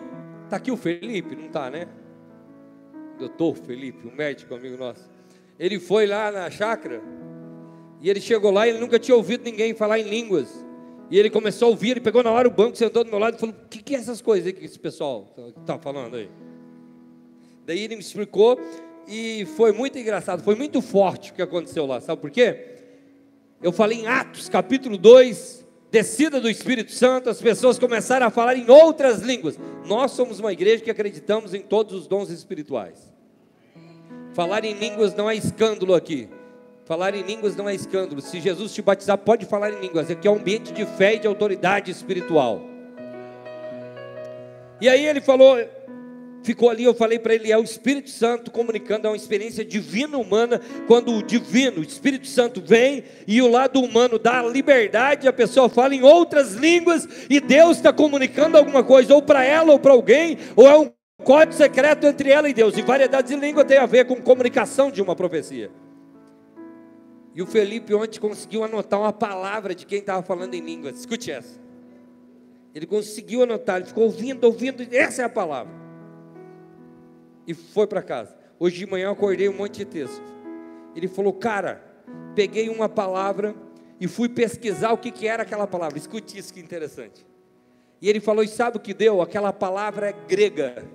tá 0.49 0.55
aqui 0.55 0.72
o 0.72 0.76
Felipe, 0.76 1.36
não 1.36 1.47
tá, 1.47 1.70
né? 1.70 1.88
Doutor 3.20 3.55
Felipe, 3.57 4.07
um 4.07 4.16
médico 4.16 4.55
amigo 4.55 4.76
nosso. 4.76 5.07
Ele 5.60 5.80
foi 5.80 6.07
lá 6.07 6.32
na 6.32 6.49
chácara 6.49 6.99
e 8.01 8.10
ele 8.10 8.20
chegou 8.20 8.49
lá 8.49 8.66
e 8.66 8.72
ele 8.72 8.80
nunca 8.80 8.97
tinha 8.97 9.16
ouvido 9.16 9.43
ninguém 9.43 9.76
falar 9.76 9.99
em 9.99 10.10
línguas. 10.10 10.66
E 11.12 11.18
ele 11.18 11.30
começou 11.30 11.68
a 11.68 11.70
ouvir, 11.70 11.91
ele 11.91 12.01
pegou 12.01 12.22
na 12.22 12.32
hora 12.32 12.47
o 12.47 12.51
banco, 12.51 12.78
sentou 12.78 13.03
do 13.03 13.10
meu 13.10 13.20
lado 13.20 13.36
e 13.36 13.39
falou: 13.39 13.55
O 13.55 13.68
que, 13.68 13.82
que 13.82 13.95
é 13.95 13.97
essas 13.97 14.22
coisas 14.22 14.47
aí 14.47 14.53
que 14.53 14.64
esse 14.64 14.78
pessoal 14.78 15.34
está 15.60 15.78
falando 15.80 16.16
aí? 16.16 16.30
Daí 17.66 17.80
ele 17.80 17.95
me 17.95 18.01
explicou 18.01 18.60
e 19.07 19.45
foi 19.57 19.72
muito 19.72 19.97
engraçado, 19.97 20.43
foi 20.43 20.55
muito 20.55 20.82
forte 20.82 21.32
o 21.32 21.34
que 21.34 21.41
aconteceu 21.41 21.86
lá. 21.86 21.99
Sabe 21.99 22.22
por 22.22 22.30
quê? 22.30 22.76
Eu 23.62 23.72
falei 23.72 23.99
em 23.99 24.07
Atos 24.07 24.47
capítulo 24.47 24.97
2, 24.97 25.66
descida 25.91 26.39
do 26.39 26.49
Espírito 26.49 26.91
Santo, 26.91 27.30
as 27.30 27.41
pessoas 27.41 27.80
começaram 27.80 28.28
a 28.28 28.30
falar 28.30 28.55
em 28.55 28.70
outras 28.70 29.22
línguas. 29.22 29.60
Nós 29.86 30.12
somos 30.12 30.39
uma 30.39 30.53
igreja 30.53 30.84
que 30.84 30.91
acreditamos 30.91 31.53
em 31.53 31.62
todos 31.62 31.93
os 31.93 32.07
dons 32.07 32.30
espirituais. 32.30 33.12
Falar 34.34 34.64
em 34.64 34.74
línguas 34.74 35.16
não 35.16 35.30
é 35.30 35.36
escândalo 35.36 35.95
aqui. 35.95 36.30
Falar 36.90 37.14
em 37.14 37.22
línguas 37.22 37.56
não 37.56 37.70
é 37.70 37.76
escândalo. 37.76 38.20
Se 38.20 38.42
Jesus 38.42 38.74
te 38.74 38.82
batizar, 38.82 39.16
pode 39.16 39.46
falar 39.46 39.72
em 39.72 39.80
línguas. 39.80 40.10
Aqui 40.10 40.28
é 40.28 40.32
um 40.32 40.38
ambiente 40.38 40.74
de 40.74 40.88
fé 40.88 41.14
e 41.14 41.20
de 41.20 41.28
autoridade 41.28 41.92
espiritual. 41.92 42.60
E 44.82 44.90
aí 44.90 45.06
ele 45.06 45.22
falou, 45.22 45.56
ficou 46.42 46.68
ali, 46.68 46.86
eu 46.86 46.96
falei 46.96 47.20
para 47.20 47.36
ele, 47.36 47.52
é 47.52 47.58
o 47.60 47.62
Espírito 47.62 48.10
Santo 48.10 48.50
comunicando, 48.50 49.06
é 49.06 49.12
uma 49.12 49.16
experiência 49.16 49.64
divina 49.64 50.18
humana, 50.18 50.60
quando 50.88 51.14
o 51.14 51.22
divino, 51.22 51.82
o 51.82 51.84
Espírito 51.84 52.26
Santo 52.26 52.60
vem 52.60 53.04
e 53.28 53.40
o 53.40 53.52
lado 53.52 53.80
humano 53.80 54.18
dá 54.18 54.42
liberdade, 54.42 55.28
a 55.28 55.34
pessoa 55.34 55.70
fala 55.70 55.94
em 55.94 56.02
outras 56.02 56.56
línguas 56.56 57.08
e 57.30 57.40
Deus 57.40 57.78
está 57.78 57.94
comunicando 57.94 58.58
alguma 58.58 58.84
coisa, 58.84 59.14
ou 59.14 59.22
para 59.22 59.44
ela 59.44 59.74
ou 59.74 59.80
para 59.80 59.94
alguém, 59.94 60.40
ou 60.56 60.68
é 60.68 60.76
um 60.76 60.92
código 61.24 61.54
secreto 61.54 62.08
entre 62.08 62.32
ela 62.32 62.50
e 62.50 62.54
Deus. 62.54 62.76
E 62.76 62.82
variedade 62.82 63.28
de 63.28 63.36
língua 63.36 63.64
tem 63.64 63.78
a 63.78 63.86
ver 63.86 64.06
com 64.06 64.16
comunicação 64.16 64.90
de 64.90 65.04
uma 65.04 65.16
profecia. 65.16 65.70
E 67.34 67.41
o 67.41 67.45
Felipe 67.45 67.93
ontem 67.93 68.19
conseguiu 68.19 68.63
anotar 68.63 68.99
uma 68.99 69.13
palavra 69.13 69.75
de 69.75 69.86
quem 69.86 69.99
estava 69.99 70.23
falando 70.23 70.53
em 70.53 70.61
línguas. 70.61 70.99
Escute 70.99 71.32
essa. 71.32 71.59
Ele 72.73 72.86
conseguiu 72.86 73.43
anotar, 73.43 73.77
ele 73.77 73.86
ficou 73.86 74.05
ouvindo, 74.05 74.43
ouvindo, 74.43 74.86
essa 74.91 75.21
é 75.21 75.25
a 75.25 75.30
palavra. 75.30 75.73
E 77.47 77.53
foi 77.53 77.88
para 77.88 78.01
casa. 78.01 78.36
Hoje 78.59 78.77
de 78.77 78.86
manhã 78.86 79.05
eu 79.05 79.11
acordei 79.11 79.49
um 79.49 79.53
monte 79.53 79.77
de 79.77 79.86
texto. 79.86 80.23
Ele 80.95 81.07
falou, 81.07 81.34
cara, 81.34 81.84
peguei 82.36 82.69
uma 82.69 82.88
palavra 82.88 83.55
e 83.99 84.07
fui 84.07 84.30
pesquisar 84.30 84.91
o 84.91 84.97
que, 84.97 85.11
que 85.11 85.27
era 85.27 85.43
aquela 85.43 85.65
palavra. 85.65 85.97
Escute 85.97 86.38
isso 86.38 86.53
que 86.53 86.59
interessante. 86.59 87.25
E 88.01 88.09
ele 88.09 88.19
falou, 88.19 88.43
e 88.43 88.47
sabe 88.47 88.77
o 88.77 88.80
que 88.80 88.93
deu? 88.93 89.21
Aquela 89.21 89.51
palavra 89.51 90.09
é 90.09 90.13
grega 90.27 90.86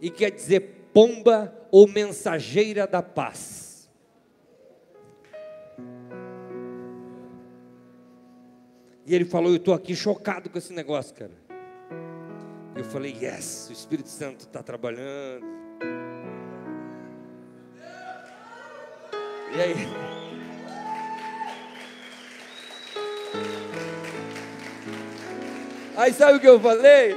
e 0.00 0.10
quer 0.10 0.30
dizer 0.30 0.88
pomba 0.92 1.54
ou 1.70 1.88
mensageira 1.88 2.86
da 2.86 3.02
paz. 3.02 3.61
E 9.12 9.14
ele 9.14 9.26
falou: 9.26 9.50
Eu 9.50 9.56
estou 9.56 9.74
aqui 9.74 9.94
chocado 9.94 10.48
com 10.48 10.56
esse 10.56 10.72
negócio, 10.72 11.14
cara. 11.14 11.32
Eu 12.74 12.82
falei: 12.82 13.14
Yes, 13.20 13.66
o 13.68 13.72
Espírito 13.74 14.08
Santo 14.08 14.40
está 14.40 14.62
trabalhando. 14.62 15.44
E 19.54 19.60
aí? 19.60 19.74
Aí 25.94 26.12
sabe 26.14 26.38
o 26.38 26.40
que 26.40 26.48
eu 26.48 26.58
falei? 26.58 27.14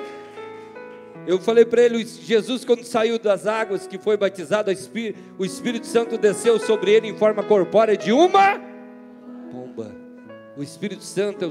Eu 1.25 1.39
falei 1.39 1.63
para 1.63 1.81
ele: 1.81 2.03
Jesus, 2.03 2.65
quando 2.65 2.83
saiu 2.83 3.17
das 3.17 3.47
águas, 3.47 3.87
que 3.87 3.97
foi 3.97 4.17
batizado, 4.17 4.69
o 5.39 5.45
Espírito 5.45 5.87
Santo 5.87 6.17
desceu 6.17 6.59
sobre 6.59 6.91
ele 6.91 7.07
em 7.07 7.17
forma 7.17 7.41
corpórea 7.41 7.95
de 7.95 8.11
uma 8.11 8.59
pomba. 9.49 10.04
O 10.57 10.63
Espírito 10.63 11.03
Santo, 11.03 11.43
é 11.43 11.47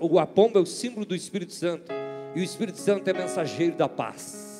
o, 0.00 0.18
a 0.18 0.26
pomba 0.26 0.58
é 0.58 0.62
o 0.62 0.66
símbolo 0.66 1.04
do 1.04 1.14
Espírito 1.14 1.52
Santo. 1.52 1.92
E 2.34 2.40
o 2.40 2.42
Espírito 2.42 2.78
Santo 2.78 3.06
é 3.08 3.12
mensageiro 3.12 3.76
da 3.76 3.88
paz. 3.88 4.50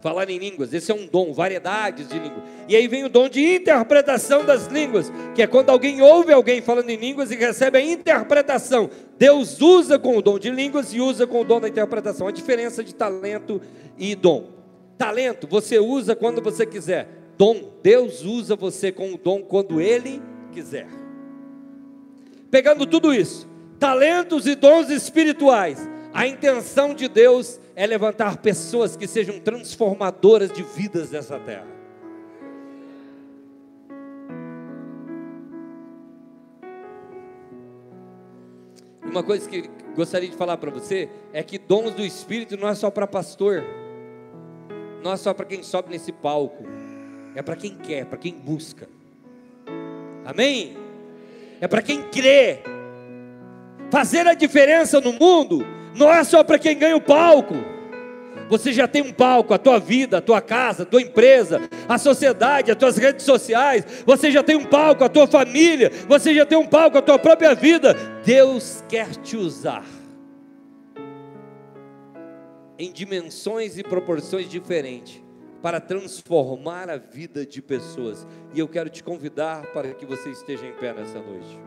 Falar 0.00 0.30
em 0.30 0.38
línguas, 0.38 0.72
esse 0.72 0.92
é 0.92 0.94
um 0.94 1.04
dom, 1.04 1.32
variedades 1.32 2.08
de 2.08 2.16
línguas. 2.16 2.44
E 2.68 2.76
aí 2.76 2.86
vem 2.86 3.04
o 3.04 3.08
dom 3.08 3.28
de 3.28 3.56
interpretação 3.56 4.44
das 4.44 4.66
línguas, 4.68 5.10
que 5.34 5.42
é 5.42 5.48
quando 5.48 5.70
alguém 5.70 6.00
ouve 6.00 6.32
alguém 6.32 6.62
falando 6.62 6.88
em 6.90 6.96
línguas 6.96 7.32
e 7.32 7.34
recebe 7.34 7.78
a 7.78 7.82
interpretação. 7.82 8.88
Deus 9.18 9.60
usa 9.60 9.98
com 9.98 10.16
o 10.16 10.22
dom 10.22 10.38
de 10.38 10.48
línguas 10.48 10.94
e 10.94 11.00
usa 11.00 11.26
com 11.26 11.40
o 11.40 11.44
dom 11.44 11.60
da 11.60 11.68
interpretação. 11.68 12.28
A 12.28 12.30
diferença 12.30 12.84
de 12.84 12.94
talento 12.94 13.60
e 13.98 14.14
dom. 14.14 14.48
Talento 14.96 15.48
você 15.48 15.80
usa 15.80 16.14
quando 16.14 16.40
você 16.40 16.64
quiser 16.64 17.25
dom. 17.36 17.70
Deus 17.82 18.24
usa 18.24 18.56
você 18.56 18.90
com 18.90 19.12
o 19.12 19.18
dom 19.18 19.42
quando 19.42 19.80
Ele 19.80 20.20
quiser. 20.52 20.88
Pegando 22.50 22.86
tudo 22.86 23.12
isso, 23.12 23.48
talentos 23.78 24.46
e 24.46 24.54
dons 24.54 24.88
espirituais, 24.88 25.88
a 26.12 26.26
intenção 26.26 26.94
de 26.94 27.08
Deus 27.08 27.60
é 27.74 27.86
levantar 27.86 28.38
pessoas 28.38 28.96
que 28.96 29.06
sejam 29.06 29.38
transformadoras 29.38 30.50
de 30.50 30.62
vidas 30.62 31.10
dessa 31.10 31.38
terra. 31.38 31.66
Uma 39.02 39.22
coisa 39.22 39.48
que 39.48 39.70
gostaria 39.94 40.28
de 40.28 40.36
falar 40.36 40.58
para 40.58 40.70
você 40.70 41.08
é 41.32 41.42
que 41.42 41.58
dons 41.58 41.94
do 41.94 42.04
Espírito 42.04 42.56
não 42.56 42.68
é 42.68 42.74
só 42.74 42.90
para 42.90 43.06
pastor, 43.06 43.64
não 45.02 45.12
é 45.12 45.16
só 45.16 45.32
para 45.32 45.46
quem 45.46 45.62
sobe 45.62 45.90
nesse 45.90 46.12
palco 46.12 46.75
é 47.36 47.42
para 47.42 47.54
quem 47.54 47.76
quer, 47.76 48.06
para 48.06 48.16
quem 48.16 48.32
busca. 48.32 48.88
Amém? 50.24 50.74
É 51.60 51.68
para 51.68 51.82
quem 51.82 52.02
crê. 52.04 52.60
Fazer 53.90 54.26
a 54.26 54.32
diferença 54.32 55.02
no 55.02 55.12
mundo 55.12 55.64
não 55.94 56.10
é 56.10 56.24
só 56.24 56.42
para 56.42 56.58
quem 56.58 56.78
ganha 56.78 56.96
o 56.96 57.00
palco. 57.00 57.54
Você 58.48 58.72
já 58.72 58.88
tem 58.88 59.02
um 59.02 59.12
palco, 59.12 59.52
a 59.52 59.58
tua 59.58 59.78
vida, 59.78 60.16
a 60.16 60.20
tua 60.22 60.40
casa, 60.40 60.84
a 60.84 60.86
tua 60.86 61.02
empresa, 61.02 61.60
a 61.86 61.98
sociedade, 61.98 62.70
as 62.70 62.76
tuas 62.76 62.96
redes 62.96 63.26
sociais. 63.26 63.84
Você 64.06 64.30
já 64.30 64.42
tem 64.42 64.56
um 64.56 64.64
palco, 64.64 65.04
a 65.04 65.08
tua 65.08 65.26
família. 65.26 65.90
Você 66.08 66.34
já 66.34 66.46
tem 66.46 66.56
um 66.56 66.66
palco, 66.66 66.96
a 66.96 67.02
tua 67.02 67.18
própria 67.18 67.54
vida. 67.54 67.92
Deus 68.24 68.82
quer 68.88 69.10
te 69.10 69.36
usar 69.36 69.84
em 72.78 72.90
dimensões 72.90 73.76
e 73.76 73.82
proporções 73.82 74.48
diferentes 74.48 75.25
para 75.62 75.80
transformar 75.80 76.88
a 76.90 76.96
vida 76.96 77.44
de 77.44 77.60
pessoas. 77.62 78.26
E 78.54 78.60
eu 78.60 78.68
quero 78.68 78.90
te 78.90 79.02
convidar 79.02 79.66
para 79.72 79.92
que 79.94 80.04
você 80.04 80.30
esteja 80.30 80.66
em 80.66 80.72
pé 80.74 80.92
nessa 80.92 81.20
noite. 81.20 81.58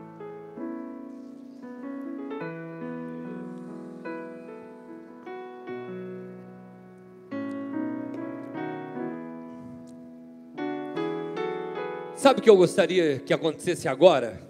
Sabe 12.14 12.40
o 12.40 12.42
que 12.42 12.50
eu 12.50 12.56
gostaria 12.56 13.18
que 13.18 13.32
acontecesse 13.32 13.88
agora? 13.88 14.40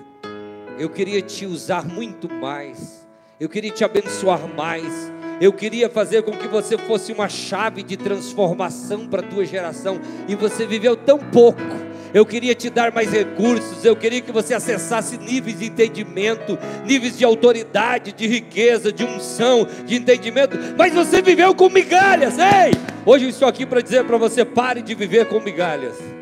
Eu 0.77 0.89
queria 0.89 1.21
te 1.21 1.45
usar 1.45 1.85
muito 1.85 2.27
mais. 2.29 3.07
Eu 3.39 3.47
queria 3.47 3.71
te 3.71 3.83
abençoar 3.83 4.47
mais. 4.55 5.11
Eu 5.39 5.53
queria 5.53 5.89
fazer 5.89 6.23
com 6.23 6.31
que 6.31 6.47
você 6.47 6.77
fosse 6.77 7.11
uma 7.11 7.29
chave 7.29 7.83
de 7.83 7.95
transformação 7.95 9.07
para 9.07 9.21
a 9.21 9.29
tua 9.29 9.45
geração. 9.45 9.99
E 10.27 10.35
você 10.35 10.65
viveu 10.65 10.95
tão 10.95 11.17
pouco 11.17 11.89
eu 12.13 12.25
queria 12.25 12.55
te 12.55 12.69
dar 12.69 12.91
mais 12.91 13.11
recursos, 13.11 13.85
eu 13.85 13.95
queria 13.95 14.21
que 14.21 14.31
você 14.31 14.53
acessasse 14.53 15.17
níveis 15.17 15.59
de 15.59 15.65
entendimento, 15.65 16.57
níveis 16.85 17.17
de 17.17 17.23
autoridade, 17.23 18.11
de 18.11 18.27
riqueza, 18.27 18.91
de 18.91 19.03
unção, 19.03 19.67
de 19.85 19.95
entendimento, 19.95 20.57
mas 20.77 20.93
você 20.93 21.21
viveu 21.21 21.53
com 21.53 21.69
migalhas, 21.69 22.37
ei! 22.39 22.71
Hoje 23.05 23.25
eu 23.25 23.29
estou 23.29 23.47
aqui 23.47 23.65
para 23.65 23.81
dizer 23.81 24.03
para 24.05 24.17
você: 24.17 24.43
pare 24.43 24.81
de 24.81 24.95
viver 24.95 25.25
com 25.27 25.39
migalhas. 25.39 26.18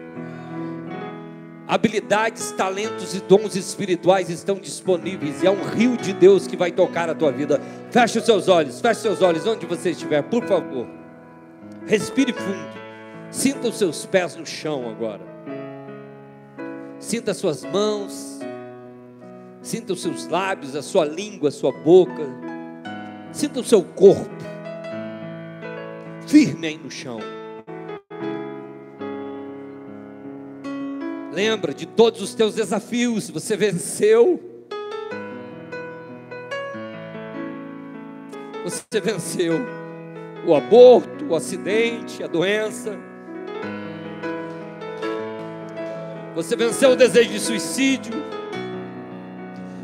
Habilidades, 1.68 2.51
talentos 2.53 3.13
e 3.13 3.20
dons 3.20 3.55
espirituais 3.57 4.30
estão 4.30 4.55
disponíveis 4.55 5.43
e 5.43 5.47
é 5.47 5.51
um 5.51 5.63
rio 5.65 5.97
de 5.97 6.13
Deus 6.13 6.47
que 6.47 6.55
vai 6.55 6.72
tocar 6.72 7.09
a 7.09 7.15
tua 7.15 7.30
vida. 7.30 7.61
Feche 7.91 8.20
os 8.20 8.26
seus 8.26 8.47
olhos, 8.47 8.80
feche 8.80 9.01
seus 9.01 9.22
olhos 9.22 9.45
onde 9.45 9.65
você 9.65 9.89
estiver, 9.89 10.24
por 10.24 10.45
favor. 10.45 10.88
Respire 11.86 12.32
fundo. 12.32 12.78
Sinta 13.30 13.68
os 13.68 13.78
seus 13.78 14.05
pés 14.05 14.38
no 14.38 14.45
chão 14.45 14.89
agora. 14.89 15.22
Sinta 16.99 17.32
as 17.32 17.38
suas 17.38 17.65
mãos, 17.65 18.39
sinta 19.61 19.91
os 19.91 20.01
seus 20.01 20.26
lábios, 20.28 20.74
a 20.74 20.82
sua 20.82 21.03
língua, 21.03 21.49
a 21.49 21.51
sua 21.51 21.72
boca, 21.72 22.26
sinta 23.32 23.59
o 23.59 23.63
seu 23.63 23.84
corpo, 23.84 24.43
firme 26.26 26.68
aí 26.68 26.78
no 26.78 26.89
chão. 26.89 27.20
Lembra 31.38 31.72
de 31.72 31.86
todos 31.86 32.20
os 32.20 32.34
teus 32.34 32.56
desafios, 32.56 33.30
você 33.30 33.56
venceu. 33.56 34.42
Você 38.64 39.00
venceu 39.00 39.60
o 40.48 40.56
aborto, 40.56 41.26
o 41.26 41.36
acidente, 41.36 42.24
a 42.24 42.28
doença 42.28 42.98
Você 46.34 46.56
venceu 46.56 46.94
o 46.94 46.96
desejo 46.96 47.30
de 47.30 47.40
suicídio. 47.40 48.14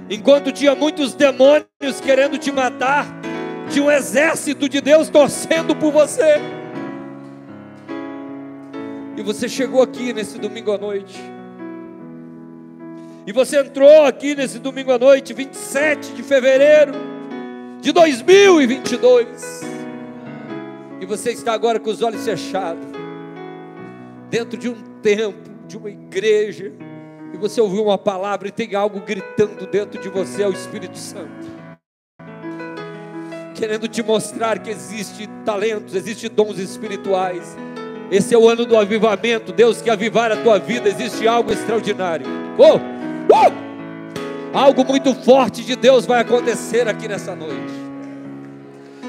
Enquanto 0.09 0.51
tinha 0.51 0.73
muitos 0.73 1.13
demônios 1.13 2.01
querendo 2.03 2.39
te 2.39 2.51
matar, 2.51 3.05
tinha 3.69 3.85
um 3.85 3.91
exército 3.91 4.67
de 4.67 4.81
Deus 4.81 5.07
torcendo 5.07 5.75
por 5.75 5.91
você. 5.91 6.39
E 9.15 9.21
você 9.21 9.47
chegou 9.47 9.83
aqui 9.83 10.13
nesse 10.13 10.39
domingo 10.39 10.71
à 10.71 10.79
noite. 10.79 11.32
E 13.25 13.31
você 13.31 13.59
entrou 13.59 14.05
aqui 14.05 14.35
nesse 14.35 14.59
domingo 14.59 14.91
à 14.91 14.99
noite, 14.99 15.33
27 15.33 16.13
de 16.13 16.23
fevereiro 16.23 16.93
de 17.81 17.91
2022. 17.91 19.61
E 20.99 21.05
você 21.05 21.31
está 21.31 21.53
agora 21.53 21.79
com 21.79 21.89
os 21.89 22.01
olhos 22.01 22.25
fechados, 22.25 22.85
dentro 24.29 24.57
de 24.57 24.69
um 24.69 24.75
tempo 25.01 25.49
de 25.67 25.77
uma 25.77 25.89
igreja 25.89 26.71
e 27.33 27.37
você 27.37 27.59
ouviu 27.59 27.83
uma 27.83 27.97
palavra 27.97 28.47
e 28.47 28.51
tem 28.51 28.75
algo 28.75 28.99
gritando 28.99 29.65
dentro 29.65 29.99
de 29.99 30.07
você, 30.07 30.43
é 30.43 30.47
o 30.47 30.53
Espírito 30.53 30.97
Santo. 30.97 31.51
Querendo 33.55 33.87
te 33.87 34.03
mostrar 34.03 34.59
que 34.59 34.69
existe 34.69 35.27
talentos, 35.43 35.95
existe 35.95 36.29
dons 36.29 36.59
espirituais. 36.59 37.57
Esse 38.11 38.35
é 38.35 38.37
o 38.37 38.47
ano 38.47 38.65
do 38.65 38.77
avivamento. 38.77 39.51
Deus 39.51 39.81
quer 39.81 39.91
avivar 39.91 40.31
a 40.31 40.37
tua 40.37 40.59
vida. 40.59 40.87
Existe 40.87 41.27
algo 41.27 41.51
extraordinário. 41.51 42.27
Oh! 42.57 42.79
Uh! 43.29 44.53
Algo 44.53 44.85
muito 44.85 45.15
forte 45.15 45.63
de 45.63 45.75
Deus 45.75 46.05
vai 46.05 46.21
acontecer 46.21 46.87
aqui 46.87 47.07
nessa 47.07 47.35
noite. 47.35 47.83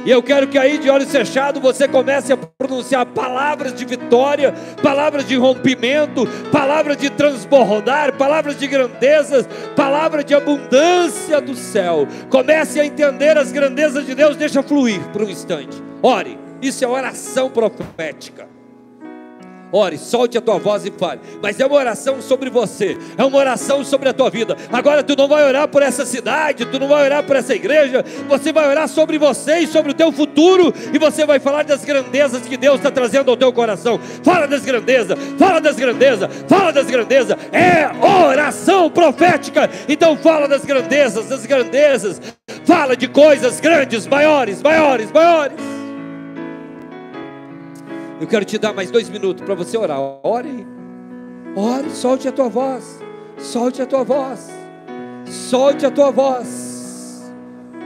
E 0.04 0.10
eu 0.10 0.22
quero 0.22 0.46
que 0.48 0.58
aí 0.58 0.76
de 0.76 0.90
olhos 0.90 1.10
fechados 1.10 1.62
você 1.62 1.88
comece 1.88 2.30
a 2.30 2.36
pronunciar 2.36 3.06
palavras 3.06 3.72
de 3.72 3.86
vitória, 3.86 4.52
palavras 4.82 5.26
de 5.26 5.34
rompimento, 5.34 6.26
palavras 6.52 6.98
de 6.98 7.08
transbordar, 7.08 8.14
palavras 8.18 8.58
de 8.58 8.66
grandezas, 8.66 9.48
palavras 9.74 10.24
de 10.26 10.34
abundância 10.34 11.40
do 11.40 11.54
céu. 11.54 12.06
Comece 12.28 12.78
a 12.80 12.84
entender 12.84 13.38
as 13.38 13.50
grandezas 13.50 14.04
de 14.04 14.14
Deus, 14.14 14.36
deixa 14.36 14.62
fluir 14.62 15.00
por 15.10 15.22
um 15.22 15.30
instante. 15.30 15.82
Ore, 16.02 16.38
isso 16.60 16.84
é 16.84 16.88
oração 16.88 17.48
profética. 17.48 18.53
Ore, 19.76 19.98
solte 19.98 20.38
a 20.38 20.40
tua 20.40 20.56
voz 20.56 20.86
e 20.86 20.92
fale. 20.92 21.20
Mas 21.42 21.58
é 21.58 21.66
uma 21.66 21.74
oração 21.74 22.22
sobre 22.22 22.48
você, 22.48 22.96
é 23.18 23.24
uma 23.24 23.36
oração 23.36 23.84
sobre 23.84 24.08
a 24.08 24.12
tua 24.12 24.30
vida. 24.30 24.56
Agora 24.72 25.02
tu 25.02 25.16
não 25.16 25.26
vai 25.26 25.42
orar 25.42 25.66
por 25.66 25.82
essa 25.82 26.06
cidade, 26.06 26.64
tu 26.64 26.78
não 26.78 26.86
vai 26.86 27.04
orar 27.04 27.24
por 27.24 27.34
essa 27.34 27.52
igreja, 27.56 28.04
você 28.28 28.52
vai 28.52 28.68
orar 28.68 28.86
sobre 28.86 29.18
você 29.18 29.58
e 29.58 29.66
sobre 29.66 29.90
o 29.90 29.94
teu 29.94 30.12
futuro, 30.12 30.72
e 30.92 30.96
você 30.96 31.26
vai 31.26 31.40
falar 31.40 31.64
das 31.64 31.84
grandezas 31.84 32.42
que 32.42 32.56
Deus 32.56 32.76
está 32.76 32.88
trazendo 32.88 33.32
ao 33.32 33.36
teu 33.36 33.52
coração. 33.52 33.98
Fala 34.22 34.46
das 34.46 34.64
grandezas, 34.64 35.18
fala 35.36 35.60
das 35.60 35.74
grandezas, 35.74 36.30
fala 36.46 36.72
das 36.72 36.86
grandezas. 36.86 37.36
É 37.50 37.90
oração 38.00 38.88
profética. 38.88 39.68
Então 39.88 40.16
fala 40.16 40.46
das 40.46 40.64
grandezas, 40.64 41.26
das 41.26 41.44
grandezas. 41.46 42.22
Fala 42.64 42.96
de 42.96 43.08
coisas 43.08 43.58
grandes, 43.58 44.06
maiores, 44.06 44.62
maiores, 44.62 45.10
maiores. 45.10 45.73
Eu 48.20 48.28
quero 48.28 48.44
te 48.44 48.58
dar 48.58 48.72
mais 48.72 48.90
dois 48.90 49.08
minutos 49.08 49.44
para 49.44 49.54
você 49.54 49.76
orar. 49.76 49.98
Ore, 50.22 50.66
ore, 51.56 51.90
solte 51.90 52.28
a 52.28 52.32
tua 52.32 52.48
voz, 52.48 53.00
solte 53.38 53.82
a 53.82 53.86
tua 53.86 54.04
voz, 54.04 54.50
solte 55.26 55.84
a 55.84 55.90
tua 55.90 56.10
voz. 56.10 57.32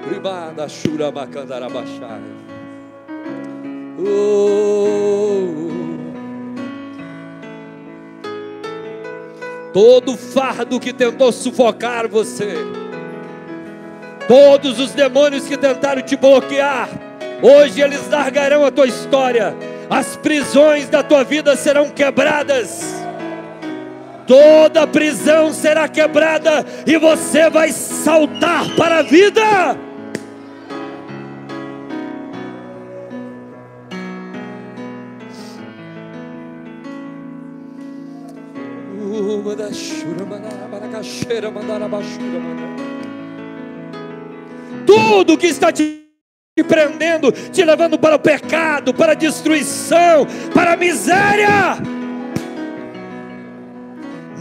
Primada 0.07 0.69
shura 0.69 1.11
bacandarabachai. 1.11 2.21
Oh. 4.01 5.69
Todo 9.73 10.17
fardo 10.17 10.79
que 10.79 10.93
tentou 10.93 11.33
sufocar 11.33 12.09
você, 12.09 12.55
todos 14.27 14.79
os 14.79 14.93
demônios 14.93 15.47
que 15.47 15.57
tentaram 15.57 16.03
te 16.03 16.17
bloquear, 16.17 16.89
hoje 17.43 17.81
eles 17.81 18.09
largarão 18.09 18.65
a 18.65 18.71
tua 18.71 18.87
história 18.87 19.55
as 19.91 20.17
prisões 20.17 20.89
da 20.89 21.03
tua 21.03 21.25
vida 21.25 21.57
serão 21.57 21.91
quebradas. 21.91 22.99
Toda 24.27 24.87
prisão 24.87 25.53
será 25.53 25.89
quebrada 25.89 26.65
e 26.87 26.99
você 26.99 27.49
vai 27.49 27.73
saltar 27.73 28.77
para 28.77 28.99
a 28.99 29.03
vida. 29.03 29.79
Tudo 44.87 45.39
que 45.39 45.47
está 45.47 45.73
te 45.73 46.08
te 46.59 46.65
prendendo, 46.65 47.31
te 47.31 47.65
levando 47.65 47.97
para 47.99 48.17
o 48.17 48.19
pecado, 48.19 48.93
para 48.93 49.13
a 49.13 49.15
destruição, 49.15 50.27
para 50.53 50.73
a 50.73 50.77
miséria. 50.77 51.79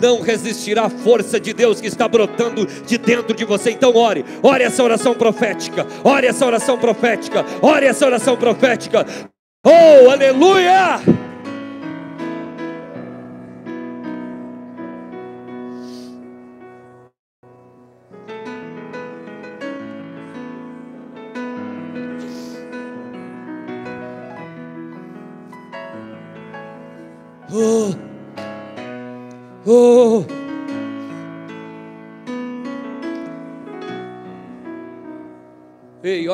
Não 0.01 0.21
resistirá 0.21 0.85
a 0.85 0.89
força 0.89 1.39
de 1.39 1.53
Deus 1.53 1.79
que 1.79 1.87
está 1.87 2.07
brotando 2.07 2.65
de 2.65 2.97
dentro 2.97 3.35
de 3.35 3.45
você. 3.45 3.71
Então, 3.71 3.95
ore, 3.95 4.25
ore 4.41 4.63
essa 4.63 4.83
oração 4.83 5.13
profética, 5.13 5.85
ore 6.03 6.25
essa 6.25 6.45
oração 6.45 6.77
profética, 6.77 7.45
ore 7.61 7.85
essa 7.85 8.05
oração 8.05 8.35
profética. 8.35 9.05
Oh, 9.63 10.09
aleluia! 10.09 11.26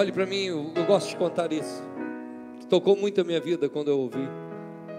Olhe 0.03 0.11
para 0.11 0.25
mim, 0.25 0.43
eu, 0.43 0.71
eu, 0.75 0.85
gosto 0.85 1.09
de 1.09 1.15
contar 1.15 1.51
isso. 1.53 1.81
Tocou 2.69 2.95
muito 2.95 3.21
a 3.21 3.23
minha 3.23 3.39
vida 3.39 3.69
quando 3.69 3.89
eu 3.89 3.97
ouvi. 3.99 4.27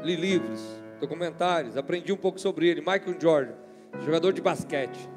Li 0.02 0.16
livros, 0.16 0.60
documentários, 0.98 1.76
aprendi 1.76 2.10
um 2.10 2.16
pouco 2.16 2.40
sobre 2.40 2.68
ele. 2.68 2.80
Michael 2.80 3.20
Jordan, 3.20 3.54
jogador 4.04 4.32
de 4.32 4.40
basquete. 4.40 5.08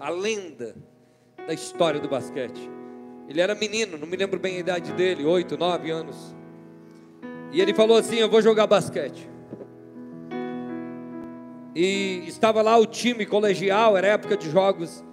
A 0.00 0.10
lenda 0.10 0.74
da 1.46 1.54
história 1.54 2.00
do 2.00 2.08
basquete. 2.08 2.68
Ele 3.28 3.40
era 3.40 3.54
menino, 3.54 3.96
não 3.98 4.06
me 4.06 4.16
lembro 4.16 4.40
bem 4.40 4.56
a 4.56 4.60
idade 4.60 4.92
dele, 4.92 5.24
oito, 5.24 5.56
nove 5.56 5.90
anos. 5.90 6.34
E 7.52 7.60
ele 7.60 7.74
falou 7.74 7.98
assim: 7.98 8.16
Eu 8.16 8.28
vou 8.28 8.42
jogar 8.42 8.66
basquete. 8.66 9.28
E 11.74 12.24
estava 12.26 12.62
lá 12.62 12.76
o 12.76 12.86
time 12.86 13.24
colegial, 13.24 13.96
era 13.96 14.08
época 14.08 14.36
de 14.36 14.50
jogos. 14.50 15.04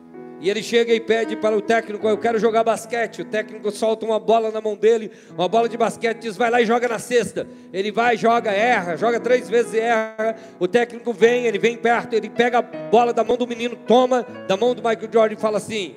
E 0.41 0.49
ele 0.49 0.61
chega 0.61 0.93
e 0.93 0.99
pede 0.99 1.35
para 1.35 1.55
o 1.55 1.61
técnico: 1.61 2.07
Eu 2.07 2.17
quero 2.17 2.37
jogar 2.37 2.63
basquete. 2.63 3.21
O 3.21 3.25
técnico 3.25 3.71
solta 3.71 4.05
uma 4.05 4.19
bola 4.19 4.51
na 4.51 4.59
mão 4.59 4.75
dele, 4.75 5.11
uma 5.31 5.47
bola 5.47 5.69
de 5.69 5.77
basquete, 5.77 6.19
diz: 6.19 6.35
Vai 6.35 6.49
lá 6.49 6.61
e 6.61 6.65
joga 6.65 6.87
na 6.87 6.99
cesta. 6.99 7.47
Ele 7.71 7.91
vai, 7.91 8.17
joga, 8.17 8.51
erra, 8.51 8.97
joga 8.97 9.19
três 9.19 9.49
vezes 9.49 9.73
e 9.73 9.79
erra. 9.79 10.35
O 10.59 10.67
técnico 10.67 11.13
vem, 11.13 11.45
ele 11.45 11.57
vem 11.57 11.77
perto, 11.77 12.13
ele 12.13 12.29
pega 12.29 12.59
a 12.59 12.61
bola 12.61 13.13
da 13.13 13.23
mão 13.23 13.37
do 13.37 13.47
menino, 13.47 13.75
toma 13.75 14.23
da 14.47 14.57
mão 14.57 14.75
do 14.75 14.81
Michael 14.81 15.09
Jordan 15.11 15.35
e 15.35 15.39
fala 15.39 15.57
assim: 15.57 15.95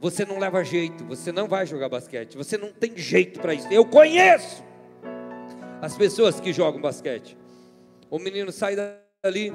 Você 0.00 0.24
não 0.24 0.38
leva 0.38 0.64
jeito, 0.64 1.04
você 1.04 1.30
não 1.30 1.46
vai 1.46 1.66
jogar 1.66 1.88
basquete, 1.88 2.36
você 2.36 2.58
não 2.58 2.72
tem 2.72 2.96
jeito 2.96 3.38
para 3.40 3.54
isso. 3.54 3.68
Eu 3.70 3.84
conheço 3.84 4.64
as 5.80 5.96
pessoas 5.96 6.40
que 6.40 6.52
jogam 6.52 6.80
basquete. 6.80 7.36
O 8.10 8.18
menino 8.18 8.50
sai 8.50 8.74
dali 8.74 9.52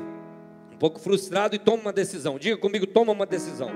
pouco 0.80 1.00
frustrado 1.00 1.56
e 1.56 1.60
toma 1.60 1.84
uma 1.84 1.94
decisão. 1.94 2.40
Diga 2.40 2.58
comigo, 2.58 2.88
toma 2.88 3.12
uma 3.12 3.26
decisão. 3.26 3.70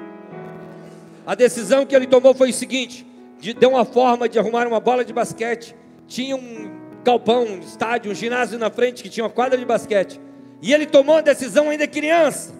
A 1.25 1.35
decisão 1.35 1.85
que 1.85 1.95
ele 1.95 2.07
tomou 2.07 2.33
foi 2.33 2.49
o 2.49 2.53
seguinte: 2.53 3.05
de, 3.39 3.53
deu 3.53 3.71
uma 3.71 3.85
forma 3.85 4.29
de 4.29 4.39
arrumar 4.39 4.65
uma 4.67 4.79
bola 4.79 5.03
de 5.03 5.11
basquete. 5.13 5.75
Tinha 6.07 6.35
um 6.35 6.71
galpão, 7.03 7.43
um 7.43 7.59
estádio, 7.59 8.11
um 8.11 8.15
ginásio 8.15 8.57
na 8.57 8.69
frente 8.69 9.03
que 9.03 9.09
tinha 9.09 9.25
uma 9.25 9.29
quadra 9.29 9.57
de 9.57 9.65
basquete. 9.65 10.19
E 10.61 10.73
ele 10.73 10.85
tomou 10.85 11.17
a 11.17 11.21
decisão 11.21 11.69
ainda 11.69 11.85
criança. 11.85 12.53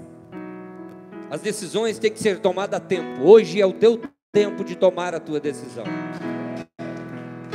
As 1.31 1.41
decisões 1.41 1.97
têm 1.97 2.11
que 2.11 2.19
ser 2.19 2.39
tomadas 2.39 2.77
a 2.77 2.79
tempo. 2.79 3.23
Hoje 3.23 3.61
é 3.61 3.65
o 3.65 3.73
teu 3.73 3.99
tempo 4.31 4.63
de 4.63 4.75
tomar 4.75 5.15
a 5.15 5.19
tua 5.19 5.39
decisão. 5.39 5.85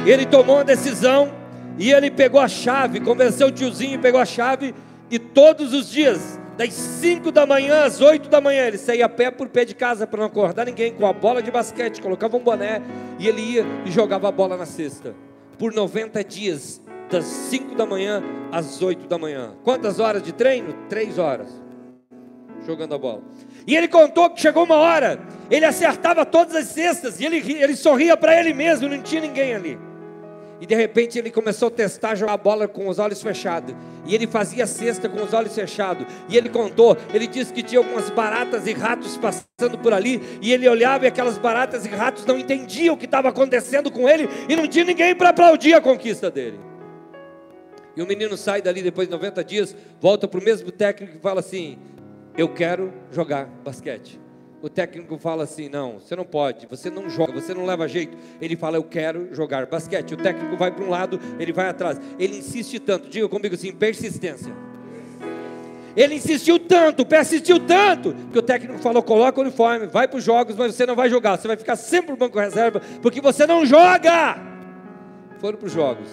Ele 0.07 0.25
tomou 0.25 0.59
a 0.59 0.63
decisão 0.63 1.33
e 1.79 1.93
ele 1.93 2.11
pegou 2.11 2.41
a 2.41 2.49
chave, 2.49 2.99
convenceu 3.01 3.49
o 3.49 3.53
tiozinho, 3.53 4.01
pegou 4.01 4.21
a 4.21 4.25
chave 4.25 4.75
e 5.11 5.19
todos 5.19 5.75
os 5.75 5.91
dias 5.91 6.38
das 6.59 6.73
5 6.75 7.31
da 7.31 7.47
manhã 7.47 7.85
às 7.85 8.01
8 8.01 8.29
da 8.29 8.41
manhã, 8.41 8.67
ele 8.67 8.79
saía 8.79 9.07
a 9.07 9.09
pé 9.09 9.31
por 9.31 9.49
pé 9.49 9.65
de 9.65 9.77
casa 9.77 10.09
para 10.09 10.19
não 10.19 10.27
acordar 10.27 10.67
ninguém, 10.67 10.93
com 10.93 11.07
a 11.07 11.13
bola 11.13 11.41
de 11.41 11.53
basquete, 11.53 12.03
colocava 12.03 12.37
um 12.37 12.41
boné 12.41 12.83
e 13.17 13.29
ele 13.29 13.41
ia 13.41 13.65
e 13.87 13.93
jogava 13.93 14.29
a 14.29 14.33
bola 14.33 14.57
na 14.57 14.67
cesta. 14.67 15.15
Por 15.57 15.73
90 15.73 16.25
dias, 16.25 16.83
das 17.09 17.25
5 17.25 17.77
da 17.77 17.87
manhã 17.87 18.25
às 18.51 18.83
8 18.83 19.07
da 19.07 19.17
manhã. 19.17 19.55
Quantas 19.63 20.01
horas 20.01 20.21
de 20.21 20.33
treino? 20.33 20.75
3 20.89 21.17
horas. 21.17 21.49
Jogando 22.67 22.93
a 22.93 22.99
bola. 22.99 23.23
E 23.65 23.77
ele 23.77 23.87
contou 23.87 24.29
que 24.29 24.41
chegou 24.41 24.65
uma 24.65 24.77
hora, 24.77 25.21
ele 25.49 25.65
acertava 25.65 26.27
todas 26.27 26.57
as 26.57 26.67
cestas 26.67 27.21
e 27.21 27.25
ele, 27.25 27.37
ele 27.53 27.77
sorria 27.77 28.17
para 28.17 28.37
ele 28.39 28.53
mesmo, 28.53 28.89
não 28.89 29.01
tinha 29.01 29.21
ninguém 29.21 29.55
ali. 29.55 29.79
E 30.61 30.67
de 30.67 30.75
repente 30.75 31.19
ele 31.19 31.31
começou 31.31 31.69
a 31.69 31.71
testar 31.71 32.15
jogar 32.15 32.33
a 32.33 32.37
bola 32.37 32.67
com 32.67 32.89
os 32.89 32.99
olhos 32.99 33.23
fechados. 33.23 33.75
E 34.07 34.15
ele 34.15 34.27
fazia 34.27 34.67
cesta 34.67 35.09
com 35.09 35.23
os 35.23 35.33
olhos 35.33 35.55
fechados. 35.55 36.07
E 36.29 36.37
ele 36.37 36.49
contou, 36.49 36.97
ele 37.15 37.27
disse 37.27 37.53
que 37.53 37.63
tinha 37.63 37.79
algumas 37.79 38.11
baratas 38.11 38.67
e 38.67 38.73
ratos 38.73 39.17
passando 39.17 39.79
por 39.79 39.93
ali. 39.93 40.21
E 40.43 40.53
ele 40.53 40.69
olhava 40.69 41.05
e 41.05 41.09
aquelas 41.09 41.39
baratas 41.39 41.87
e 41.87 41.89
ratos 41.89 42.27
não 42.27 42.39
entendiam 42.39 42.95
o 42.95 42.99
que 42.99 43.05
estava 43.05 43.29
acontecendo 43.29 43.91
com 43.91 44.09
ele. 44.09 44.29
E 44.49 44.57
não 44.57 44.67
tinha 44.67 44.85
ninguém 44.85 45.15
para 45.15 45.29
aplaudir 45.29 45.75
a 45.75 45.81
conquista 45.81 46.31
dele. 46.31 46.59
E 47.97 48.03
o 48.03 48.07
menino 48.07 48.37
sai 48.37 48.61
dali 48.63 48.83
depois 48.83 49.09
de 49.09 49.13
90 49.13 49.45
dias, 49.45 49.77
volta 50.01 50.27
para 50.27 50.41
o 50.41 50.43
mesmo 50.43 50.71
técnico 50.71 51.17
e 51.17 51.21
fala 51.21 51.41
assim: 51.41 51.79
Eu 52.37 52.49
quero 52.49 52.93
jogar 53.11 53.47
basquete 53.65 54.28
o 54.61 54.69
técnico 54.69 55.17
fala 55.19 55.45
assim: 55.45 55.69
não, 55.69 56.01
você 56.01 56.17
não 56.17 56.25
pode, 56.25 56.67
você 56.67 56.91
não 56.91 57.09
joga, 57.09 57.33
você 57.33 57.55
não 57.55 57.65
leva 57.65 57.87
jeito. 57.87 58.17
Ele 58.41 58.57
fala: 58.57 58.77
eu 58.77 58.85
quero 58.85 59.35
jogar 59.35 59.67
basquete. 59.67 60.15
O 60.15 60.17
técnico 60.17 60.57
vai 60.57 60.71
para 60.71 60.85
um 60.85 60.91
lado, 60.91 61.21
ele 61.39 61.53
vai 61.53 61.69
atrás. 61.69 62.01
Ele 62.19 62.39
insiste 62.39 62.79
tanto, 62.79 63.09
diga 63.09 63.29
comigo 63.29 63.55
assim: 63.55 63.73
persistência. 63.73 64.53
Ele 65.97 66.15
insistiu 66.15 66.59
tanto, 66.61 67.05
persistiu 67.05 67.59
tanto, 67.59 68.15
que 68.33 68.39
o 68.39 68.43
técnico 68.43 68.79
falou: 68.79 69.03
coloca 69.03 69.39
o 69.39 69.43
uniforme, 69.43 69.87
vai 69.87 70.09
para 70.09 70.19
os 70.19 70.25
jogos, 70.25 70.57
mas 70.57 70.75
você 70.75 70.87
não 70.87 70.97
vai 70.97 71.09
jogar, 71.09 71.37
você 71.37 71.49
vai 71.49 71.57
ficar 71.57 71.77
sempre 71.77 72.11
no 72.11 72.17
banco 72.17 72.39
reserva, 72.39 72.81
porque 73.01 73.21
você 73.21 73.47
não 73.47 73.65
joga. 73.65 74.39
Foram 75.41 75.57
para 75.57 75.67
os 75.67 75.73
jogos. 75.73 76.09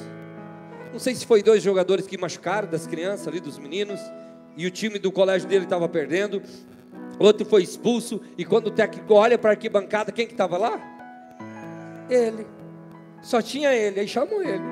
Não 0.93 0.99
sei 0.99 1.13
se 1.13 1.25
foi 1.25 1.43
dois 1.43 1.61
jogadores 1.61 2.07
que 2.07 2.17
machucaram 2.17 2.69
das 2.69 2.87
crianças 2.87 3.27
ali, 3.27 3.39
dos 3.39 3.59
meninos, 3.59 3.99
e 4.55 4.65
o 4.65 4.71
time 4.71 4.97
do 4.97 5.11
colégio 5.11 5.47
dele 5.49 5.65
estava 5.65 5.89
perdendo 5.89 6.41
outro 7.19 7.45
foi 7.45 7.63
expulso, 7.63 8.21
e 8.37 8.43
quando 8.43 8.67
o 8.67 8.71
técnico 8.71 9.13
olha 9.13 9.37
para 9.37 9.51
a 9.51 9.53
arquibancada, 9.53 10.11
quem 10.11 10.25
que 10.25 10.33
estava 10.33 10.57
lá? 10.57 10.79
Ele. 12.09 12.45
Só 13.21 13.41
tinha 13.41 13.73
ele, 13.73 13.99
aí 13.99 14.07
chamou 14.07 14.43
ele. 14.43 14.63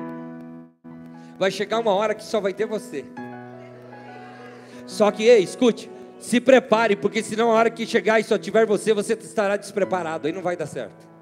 Vai 1.38 1.50
chegar 1.50 1.80
uma 1.80 1.92
hora 1.92 2.14
que 2.14 2.24
só 2.24 2.40
vai 2.40 2.52
ter 2.52 2.66
você. 2.66 3.04
Só 4.86 5.10
que, 5.10 5.24
ei, 5.24 5.42
escute, 5.42 5.90
se 6.18 6.40
prepare, 6.40 6.94
porque 6.94 7.22
senão 7.22 7.50
a 7.50 7.54
hora 7.54 7.70
que 7.70 7.86
chegar 7.86 8.20
e 8.20 8.24
só 8.24 8.38
tiver 8.38 8.66
você, 8.66 8.92
você 8.92 9.14
estará 9.14 9.56
despreparado, 9.56 10.26
aí 10.26 10.32
não 10.32 10.42
vai 10.42 10.56
dar 10.56 10.66
certo. 10.66 11.13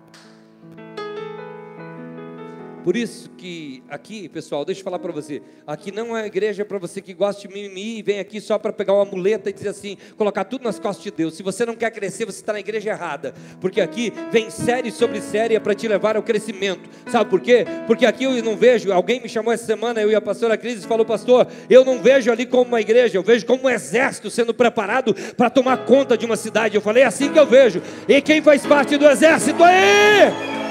Por 2.85 2.97
isso 2.97 3.31
que 3.37 3.83
aqui, 3.89 4.29
pessoal, 4.29 4.65
deixa 4.65 4.81
eu 4.81 4.85
falar 4.85 4.99
para 4.99 5.13
você, 5.13 5.41
aqui 5.67 5.93
não 5.93 6.17
é 6.17 6.27
igreja 6.27 6.65
para 6.65 6.79
você 6.79 7.01
que 7.01 7.15
gosta 7.15 7.47
de 7.47 7.55
mimimi 7.55 7.99
e 7.99 8.03
vem 8.03 8.19
aqui 8.19 8.41
só 8.41 8.59
para 8.59 8.73
pegar 8.73 8.95
uma 8.95 9.05
muleta 9.05 9.51
e 9.51 9.53
dizer 9.53 9.69
assim, 9.69 9.97
colocar 10.17 10.45
tudo 10.45 10.65
nas 10.65 10.79
costas 10.79 11.05
de 11.05 11.11
Deus. 11.11 11.35
Se 11.35 11.43
você 11.43 11.65
não 11.65 11.77
quer 11.77 11.91
crescer, 11.91 12.25
você 12.25 12.41
está 12.41 12.53
na 12.53 12.61
igreja 12.61 12.91
errada, 12.91 13.35
porque 13.61 13.81
aqui 13.81 14.13
vem 14.31 14.51
série 14.51 14.91
sobre 14.91 15.21
série 15.21 15.59
para 15.61 15.75
te 15.75 15.87
levar 15.87 16.17
ao 16.17 16.23
crescimento. 16.23 16.89
Sabe 17.11 17.31
por 17.31 17.41
quê? 17.41 17.65
Porque 17.87 18.05
aqui 18.05 18.25
eu 18.25 18.43
não 18.43 18.57
vejo, 18.57 18.93
alguém 18.93 19.21
me 19.21 19.29
chamou 19.29 19.53
essa 19.53 19.65
semana, 19.65 20.01
eu 20.01 20.11
e 20.11 20.15
a 20.15 20.21
pastora 20.21 20.57
Cris, 20.57 20.83
e 20.83 20.87
falou, 20.87 21.07
pastor, 21.07 21.47
eu 21.71 21.85
não 21.85 22.01
vejo 22.01 22.33
ali 22.33 22.47
como 22.47 22.65
uma 22.65 22.81
igreja, 22.81 23.17
eu 23.17 23.23
vejo 23.23 23.47
como 23.47 23.65
um 23.65 23.71
exército 23.71 24.31
sendo 24.31 24.53
preparado 24.53 25.15
para 25.37 25.49
tomar 25.49 25.85
conta 25.85 26.17
de 26.17 26.27
uma 26.27 26.37
cidade. 26.37 26.75
Eu 26.75 26.83
falei, 26.83 27.05
é 27.05 27.07
assim 27.07 27.33
que 27.33 27.39
eu 27.39 27.47
vejo. 27.47 27.81
E 28.09 28.21
quem 28.21 28.43
faz 28.43 28.67
parte 28.67 28.97
do 28.97 29.07
exército 29.07 29.63
aí? 29.63 30.62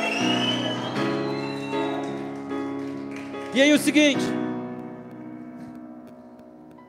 E 3.53 3.61
aí 3.61 3.73
o 3.73 3.77
seguinte, 3.77 4.23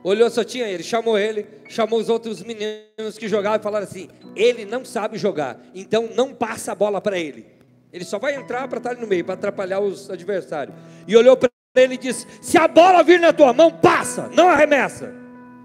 olhou, 0.01 0.29
só 0.29 0.45
tinha 0.45 0.65
ele, 0.65 0.81
chamou 0.81 1.17
ele, 1.17 1.45
chamou 1.67 1.99
os 1.99 2.07
outros 2.07 2.41
meninos 2.41 3.17
que 3.17 3.27
jogavam 3.27 3.59
e 3.59 3.63
falaram 3.63 3.85
assim: 3.85 4.07
ele 4.33 4.63
não 4.63 4.85
sabe 4.85 5.17
jogar, 5.17 5.59
então 5.75 6.09
não 6.15 6.33
passa 6.33 6.71
a 6.71 6.75
bola 6.75 7.01
para 7.01 7.19
ele. 7.19 7.45
Ele 7.91 8.05
só 8.05 8.17
vai 8.17 8.35
entrar 8.35 8.67
para 8.69 8.77
estar 8.77 8.91
ali 8.91 9.01
no 9.01 9.07
meio, 9.07 9.25
para 9.25 9.33
atrapalhar 9.33 9.81
os 9.81 10.09
adversários. 10.09 10.75
E 11.05 11.15
olhou 11.17 11.35
para 11.35 11.49
ele 11.75 11.95
e 11.95 11.97
disse: 11.97 12.25
Se 12.41 12.57
a 12.57 12.67
bola 12.67 13.03
vir 13.03 13.19
na 13.19 13.33
tua 13.33 13.51
mão, 13.51 13.69
passa, 13.69 14.29
não 14.33 14.47
arremessa. 14.47 15.13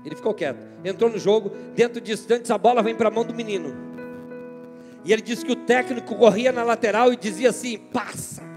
Ele 0.05 0.17
ficou 0.17 0.35
quieto, 0.35 0.59
entrou 0.85 1.11
no 1.11 1.19
jogo, 1.19 1.51
dentro 1.75 2.01
de 2.01 2.13
instantes 2.13 2.51
a 2.51 2.59
bola 2.59 2.83
vem 2.83 2.95
para 2.95 3.09
a 3.09 3.11
mão 3.11 3.25
do 3.25 3.33
menino. 3.33 3.73
E 5.05 5.13
ele 5.13 5.23
disse 5.23 5.45
que 5.45 5.53
o 5.53 5.57
técnico 5.57 6.17
corria 6.17 6.51
na 6.51 6.65
lateral 6.65 7.13
e 7.13 7.17
dizia 7.17 7.51
assim: 7.51 7.79
passa. 7.79 8.49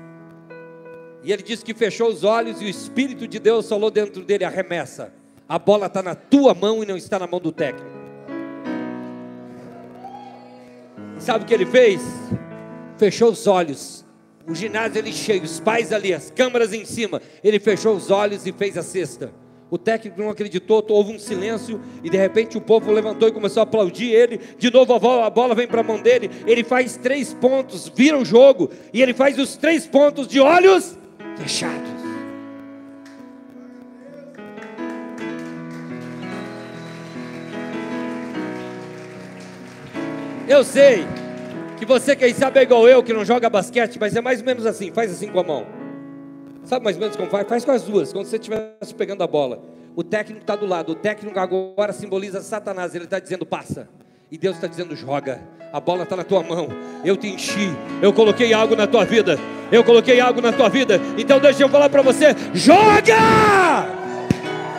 E 1.24 1.32
ele 1.32 1.44
disse 1.44 1.64
que 1.64 1.74
fechou 1.74 2.10
os 2.10 2.24
olhos 2.24 2.62
e 2.62 2.66
o 2.66 2.70
Espírito 2.70 3.28
de 3.28 3.40
Deus 3.40 3.68
falou 3.70 3.92
dentro 3.92 4.24
dele: 4.24 4.44
arremessa. 4.44 5.14
A 5.48 5.60
bola 5.60 5.88
está 5.88 6.02
na 6.02 6.16
tua 6.16 6.54
mão 6.54 6.82
e 6.82 6.86
não 6.86 6.98
está 6.98 7.20
na 7.20 7.28
mão 7.28 7.40
do 7.40 7.52
técnico. 7.52 7.90
Sabe 11.20 11.44
o 11.44 11.48
que 11.48 11.54
ele 11.54 11.66
fez? 11.66 12.02
Fechou 12.98 13.30
os 13.32 13.46
olhos. 13.46 14.06
O 14.48 14.56
ginásio 14.56 15.00
ali 15.00 15.14
cheio, 15.14 15.44
os 15.44 15.60
pais 15.60 15.92
ali, 15.92 16.14
as 16.14 16.32
câmeras 16.32 16.74
em 16.74 16.84
cima. 16.84 17.22
Ele 17.44 17.60
fechou 17.60 17.96
os 17.96 18.10
olhos 18.10 18.48
e 18.48 18.52
fez 18.52 18.76
a 18.76 18.82
cesta. 18.82 19.32
O 19.70 19.78
técnico 19.78 20.20
não 20.20 20.30
acreditou, 20.30 20.86
houve 20.90 21.14
um 21.14 21.20
silêncio 21.20 21.80
e 22.04 22.10
de 22.10 22.18
repente 22.18 22.58
o 22.58 22.62
povo 22.62 22.92
levantou 22.92 23.30
e 23.30 23.32
começou 23.32 23.62
a 23.62 23.64
aplaudir 23.64 24.10
ele. 24.10 24.40
De 24.58 24.72
novo 24.72 24.94
a 24.94 25.00
bola, 25.00 25.26
a 25.28 25.30
bola 25.30 25.54
vem 25.54 25.68
para 25.68 25.82
a 25.82 25.84
mão 25.84 26.02
dele. 26.02 26.30
Ele 26.48 26.64
faz 26.64 26.98
três 26.98 27.34
pontos, 27.34 27.92
vira 27.96 28.18
o 28.18 28.26
jogo 28.26 28.70
e 28.92 29.02
ele 29.02 29.14
faz 29.14 29.38
os 29.38 29.56
três 29.56 29.86
pontos 29.86 30.28
de 30.28 30.40
olhos 30.40 30.98
fechados. 31.42 31.90
Eu 40.48 40.64
sei 40.64 41.08
que 41.80 41.86
você, 41.86 42.16
quem 42.16 42.34
sabe, 42.34 42.60
é 42.60 42.64
igual 42.64 42.88
eu 42.88 43.02
que 43.02 43.14
não 43.14 43.26
joga 43.26 43.50
basquete, 43.50 43.98
mas 44.00 44.16
é 44.16 44.22
mais 44.22 44.40
ou 44.40 44.46
menos 44.46 44.66
assim: 44.66 44.92
faz 44.92 45.12
assim 45.12 45.28
com 45.32 45.40
a 45.40 45.44
mão. 45.44 45.66
Sabe 46.64 46.84
mais 46.84 46.96
ou 46.96 47.02
menos 47.02 47.16
como 47.16 47.30
faz? 47.30 47.48
Faz 47.48 47.66
com 47.66 47.72
as 47.72 47.84
duas, 47.84 48.14
quando 48.14 48.26
você 48.26 48.36
estiver 48.36 48.78
pegando 48.98 49.24
a 49.24 49.28
bola. 49.28 49.64
O 49.96 50.04
técnico 50.04 50.42
está 50.42 50.56
do 50.56 50.66
lado, 50.66 50.92
o 50.92 50.96
técnico 50.96 51.40
agora 51.40 51.92
simboliza 51.92 52.42
Satanás, 52.42 52.94
ele 52.94 53.06
está 53.06 53.20
dizendo: 53.20 53.46
passa. 53.46 53.90
E 54.32 54.38
Deus 54.38 54.56
está 54.56 54.66
dizendo: 54.66 54.96
joga, 54.96 55.42
a 55.74 55.80
bola 55.82 56.04
está 56.04 56.16
na 56.16 56.24
tua 56.24 56.42
mão. 56.42 56.70
Eu 57.04 57.18
te 57.18 57.28
enchi, 57.28 57.70
eu 58.02 58.14
coloquei 58.14 58.54
algo 58.54 58.78
na 58.78 58.88
tua 58.88 59.04
vida. 59.04 59.38
Eu 59.70 59.84
coloquei 59.84 60.22
algo 60.22 60.42
na 60.42 60.54
tua 60.54 60.70
vida. 60.70 61.02
Então 61.18 61.38
deixa 61.38 61.64
eu 61.64 61.68
falar 61.68 61.90
para 61.90 62.02
você: 62.02 62.34
joga! 62.54 63.90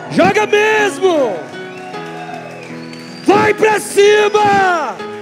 Joga 0.09 0.47
mesmo! 0.47 1.35
Vai 3.25 3.53
para 3.53 3.79
cima! 3.79 5.12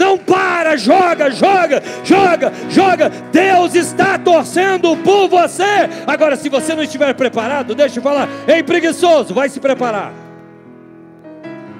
Não 0.00 0.16
para, 0.16 0.78
joga, 0.78 1.30
joga, 1.30 1.82
joga, 2.02 2.50
joga. 2.70 3.10
Deus 3.30 3.74
está 3.74 4.16
torcendo 4.16 4.96
por 4.96 5.28
você. 5.28 5.62
Agora, 6.06 6.36
se 6.36 6.48
você 6.48 6.74
não 6.74 6.82
estiver 6.82 7.12
preparado, 7.12 7.74
deixa 7.74 7.98
eu 7.98 8.02
falar. 8.02 8.26
Ei, 8.48 8.62
preguiçoso, 8.62 9.34
vai 9.34 9.50
se 9.50 9.60
preparar. 9.60 10.10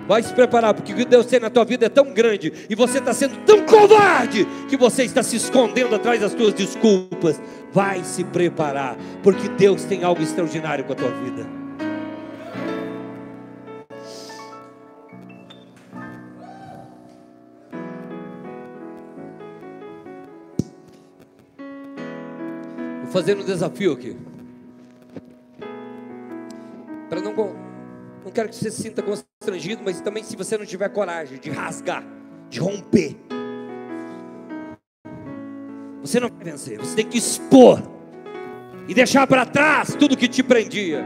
Vai 0.06 0.22
se 0.22 0.34
preparar, 0.34 0.74
porque 0.74 0.92
o 0.92 0.96
que 0.96 1.04
Deus 1.06 1.24
tem 1.24 1.40
na 1.40 1.48
tua 1.48 1.64
vida 1.64 1.86
é 1.86 1.88
tão 1.88 2.12
grande 2.12 2.52
e 2.68 2.74
você 2.74 2.98
está 2.98 3.14
sendo 3.14 3.36
tão 3.46 3.64
covarde 3.64 4.46
que 4.68 4.76
você 4.76 5.04
está 5.04 5.22
se 5.22 5.36
escondendo 5.36 5.94
atrás 5.94 6.20
das 6.20 6.34
tuas 6.34 6.52
desculpas. 6.52 7.40
Vai 7.72 8.04
se 8.04 8.22
preparar, 8.24 8.98
porque 9.22 9.48
Deus 9.48 9.84
tem 9.84 10.04
algo 10.04 10.20
extraordinário 10.20 10.84
com 10.84 10.92
a 10.92 10.96
tua 10.96 11.10
vida. 11.10 11.59
Fazendo 23.10 23.42
um 23.42 23.44
desafio 23.44 23.92
aqui. 23.92 24.16
Para 27.08 27.20
não 27.20 27.34
não 28.24 28.30
quero 28.32 28.48
que 28.48 28.54
você 28.54 28.70
se 28.70 28.82
sinta 28.82 29.02
constrangido, 29.02 29.82
mas 29.84 30.00
também 30.00 30.22
se 30.22 30.36
você 30.36 30.56
não 30.56 30.64
tiver 30.64 30.88
coragem 30.90 31.38
de 31.38 31.50
rasgar, 31.50 32.04
de 32.48 32.60
romper, 32.60 33.16
você 36.00 36.20
não 36.20 36.28
vai 36.28 36.44
vencer. 36.44 36.78
Você 36.78 36.96
tem 36.96 37.06
que 37.06 37.18
expor 37.18 37.82
e 38.86 38.94
deixar 38.94 39.26
para 39.26 39.44
trás 39.44 39.94
tudo 39.94 40.16
que 40.16 40.28
te 40.28 40.42
prendia. 40.42 41.04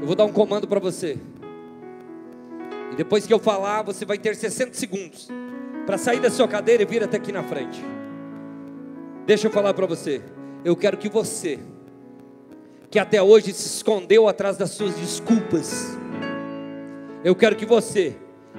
Eu 0.00 0.06
vou 0.06 0.14
dar 0.14 0.24
um 0.24 0.32
comando 0.32 0.68
para 0.68 0.80
você. 0.80 1.18
E 2.92 2.96
depois 2.96 3.26
que 3.26 3.32
eu 3.32 3.38
falar, 3.38 3.82
você 3.82 4.04
vai 4.04 4.18
ter 4.18 4.36
60 4.36 4.74
segundos 4.74 5.28
para 5.86 5.96
sair 5.96 6.20
da 6.20 6.30
sua 6.30 6.46
cadeira 6.46 6.82
e 6.82 6.86
vir 6.86 7.02
até 7.02 7.16
aqui 7.16 7.32
na 7.32 7.42
frente. 7.42 7.93
Deixa 9.26 9.46
eu 9.46 9.50
falar 9.50 9.72
para 9.72 9.86
você. 9.86 10.20
Eu 10.64 10.76
quero 10.76 10.98
que 10.98 11.08
você, 11.08 11.58
que 12.90 12.98
até 12.98 13.22
hoje 13.22 13.52
se 13.52 13.66
escondeu 13.66 14.28
atrás 14.28 14.56
das 14.56 14.70
suas 14.70 14.94
desculpas, 14.94 15.96
eu 17.22 17.34
quero 17.34 17.56
que 17.56 17.64
você, 17.64 18.14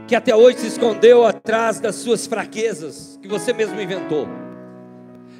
que 0.08 0.16
até 0.16 0.36
hoje 0.36 0.60
se 0.60 0.68
escondeu 0.68 1.26
atrás 1.26 1.80
das 1.80 1.96
suas 1.96 2.26
fraquezas, 2.26 3.20
que 3.22 3.28
você 3.28 3.54
mesmo 3.54 3.80
inventou, 3.80 4.28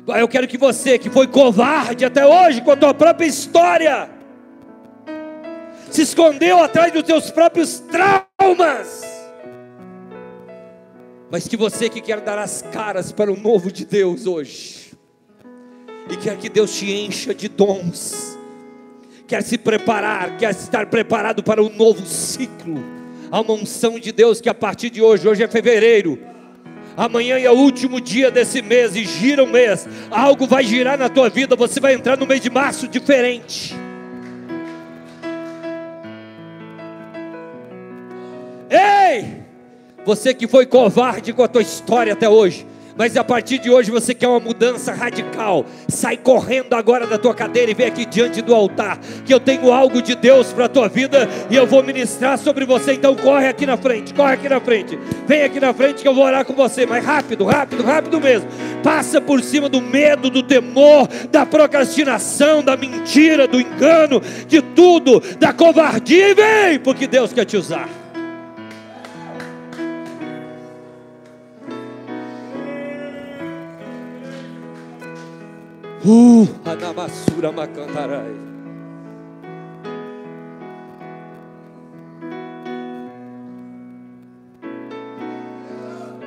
eu 0.08 0.28
quero 0.28 0.48
que 0.48 0.58
você, 0.58 1.00
que 1.00 1.10
foi 1.10 1.28
covarde 1.28 2.06
até 2.06 2.26
hoje 2.26 2.62
com 2.62 2.72
a 2.72 2.78
tua 2.78 2.94
própria 2.94 3.26
história, 3.26 4.10
se 5.90 6.04
escondeu 6.04 6.64
atrás 6.64 6.92
dos 6.92 7.04
teus 7.04 7.32
próprios 7.32 7.80
traumas, 7.80 9.04
mas 11.32 11.48
que 11.48 11.58
você 11.58 11.90
que 11.90 12.02
quer 12.02 12.22
dar 12.22 12.38
as 12.38 12.62
caras 12.62 13.12
para 13.12 13.32
o 13.32 13.38
novo 13.38 13.72
de 13.72 13.86
Deus 13.86 14.28
hoje, 14.28 14.85
e 16.10 16.16
quer 16.18 16.38
que 16.38 16.50
Deus 16.50 16.76
te 16.76 16.92
encha 16.92 17.34
de 17.34 17.48
dons, 17.48 18.38
quer 19.28 19.42
se 19.42 19.58
preparar, 19.58 20.38
quer 20.38 20.52
estar 20.52 20.86
preparado 20.88 21.44
para 21.44 21.64
um 21.64 21.70
novo 21.70 22.06
ciclo. 22.06 22.84
Há 23.32 23.42
uma 23.42 23.54
unção 23.54 24.00
de 24.00 24.12
Deus 24.12 24.40
que 24.40 24.50
a 24.50 24.54
partir 24.54 24.90
de 24.90 25.02
hoje, 25.02 25.28
hoje 25.28 25.44
é 25.44 25.48
fevereiro, 25.48 26.20
amanhã 26.96 27.38
é 27.40 27.50
o 27.50 27.56
último 27.56 28.00
dia 28.00 28.30
desse 28.30 28.62
mês 28.62 28.96
e 28.96 29.04
gira 29.04 29.44
o 29.44 29.48
mês, 29.48 29.88
algo 30.12 30.46
vai 30.46 30.64
girar 30.64 30.98
na 30.98 31.10
tua 31.10 31.30
vida, 31.30 31.56
você 31.56 31.80
vai 31.80 31.94
entrar 31.94 32.18
no 32.18 32.28
mês 32.28 32.42
de 32.42 32.50
março 32.50 32.88
diferente. 32.88 33.76
Ei! 38.70 39.44
Você 40.06 40.36
que 40.36 40.48
foi 40.48 40.68
covarde 40.68 41.34
com 41.34 41.44
a 41.44 41.48
tua 41.48 41.64
história 41.64 42.14
até 42.14 42.30
hoje, 42.30 42.66
mas 42.98 43.18
a 43.18 43.24
partir 43.24 43.58
de 43.58 43.70
hoje 43.70 43.92
você 43.92 44.14
quer 44.14 44.28
uma 44.28 44.40
mudança 44.40 44.94
radical, 44.94 45.66
sai 45.88 46.18
correndo 46.18 46.74
agora 46.74 47.06
da 47.06 47.18
tua 47.18 47.34
cadeira 47.34 47.72
e 47.72 47.74
vem 47.74 47.88
aqui 47.88 48.06
diante 48.06 48.42
do 48.42 48.56
altar, 48.56 48.98
que 49.26 49.34
eu 49.34 49.40
tenho 49.40 49.72
algo 49.72 50.02
de 50.02 50.16
Deus 50.16 50.54
para 50.54 50.66
a 50.66 50.70
tua 50.70 50.88
vida 50.88 51.28
e 51.50 51.56
eu 51.56 51.68
vou 51.68 51.84
ministrar 51.84 52.38
sobre 52.38 52.66
você. 52.66 52.94
Então 52.94 53.16
corre 53.16 53.48
aqui 53.48 53.66
na 53.66 53.76
frente, 53.76 54.14
corre 54.14 54.34
aqui 54.34 54.48
na 54.48 54.60
frente, 54.60 54.98
vem 55.28 55.44
aqui 55.44 55.60
na 55.60 55.74
frente 55.74 56.02
que 56.02 56.08
eu 56.08 56.14
vou 56.14 56.24
orar 56.24 56.46
com 56.46 56.54
você, 56.54 56.86
mas 56.86 57.04
rápido, 57.04 57.46
rápido, 57.46 57.84
rápido 57.84 58.22
mesmo. 58.22 58.48
Passa 58.82 59.20
por 59.20 59.42
cima 59.42 59.68
do 59.68 59.82
medo, 59.82 60.30
do 60.30 60.42
temor, 60.42 61.08
da 61.30 61.46
procrastinação, 61.46 62.64
da 62.64 62.78
mentira, 62.78 63.48
do 63.48 63.60
engano, 63.60 64.22
de 64.48 64.62
tudo, 64.62 65.22
da 65.38 65.52
covardia 65.52 66.30
e 66.30 66.34
vem, 66.34 66.80
porque 66.80 67.08
Deus 67.08 67.34
quer 67.34 67.46
te 67.46 67.58
usar. 67.58 68.05
Uh, 76.08 76.48
Anamassura 76.64 77.52
Macantarai. 77.52 78.36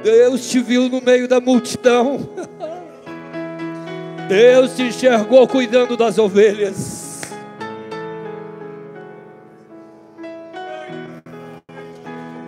Deus 0.02 0.50
te 0.50 0.58
viu 0.58 0.88
no 0.88 1.00
meio 1.00 1.28
da 1.28 1.40
multidão. 1.40 2.28
Deus 4.26 4.74
te 4.74 4.82
enxergou 4.82 5.46
cuidando 5.46 5.96
das 5.96 6.18
ovelhas. 6.18 7.22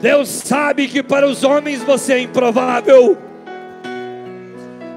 Deus 0.00 0.28
sabe 0.30 0.88
que 0.88 1.00
para 1.00 1.28
os 1.28 1.44
homens 1.44 1.80
você 1.84 2.14
é 2.14 2.18
improvável. 2.22 3.29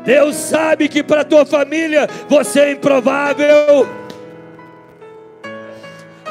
Deus 0.06 0.36
sabe 0.36 0.90
que 0.90 1.02
para 1.02 1.24
tua 1.24 1.46
família 1.46 2.10
você 2.28 2.60
é 2.60 2.72
improvável. 2.72 3.88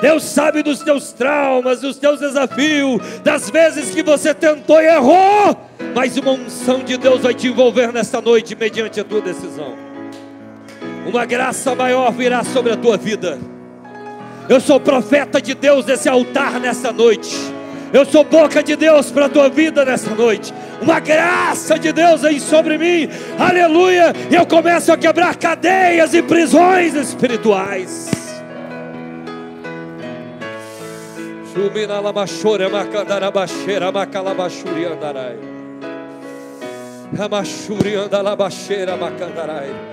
Deus 0.00 0.24
sabe 0.24 0.64
dos 0.64 0.80
teus 0.80 1.12
traumas, 1.12 1.80
dos 1.80 1.96
teus 1.96 2.18
desafios, 2.18 3.00
das 3.20 3.48
vezes 3.48 3.94
que 3.94 4.02
você 4.02 4.34
tentou 4.34 4.80
e 4.80 4.86
errou, 4.86 5.56
mas 5.94 6.16
uma 6.16 6.32
unção 6.32 6.80
de 6.80 6.96
Deus 6.96 7.20
vai 7.20 7.32
te 7.32 7.46
envolver 7.46 7.92
nesta 7.92 8.20
noite, 8.20 8.56
mediante 8.56 8.98
a 9.00 9.04
tua 9.04 9.20
decisão. 9.20 9.76
Uma 11.06 11.24
graça 11.24 11.72
maior 11.76 12.10
virá 12.10 12.42
sobre 12.42 12.72
a 12.72 12.76
tua 12.76 12.96
vida. 12.96 13.38
Eu 14.48 14.60
sou 14.60 14.80
profeta 14.80 15.40
de 15.40 15.54
Deus 15.54 15.86
nesse 15.86 16.08
altar 16.08 16.58
nesta 16.58 16.92
noite. 16.92 17.36
Eu 17.92 18.06
sou 18.06 18.24
boca 18.24 18.62
de 18.62 18.74
Deus 18.74 19.10
para 19.10 19.26
a 19.26 19.28
tua 19.28 19.48
vida 19.50 19.84
nessa 19.84 20.14
noite. 20.14 20.52
Uma 20.80 20.98
graça 20.98 21.78
de 21.78 21.92
Deus 21.92 22.24
aí 22.24 22.40
sobre 22.40 22.78
mim. 22.78 23.08
Aleluia. 23.38 24.12
E 24.30 24.34
eu 24.34 24.46
começo 24.46 24.90
a 24.90 24.96
quebrar 24.96 25.36
cadeias 25.36 26.14
e 26.14 26.22
prisões 26.22 26.94
espirituais. 26.94 28.10
Ramachuri 37.14 38.86
macandarai. 38.96 39.91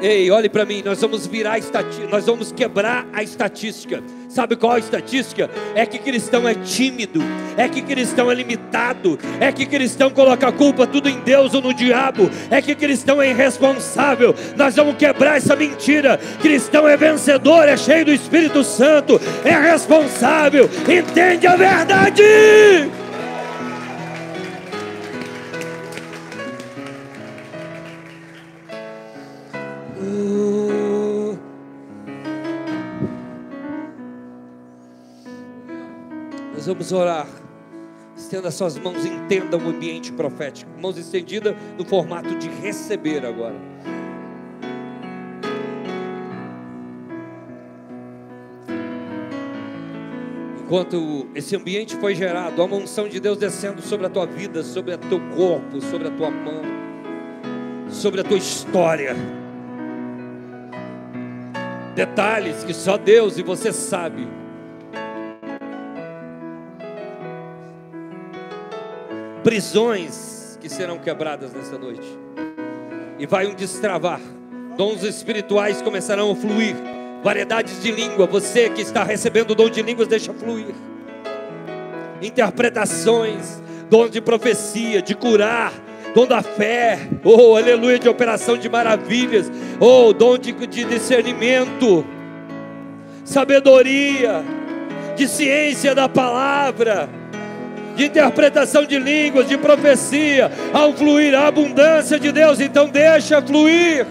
Ei, 0.00 0.30
olhe 0.30 0.48
para 0.48 0.64
mim, 0.64 0.80
nós 0.84 1.00
vamos 1.00 1.26
virar 1.26 1.58
estatística, 1.58 2.06
nós 2.08 2.24
vamos 2.24 2.52
quebrar 2.52 3.04
a 3.12 3.20
estatística. 3.20 4.00
Sabe 4.28 4.54
qual 4.54 4.74
a 4.74 4.78
estatística? 4.78 5.50
É 5.74 5.84
que 5.84 5.98
cristão 5.98 6.48
é 6.48 6.54
tímido, 6.54 7.20
é 7.56 7.68
que 7.68 7.82
cristão 7.82 8.30
é 8.30 8.34
limitado, 8.34 9.18
é 9.40 9.50
que 9.50 9.66
cristão 9.66 10.08
coloca 10.10 10.46
a 10.46 10.52
culpa 10.52 10.86
tudo 10.86 11.08
em 11.08 11.18
Deus 11.20 11.52
ou 11.52 11.60
no 11.60 11.74
diabo, 11.74 12.30
é 12.48 12.62
que 12.62 12.76
cristão 12.76 13.20
é 13.20 13.30
irresponsável. 13.30 14.36
Nós 14.56 14.76
vamos 14.76 14.96
quebrar 14.96 15.36
essa 15.36 15.56
mentira. 15.56 16.16
Cristão 16.40 16.86
é 16.86 16.96
vencedor, 16.96 17.68
é 17.68 17.76
cheio 17.76 18.04
do 18.04 18.12
Espírito 18.12 18.62
Santo, 18.62 19.20
é 19.44 19.72
responsável, 19.72 20.70
entende 20.88 21.44
a 21.44 21.56
verdade. 21.56 22.22
Vamos 36.68 36.92
orar. 36.92 37.26
Estenda 38.16 38.50
suas 38.50 38.76
mãos, 38.78 39.04
entenda 39.04 39.56
o 39.56 39.68
ambiente 39.68 40.12
profético. 40.12 40.70
Mãos 40.80 40.98
estendidas 40.98 41.54
no 41.78 41.84
formato 41.84 42.34
de 42.36 42.48
receber 42.48 43.24
agora. 43.24 43.54
Enquanto 50.60 51.26
esse 51.34 51.56
ambiente 51.56 51.96
foi 51.96 52.14
gerado, 52.14 52.60
a 52.60 52.64
unção 52.66 53.08
de 53.08 53.18
Deus 53.18 53.38
descendo 53.38 53.80
sobre 53.80 54.06
a 54.06 54.10
tua 54.10 54.26
vida, 54.26 54.62
sobre 54.62 54.94
o 54.94 54.98
teu 54.98 55.20
corpo, 55.34 55.80
sobre 55.80 56.08
a 56.08 56.10
tua 56.10 56.30
mão, 56.30 56.62
sobre 57.88 58.20
a 58.20 58.24
tua 58.24 58.36
história. 58.36 59.16
Detalhes 61.94 62.62
que 62.64 62.74
só 62.74 62.98
Deus 62.98 63.38
e 63.38 63.42
você 63.42 63.72
sabe. 63.72 64.28
Prisões 69.42 70.58
que 70.60 70.68
serão 70.68 70.98
quebradas 70.98 71.52
nessa 71.52 71.78
noite. 71.78 72.18
E 73.18 73.26
vai 73.26 73.46
um 73.46 73.54
destravar. 73.54 74.20
Dons 74.76 75.02
espirituais 75.02 75.82
começarão 75.82 76.30
a 76.30 76.36
fluir 76.36 76.76
variedades 77.22 77.82
de 77.82 77.90
língua. 77.90 78.26
Você 78.26 78.70
que 78.70 78.82
está 78.82 79.02
recebendo 79.02 79.52
o 79.52 79.54
dom 79.54 79.68
de 79.68 79.82
línguas, 79.82 80.08
deixa 80.08 80.32
fluir. 80.32 80.74
Interpretações, 82.22 83.62
dom 83.88 84.08
de 84.08 84.20
profecia, 84.20 85.00
de 85.00 85.14
curar, 85.14 85.72
dom 86.14 86.26
da 86.26 86.42
fé, 86.42 86.98
oh, 87.24 87.56
aleluia, 87.56 87.98
de 87.98 88.08
operação 88.08 88.56
de 88.56 88.68
maravilhas, 88.68 89.50
oh, 89.80 90.12
dom 90.12 90.36
de, 90.36 90.52
de 90.52 90.84
discernimento, 90.84 92.04
sabedoria, 93.24 94.42
de 95.16 95.28
ciência 95.28 95.94
da 95.94 96.08
palavra, 96.08 97.08
de 97.98 98.04
interpretação 98.04 98.84
de 98.84 98.96
línguas, 98.96 99.48
de 99.48 99.58
profecia, 99.58 100.52
ao 100.72 100.92
fluir 100.92 101.34
a 101.34 101.48
abundância 101.48 102.18
de 102.18 102.30
Deus, 102.30 102.60
então 102.60 102.88
deixa 102.88 103.42
fluir. 103.42 104.06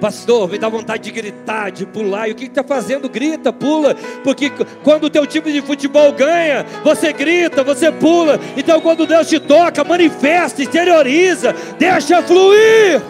Pastor, 0.00 0.50
me 0.50 0.58
dá 0.58 0.68
vontade 0.68 1.04
de 1.04 1.10
gritar, 1.12 1.70
de 1.70 1.86
pular. 1.86 2.28
E 2.28 2.32
o 2.32 2.34
que 2.34 2.44
está 2.44 2.62
fazendo? 2.62 3.08
Grita, 3.08 3.52
pula. 3.52 3.94
Porque 4.22 4.52
quando 4.82 5.04
o 5.04 5.10
teu 5.10 5.26
time 5.26 5.50
de 5.50 5.62
futebol 5.62 6.12
ganha, 6.12 6.66
você 6.82 7.10
grita, 7.10 7.62
você 7.62 7.90
pula. 7.90 8.38
Então 8.54 8.82
quando 8.82 9.06
Deus 9.06 9.28
te 9.28 9.38
toca, 9.38 9.82
manifesta, 9.82 10.60
exterioriza, 10.60 11.54
deixa 11.78 12.20
fluir. 12.22 13.00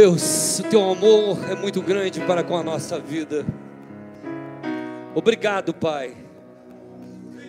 Deus, 0.00 0.60
o 0.60 0.62
teu 0.62 0.90
amor 0.90 1.36
é 1.50 1.54
muito 1.54 1.82
grande 1.82 2.20
para 2.20 2.42
com 2.42 2.56
a 2.56 2.62
nossa 2.62 2.98
vida. 2.98 3.44
Obrigado, 5.14 5.74
Pai 5.74 6.14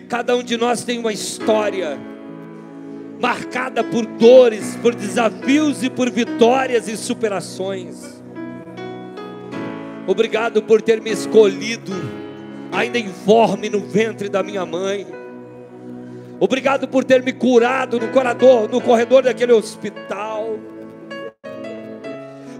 Cada 0.06 0.36
um 0.36 0.42
de 0.42 0.58
nós 0.58 0.84
tem 0.84 0.98
uma 0.98 1.14
história 1.14 1.98
marcada 3.18 3.82
por 3.82 4.04
dores, 4.04 4.76
por 4.82 4.94
desafios 4.94 5.82
e 5.82 5.88
por 5.88 6.10
vitórias 6.10 6.88
e 6.88 6.96
superações. 6.98 8.22
Obrigado 10.06 10.62
por 10.62 10.82
ter 10.82 11.00
me 11.00 11.10
escolhido, 11.10 11.92
ainda 12.70 12.98
informe 12.98 13.70
no 13.70 13.80
ventre 13.80 14.28
da 14.28 14.42
minha 14.42 14.66
mãe. 14.66 15.06
Obrigado 16.38 16.86
por 16.86 17.02
ter 17.02 17.22
me 17.22 17.32
curado 17.32 17.98
no 17.98 18.08
corredor, 18.08 18.68
no 18.68 18.78
corredor 18.82 19.22
daquele 19.22 19.54
hospital. 19.54 20.31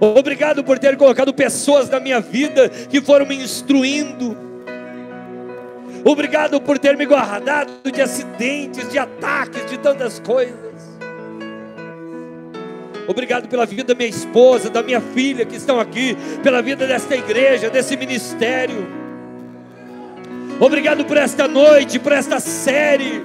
Obrigado 0.05 0.65
por 0.65 0.79
ter 0.79 0.97
colocado 0.97 1.33
pessoas 1.33 1.89
na 1.89 2.01
minha 2.01 2.21
vida 2.21 2.69
que 2.69 3.01
foram 3.01 3.25
me 3.25 3.37
instruindo 3.37 4.37
Obrigado 6.05 6.61
por 6.61 6.79
ter 6.79 6.97
me 6.97 7.07
guardado 7.07 7.91
de 7.91 8.01
acidentes, 8.01 8.91
de 8.91 8.99
ataques, 8.99 9.71
de 9.71 9.79
tantas 9.79 10.19
coisas. 10.19 10.73
Obrigado 13.07 13.49
pela 13.49 13.65
vida 13.65 13.85
da 13.85 13.95
minha 13.95 14.09
esposa, 14.09 14.69
da 14.69 14.83
minha 14.83 15.01
filha 15.01 15.45
que 15.45 15.57
estão 15.57 15.79
aqui, 15.79 16.17
pela 16.43 16.61
vida 16.61 16.87
desta 16.87 17.15
igreja, 17.17 17.71
desse 17.71 17.97
ministério. 17.97 18.87
Obrigado 20.59 21.05
por 21.05 21.17
esta 21.17 21.47
noite, 21.47 21.99
por 21.99 22.13
esta 22.13 22.41
série. 22.41 23.23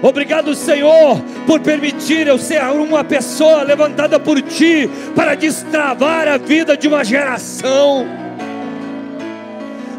Obrigado, 0.00 0.54
Senhor, 0.54 1.20
por 1.44 1.58
permitir 1.60 2.26
eu 2.28 2.38
ser 2.38 2.62
uma 2.62 3.02
pessoa 3.02 3.62
levantada 3.62 4.20
por 4.20 4.40
Ti 4.40 4.88
para 5.14 5.34
destravar 5.34 6.28
a 6.28 6.36
vida 6.36 6.76
de 6.76 6.86
uma 6.86 7.04
geração. 7.04 8.06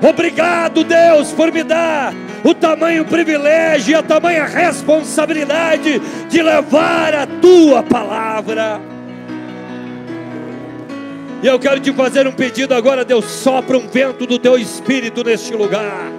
Obrigado, 0.01 0.85
Deus, 0.85 1.33
por 1.33 1.51
me 1.51 1.63
dar 1.63 2.13
o 2.45 2.53
tamanho 2.53 3.03
privilégio 3.03 3.91
e 3.91 3.95
a 3.95 4.01
tamanha 4.01 4.45
responsabilidade 4.45 5.99
de 6.29 6.41
levar 6.41 7.13
a 7.13 7.27
tua 7.27 7.83
palavra. 7.83 8.79
E 11.43 11.47
eu 11.47 11.59
quero 11.59 11.81
te 11.81 11.91
fazer 11.91 12.25
um 12.25 12.31
pedido 12.31 12.73
agora, 12.73 13.03
Deus, 13.03 13.25
sopra 13.25 13.77
um 13.77 13.87
vento 13.89 14.25
do 14.25 14.39
teu 14.39 14.57
espírito 14.57 15.25
neste 15.25 15.53
lugar. 15.53 16.09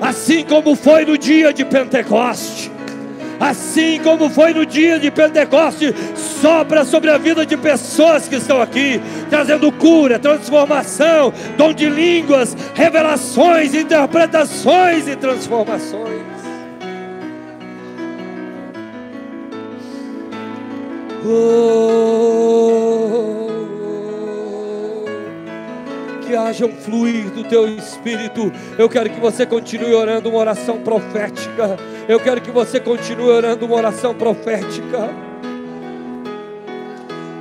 Assim 0.00 0.44
como 0.44 0.76
foi 0.76 1.04
no 1.04 1.18
dia 1.18 1.52
de 1.52 1.64
Pentecoste 1.64 2.75
assim 3.38 4.00
como 4.02 4.30
foi 4.30 4.52
no 4.52 4.64
dia 4.64 4.98
de 4.98 5.10
Pentecoste, 5.10 5.94
sopra 6.14 6.84
sobre 6.84 7.10
a 7.10 7.18
vida 7.18 7.44
de 7.44 7.56
pessoas 7.56 8.28
que 8.28 8.36
estão 8.36 8.60
aqui, 8.60 9.00
trazendo 9.30 9.70
cura, 9.72 10.18
transformação, 10.18 11.32
dom 11.56 11.72
de 11.72 11.88
línguas, 11.88 12.56
revelações, 12.74 13.74
interpretações 13.74 15.08
e 15.08 15.16
transformações. 15.16 16.26
Oh, 21.28 22.96
haja 26.36 26.66
um 26.66 26.72
fluir 26.72 27.30
do 27.30 27.44
teu 27.44 27.66
espírito. 27.68 28.52
Eu 28.78 28.88
quero 28.88 29.10
que 29.10 29.20
você 29.20 29.46
continue 29.46 29.94
orando 29.94 30.28
uma 30.28 30.38
oração 30.38 30.78
profética. 30.78 31.76
Eu 32.08 32.20
quero 32.20 32.40
que 32.40 32.50
você 32.50 32.78
continue 32.78 33.28
orando 33.28 33.66
uma 33.66 33.76
oração 33.76 34.14
profética. 34.14 35.10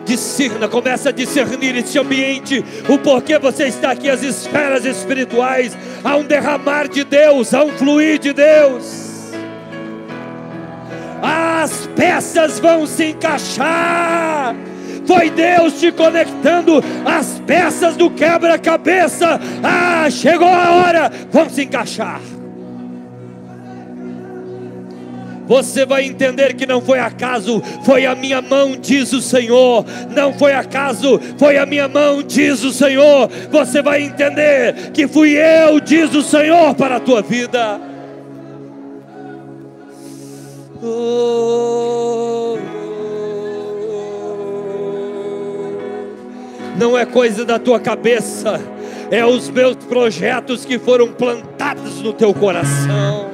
Discerna, 0.05 0.67
começa 0.67 1.09
a 1.09 1.11
discernir 1.11 1.75
esse 1.75 1.97
ambiente, 1.97 2.63
o 2.87 2.97
porquê 2.99 3.39
você 3.39 3.65
está 3.67 3.91
aqui, 3.91 4.09
as 4.09 4.21
esferas 4.21 4.85
espirituais. 4.85 5.75
Há 6.03 6.15
um 6.15 6.23
derramar 6.23 6.87
de 6.87 7.03
Deus, 7.03 7.53
há 7.53 7.63
um 7.63 7.69
fluir 7.69 8.19
de 8.19 8.31
Deus. 8.31 9.33
As 11.21 11.87
peças 11.95 12.59
vão 12.59 12.85
se 12.85 13.05
encaixar 13.05 14.55
foi 15.05 15.29
Deus 15.29 15.79
te 15.79 15.91
conectando 15.91 16.83
as 17.05 17.41
peças 17.45 17.95
do 17.95 18.09
quebra-cabeça. 18.09 19.39
Ah, 19.63 20.09
chegou 20.09 20.47
a 20.47 20.71
hora, 20.71 21.11
vamos 21.31 21.53
se 21.53 21.63
encaixar. 21.63 22.21
Você 25.47 25.85
vai 25.85 26.05
entender 26.05 26.55
que 26.55 26.65
não 26.65 26.81
foi 26.81 26.99
acaso, 26.99 27.61
foi 27.83 28.05
a 28.05 28.15
minha 28.15 28.41
mão, 28.41 28.75
diz 28.75 29.13
o 29.13 29.21
Senhor. 29.21 29.85
Não 30.09 30.33
foi 30.33 30.53
acaso, 30.53 31.19
foi 31.37 31.57
a 31.57 31.65
minha 31.65 31.87
mão, 31.87 32.23
diz 32.23 32.63
o 32.63 32.71
Senhor. 32.71 33.29
Você 33.51 33.81
vai 33.81 34.01
entender 34.01 34.91
que 34.91 35.07
fui 35.07 35.37
eu, 35.37 35.79
diz 35.79 36.13
o 36.15 36.23
Senhor, 36.23 36.73
para 36.73 36.95
a 36.95 36.99
tua 36.99 37.21
vida. 37.21 37.79
Oh. 40.83 41.84
Não 46.85 46.95
é 46.95 47.03
coisa 47.03 47.43
da 47.43 47.57
tua 47.57 47.79
cabeça, 47.79 48.61
é 49.09 49.25
os 49.25 49.49
meus 49.49 49.75
projetos 49.75 50.63
que 50.65 50.77
foram 50.77 51.07
plantados 51.07 51.99
no 51.99 52.13
teu 52.13 52.31
coração. 52.31 53.31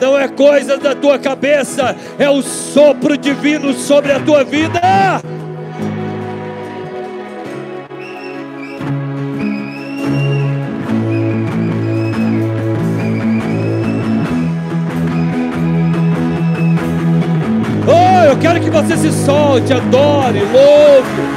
Não 0.00 0.16
é 0.16 0.28
coisa 0.28 0.76
da 0.76 0.94
tua 0.94 1.18
cabeça, 1.18 1.96
é 2.16 2.30
o 2.30 2.42
sopro 2.42 3.18
divino 3.18 3.72
sobre 3.72 4.12
a 4.12 4.20
tua 4.20 4.44
vida. 4.44 4.80
Oh, 17.88 18.24
eu 18.30 18.38
quero 18.38 18.60
que 18.60 18.70
você 18.70 18.96
se 18.96 19.10
solte, 19.10 19.72
adore, 19.72 20.38
louve. 20.38 21.33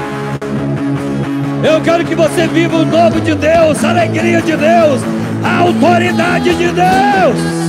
Eu 1.64 1.82
quero 1.82 2.06
que 2.06 2.16
você 2.16 2.48
viva 2.48 2.78
o 2.78 2.86
novo 2.86 3.20
de 3.20 3.34
Deus, 3.34 3.84
a 3.84 3.90
alegria 3.90 4.42
de 4.42 4.56
Deus, 4.56 5.02
a 5.44 5.60
autoridade 5.60 6.54
de 6.56 6.68
Deus. 6.68 7.68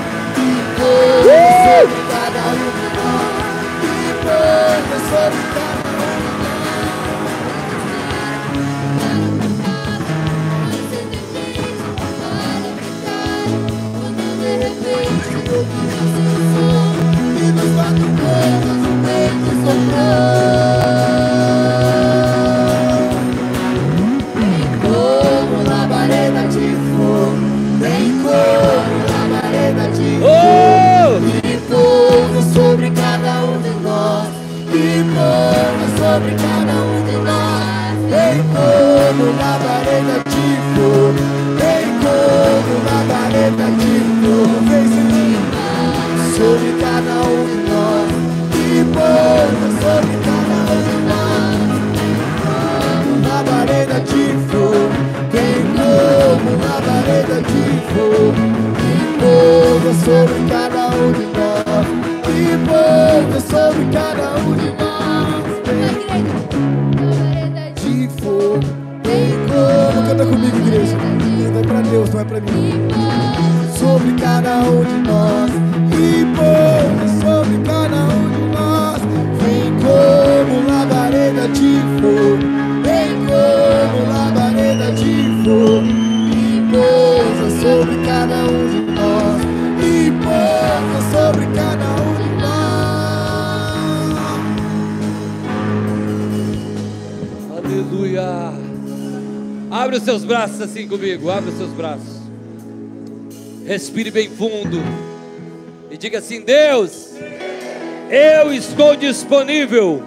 Flui! 19.66 20.35
Labareda 43.46 43.70
de 43.70 44.00
fogo. 44.20 44.56
Vem 44.68 44.86
Senhor, 44.88 45.44
sobre 46.36 46.70
cada 46.80 47.14
um 47.28 47.44
de 47.46 47.56
nós. 47.70 48.10
E 48.54 48.84
pousa 48.92 49.68
sobre 49.80 50.14
cada 50.24 50.58
um 50.72 50.80
de 50.82 50.96
nós. 51.08 51.58
Como 52.42 53.12
labareda 53.28 53.98
de 54.00 54.24
fogo. 54.48 54.96
Vem 55.32 55.60
como 55.76 56.50
labareda 56.64 57.38
de 57.42 57.64
fogo. 57.94 58.42
E 58.82 58.92
pousa 59.20 59.92
sobre 60.04 60.38
cada 60.48 60.55
braços 100.26 100.60
assim 100.60 100.88
comigo, 100.88 101.30
abre 101.30 101.52
seus 101.52 101.70
braços. 101.70 102.20
Respire 103.66 104.10
bem 104.10 104.28
fundo 104.28 104.80
e 105.90 105.96
diga 105.96 106.18
assim: 106.18 106.40
Deus, 106.40 107.14
eu 108.10 108.52
estou 108.52 108.96
disponível 108.96 110.02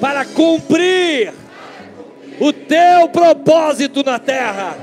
para 0.00 0.24
cumprir 0.24 1.32
o 2.40 2.52
teu 2.52 3.08
propósito 3.08 4.02
na 4.04 4.18
terra. 4.18 4.76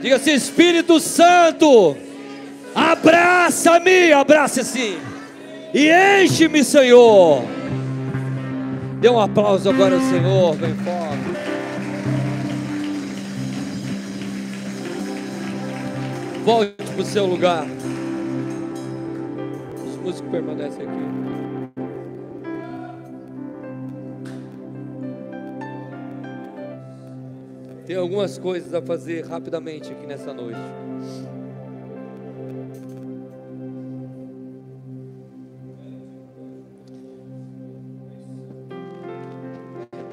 Diga 0.00 0.16
assim: 0.16 0.32
Espírito 0.32 0.98
Santo, 1.00 1.96
abraça-me, 2.74 4.12
abraça 4.12 4.62
assim, 4.62 4.98
e 5.74 5.90
enche-me, 6.22 6.64
Senhor. 6.64 7.42
Dê 9.00 9.08
um 9.08 9.20
aplauso 9.20 9.68
agora 9.68 9.94
ao 9.94 10.00
Senhor, 10.02 10.56
bem 10.56 10.74
forte. 10.74 10.99
Volte 16.50 16.74
para 16.82 17.00
o 17.00 17.04
seu 17.04 17.26
lugar. 17.26 17.64
Os 19.86 19.96
músicos 19.98 20.30
permanecem 20.32 20.82
aqui. 20.82 20.98
Tem 27.86 27.94
algumas 27.94 28.36
coisas 28.36 28.74
a 28.74 28.82
fazer 28.82 29.26
rapidamente 29.26 29.92
aqui 29.92 30.04
nessa 30.08 30.34
noite. 30.34 30.58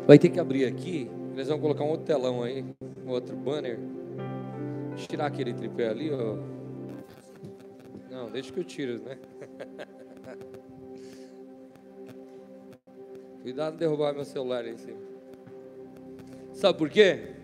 Vai 0.06 0.20
ter 0.20 0.30
que 0.30 0.40
abrir 0.40 0.66
aqui. 0.66 1.10
Eles 1.34 1.48
vão 1.48 1.58
colocar 1.60 1.84
um 1.84 1.90
outro 1.90 2.06
telão 2.06 2.44
aí, 2.44 2.64
um 3.04 3.10
outro 3.10 3.36
banner. 3.36 3.80
Deixa 4.98 5.06
eu 5.06 5.10
tirar 5.10 5.28
aquele 5.28 5.54
tripé 5.54 5.90
ali, 5.90 6.12
ó. 6.12 6.38
Não, 8.10 8.32
deixa 8.32 8.52
que 8.52 8.60
eu 8.60 8.64
tiro, 8.64 9.00
né? 9.04 9.16
Cuidado 13.44 13.74
de 13.74 13.80
derrubar 13.80 14.16
meu 14.16 14.26
celular 14.26 14.64
aí 14.64 14.74
em 14.74 14.78
cima. 14.78 14.98
Sabe 16.52 16.80
por 16.80 16.90
quê? 16.90 17.36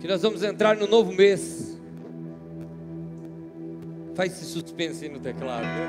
Que 0.00 0.08
nós 0.08 0.22
vamos 0.22 0.42
entrar 0.42 0.78
no 0.78 0.86
novo 0.86 1.12
mês. 1.12 1.78
Faz 4.14 4.32
esse 4.32 4.46
suspense 4.46 5.04
aí 5.04 5.10
no 5.10 5.20
teclado, 5.20 5.66
né? 5.66 5.88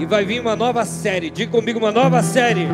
E 0.00 0.06
vai 0.06 0.24
vir 0.24 0.40
uma 0.40 0.56
nova 0.56 0.86
série. 0.86 1.28
Diga 1.28 1.52
comigo 1.52 1.78
uma 1.78 1.92
nova 1.92 2.22
série. 2.22 2.66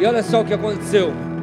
E 0.00 0.06
olha 0.06 0.22
só 0.22 0.42
o 0.42 0.44
que 0.44 0.54
aconteceu. 0.54 1.33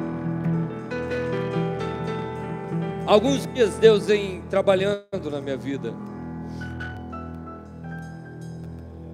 Alguns 3.06 3.48
dias 3.48 3.76
Deus 3.78 4.06
vem 4.06 4.42
trabalhando 4.50 5.30
na 5.32 5.42
minha 5.42 5.58
vida. 5.58 5.94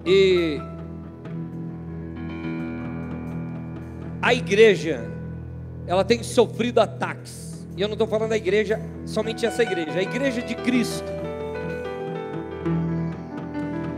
E 0.04 0.60
a 4.20 4.34
igreja, 4.34 5.10
ela 5.86 6.04
tem 6.04 6.22
sofrido 6.22 6.80
ataques. 6.80 7.66
E 7.76 7.80
eu 7.80 7.88
não 7.88 7.94
estou 7.94 8.06
falando 8.06 8.30
da 8.30 8.36
igreja, 8.36 8.80
somente 9.06 9.46
essa 9.46 9.62
igreja, 9.62 9.98
a 9.98 10.02
igreja 10.02 10.42
de 10.42 10.54
Cristo. 10.54 11.10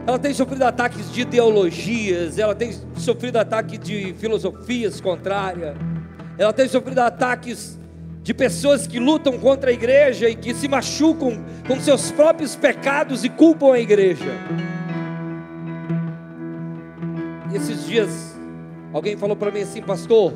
Ela 0.06 0.18
tem 0.18 0.34
sofrido 0.34 0.62
ataques 0.62 1.12
de 1.12 1.22
ideologias, 1.22 2.38
ela 2.38 2.54
tem 2.54 2.72
sofrido 2.96 3.36
ataques 3.36 3.78
de 3.78 4.14
filosofias 4.14 5.00
contrárias, 5.00 5.76
ela 6.36 6.52
tem 6.52 6.68
sofrido 6.68 6.98
ataques 6.98 7.79
de 8.30 8.34
pessoas 8.34 8.86
que 8.86 9.00
lutam 9.00 9.36
contra 9.40 9.70
a 9.70 9.72
igreja 9.72 10.28
e 10.28 10.36
que 10.36 10.54
se 10.54 10.68
machucam 10.68 11.44
com 11.66 11.80
seus 11.80 12.12
próprios 12.12 12.54
pecados 12.54 13.24
e 13.24 13.28
culpam 13.28 13.72
a 13.72 13.80
igreja. 13.80 14.30
E 17.52 17.56
esses 17.56 17.84
dias, 17.88 18.38
alguém 18.92 19.16
falou 19.16 19.34
para 19.34 19.50
mim 19.50 19.62
assim, 19.62 19.82
pastor, 19.82 20.32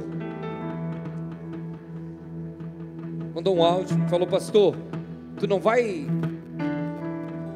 mandou 3.33 3.57
um 3.57 3.63
áudio, 3.63 3.97
falou, 4.09 4.27
pastor, 4.27 4.75
tu 5.39 5.47
não 5.47 5.61
vai 5.61 6.05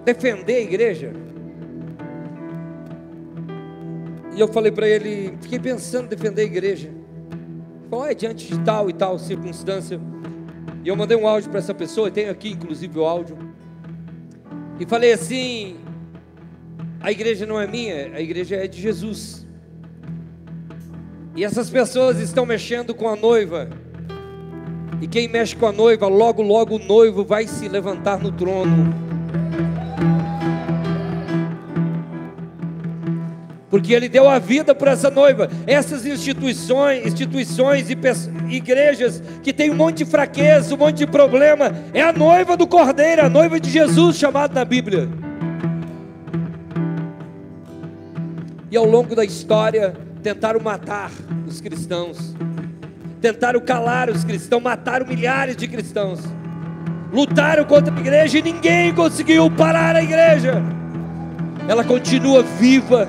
defender 0.05 0.55
a 0.55 0.61
igreja? 0.61 1.13
E 4.37 4.39
eu 4.39 4.47
falei 4.47 4.71
para 4.71 4.87
ele, 4.87 5.37
fiquei 5.41 5.59
pensando 5.59 6.05
em 6.05 6.11
defender 6.11 6.43
a 6.43 6.45
igreja. 6.45 6.98
Falou, 7.91 8.07
é 8.07 8.15
diante 8.15 8.47
de 8.47 8.59
tal 8.61 8.91
e 8.91 8.93
tal 8.93 9.19
circunstância. 9.19 9.99
E 10.85 10.89
eu 10.89 10.97
mandei 10.97 11.17
um 11.17 11.27
áudio 11.27 11.51
para 11.51 11.59
essa 11.59 11.75
pessoa, 11.75 12.09
e 12.09 12.11
tenho 12.11 12.31
aqui 12.31 12.51
inclusive 12.51 12.99
o 12.99 13.05
áudio. 13.05 13.37
E 14.79 14.87
falei 14.87 15.13
assim: 15.13 15.77
a 17.01 17.11
igreja 17.11 17.47
não 17.47 17.61
é 17.61 17.67
minha, 17.67 18.15
a 18.15 18.21
igreja 18.21 18.57
é 18.57 18.67
de 18.67 18.81
Jesus. 18.81 19.47
E 21.35 21.45
essas 21.45 21.71
pessoas 21.71 22.19
estão 22.19 22.45
mexendo 22.45 22.95
com 22.95 23.09
a 23.09 23.17
noiva. 23.17 23.69
E 25.01 25.07
quem 25.07 25.29
mexe 25.29 25.55
com 25.55 25.67
a 25.67 25.73
noiva, 25.73 26.09
logo, 26.09 26.43
logo 26.43 26.77
o 26.77 26.79
noivo 26.79 27.25
vai 27.25 27.47
se 27.47 27.69
levantar 27.69 28.19
no 28.19 28.33
trono. 28.33 29.08
Porque 33.79 33.93
ele 33.93 34.09
deu 34.09 34.29
a 34.29 34.41
vida 34.41 34.75
por 34.75 34.89
essa 34.89 35.09
noiva. 35.09 35.49
Essas 35.65 36.05
instituições, 36.05 37.07
instituições 37.07 37.89
e 37.89 37.97
igrejas 38.51 39.23
que 39.41 39.53
tem 39.53 39.71
um 39.71 39.75
monte 39.77 39.99
de 39.99 40.05
fraqueza, 40.05 40.75
um 40.75 40.79
monte 40.79 40.97
de 40.97 41.07
problema, 41.07 41.73
é 41.95 42.03
a 42.03 42.13
noiva 42.13 42.57
do 42.57 42.67
Cordeiro, 42.67 43.25
a 43.25 43.29
noiva 43.29 43.61
de 43.61 43.71
Jesus 43.71 44.17
chamada 44.17 44.53
na 44.53 44.65
Bíblia. 44.65 45.09
E 48.69 48.77
ao 48.77 48.85
longo 48.85 49.15
da 49.15 49.25
história 49.25 49.95
tentaram 50.25 50.59
matar 50.59 51.13
os 51.47 51.61
cristãos 51.61 52.35
tentaram 53.21 53.61
calar 53.61 54.09
os 54.09 54.23
cristãos, 54.23 54.63
mataram 54.63 55.05
milhares 55.05 55.57
de 55.57 55.67
cristãos, 55.67 56.21
lutaram 57.13 57.65
contra 57.65 57.93
a 57.93 57.99
igreja 57.99 58.39
e 58.39 58.43
ninguém 58.43 58.95
conseguiu 58.95 59.51
parar 59.51 59.97
a 59.97 60.03
igreja. 60.05 60.63
Ela 61.67 61.83
continua 61.83 62.45
viva, 62.45 63.09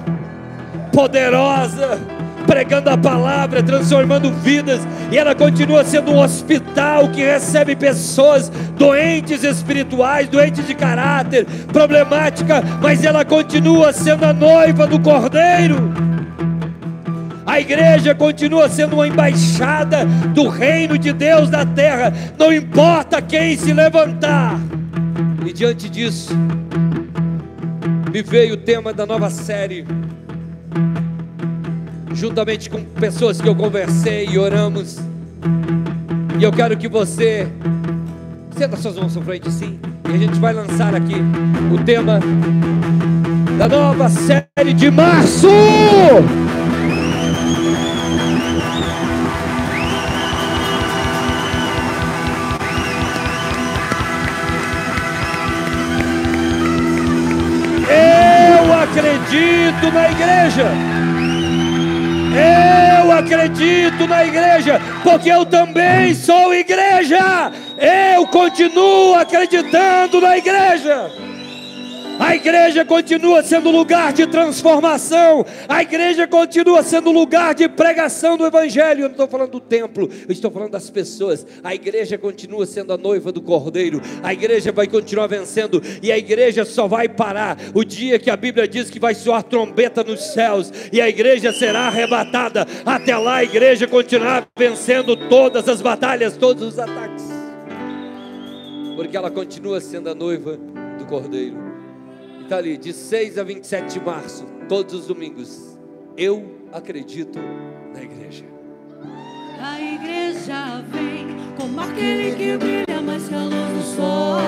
poderosa, 0.92 2.00
pregando 2.46 2.90
a 2.90 2.98
palavra, 2.98 3.62
transformando 3.62 4.32
vidas, 4.32 4.82
e 5.12 5.18
ela 5.18 5.36
continua 5.36 5.84
sendo 5.84 6.12
um 6.12 6.20
hospital 6.20 7.10
que 7.10 7.22
recebe 7.22 7.76
pessoas 7.76 8.50
doentes 8.78 9.44
espirituais, 9.44 10.28
doentes 10.28 10.66
de 10.66 10.74
caráter, 10.74 11.46
problemática, 11.72 12.64
mas 12.82 13.04
ela 13.04 13.24
continua 13.24 13.94
sendo 13.94 14.26
a 14.26 14.34
noiva 14.34 14.88
do 14.88 15.00
Cordeiro. 15.00 15.94
A 17.46 17.60
igreja 17.60 18.14
continua 18.14 18.70
sendo 18.70 18.94
uma 18.94 19.08
embaixada 19.08 20.06
do 20.36 20.48
reino 20.48 20.98
de 20.98 21.12
Deus 21.12 21.50
na 21.50 21.66
terra, 21.66 22.14
não 22.38 22.54
importa 22.54 23.22
quem 23.22 23.58
se 23.58 23.74
levantar. 23.74 24.60
E 25.46 25.52
diante 25.52 25.90
disso, 25.90 26.32
me 28.12 28.22
veio 28.22 28.54
o 28.54 28.58
tema 28.58 28.94
da 28.94 29.06
nova 29.06 29.30
série, 29.32 29.86
juntamente 32.14 32.70
com 32.70 32.84
pessoas 32.84 33.40
que 33.40 33.48
eu 33.48 33.56
conversei 33.56 34.28
e 34.28 34.38
oramos. 34.38 34.98
E 36.40 36.44
eu 36.44 36.52
quero 36.52 36.78
que 36.78 36.88
você 36.88 37.48
senta 38.58 38.78
suas 38.78 38.96
mãos 38.96 39.16
à 39.16 39.22
frente 39.22 39.52
sim, 39.52 39.80
e 40.10 40.16
a 40.16 40.18
gente 40.18 40.40
vai 40.40 40.54
lançar 40.54 40.94
aqui 40.94 41.16
o 41.74 41.84
tema 41.84 42.20
da 43.58 43.68
nova 43.68 44.10
série 44.10 44.74
de 44.74 44.92
março. 44.92 45.48
acredito 58.82 59.92
na 59.94 60.12
igreja. 60.12 60.66
Eu 62.36 63.12
acredito 63.12 64.08
na 64.08 64.26
igreja, 64.26 64.80
porque 65.04 65.30
eu 65.30 65.46
também 65.46 66.14
sou 66.14 66.54
igreja. 66.54 67.52
Eu 68.16 68.28
continuo 68.28 69.16
acreditando 69.16 70.22
na 70.22 70.38
igreja. 70.38 71.12
A 72.20 72.36
igreja 72.36 72.84
continua 72.84 73.42
sendo 73.42 73.72
lugar 73.72 74.12
de 74.12 74.28
transformação. 74.28 75.46
A 75.70 75.82
igreja 75.82 76.28
continua 76.28 76.84
sendo 76.84 77.12
lugar 77.12 77.56
de 77.56 77.70
pregação 77.70 78.36
do 78.36 78.46
Evangelho. 78.46 79.04
Eu 79.04 79.08
não 79.08 79.12
estou 79.12 79.28
falando 79.30 79.52
do 79.52 79.60
templo, 79.62 80.10
eu 80.28 80.32
estou 80.32 80.52
falando 80.52 80.72
das 80.72 80.90
pessoas. 80.90 81.48
A 81.64 81.74
igreja 81.74 82.18
continua 82.18 82.66
sendo 82.66 82.92
a 82.92 82.98
noiva 82.98 83.32
do 83.32 83.42
Cordeiro. 83.42 84.02
A 84.22 84.34
igreja 84.34 84.70
vai 84.70 84.86
continuar 84.86 85.28
vencendo. 85.28 85.82
E 86.04 86.12
a 86.12 86.18
igreja 86.18 86.66
só 86.66 86.90
vai 86.90 87.08
parar 87.08 87.58
o 87.74 87.86
dia 87.86 88.20
que 88.20 88.30
a 88.30 88.36
Bíblia 88.36 88.68
diz 88.68 88.90
que 88.90 89.00
vai 89.00 89.16
soar 89.16 89.42
trombeta 89.42 90.04
nos 90.04 90.34
céus. 90.34 90.74
E 90.92 91.00
a 91.00 91.08
igreja 91.08 91.54
será 91.54 91.88
arrebatada. 91.88 92.68
Até 92.86 93.16
lá 93.16 93.38
a 93.38 93.44
igreja 93.46 93.88
continuará 93.88 94.46
vencendo 94.58 95.16
todas 95.30 95.70
as 95.70 95.82
batalhas, 95.82 96.36
todos 96.36 96.68
os 96.68 96.80
ataques. 96.80 97.24
Porque 98.98 99.16
ela 99.16 99.32
continua 99.32 99.80
sendo 99.80 100.10
a 100.10 100.14
noiva 100.14 100.60
do 100.98 101.06
Cordeiro 101.06 101.69
está 102.50 102.58
ali, 102.58 102.80
de 102.80 102.92
6 102.92 103.38
a 103.38 103.44
27 103.44 104.00
de 104.00 104.04
março, 104.04 104.44
todos 104.68 104.96
os 104.96 105.06
domingos. 105.06 105.78
Eu 106.18 106.66
acredito 106.72 107.38
na 107.94 108.02
igreja. 108.02 108.44
A 109.62 109.80
igreja 109.80 110.84
vem 110.88 111.28
como 111.56 111.80
aquele 111.80 112.36
que 112.36 112.58
brilha 112.58 113.02
mais 113.04 113.30
que 113.30 113.36
a 113.36 113.44
luz 113.44 113.54
do 113.54 113.96
sol, 113.96 114.42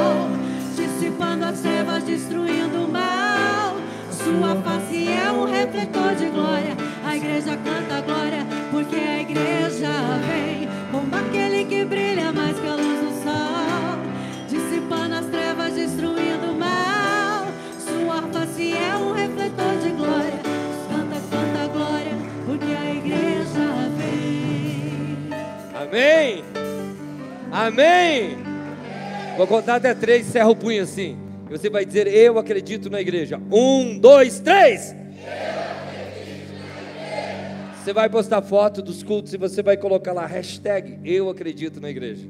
dissipando 0.75 1.45
as 1.45 1.61
trevas, 1.61 2.03
destruindo 2.03 2.85
o 2.85 2.91
mal. 2.91 3.75
Sua 4.09 4.55
face 4.63 5.07
é 5.07 5.31
um 5.31 5.45
refletor 5.45 6.15
de 6.15 6.25
glória. 6.25 6.75
A 7.05 7.15
igreja 7.15 7.55
canta 7.57 8.01
glória, 8.01 8.47
porque 8.71 8.95
a 8.95 9.21
igreja 9.21 9.91
vem 10.27 10.67
como 10.91 11.15
aquele 11.15 11.65
que 11.65 11.85
brilha 11.85 12.31
mais 12.31 12.59
que 12.59 12.67
a 12.67 12.75
luz 12.75 12.99
do 12.99 13.23
sol, 13.23 13.99
dissipando 14.49 15.13
as 15.13 15.25
trevas, 15.27 15.75
destruindo 15.75 16.30
Amém. 25.91 26.43
Amém. 27.51 28.37
Vou 29.35 29.45
contar 29.45 29.75
até 29.75 29.93
três, 29.93 30.27
encerra 30.27 30.49
o 30.49 30.55
punho 30.55 30.83
assim. 30.83 31.17
E 31.49 31.57
você 31.57 31.69
vai 31.69 31.83
dizer, 31.83 32.07
eu 32.07 32.39
acredito 32.39 32.89
na 32.89 33.01
igreja. 33.01 33.41
Um, 33.51 33.97
dois, 33.99 34.39
três. 34.39 34.95
Você 37.83 37.91
vai 37.91 38.09
postar 38.09 38.41
foto 38.41 38.81
dos 38.81 39.03
cultos 39.03 39.33
e 39.33 39.37
você 39.37 39.61
vai 39.61 39.75
colocar 39.75 40.13
lá 40.13 40.25
hashtag 40.25 40.99
eu 41.03 41.29
acredito 41.29 41.81
na 41.81 41.89
igreja. 41.89 42.27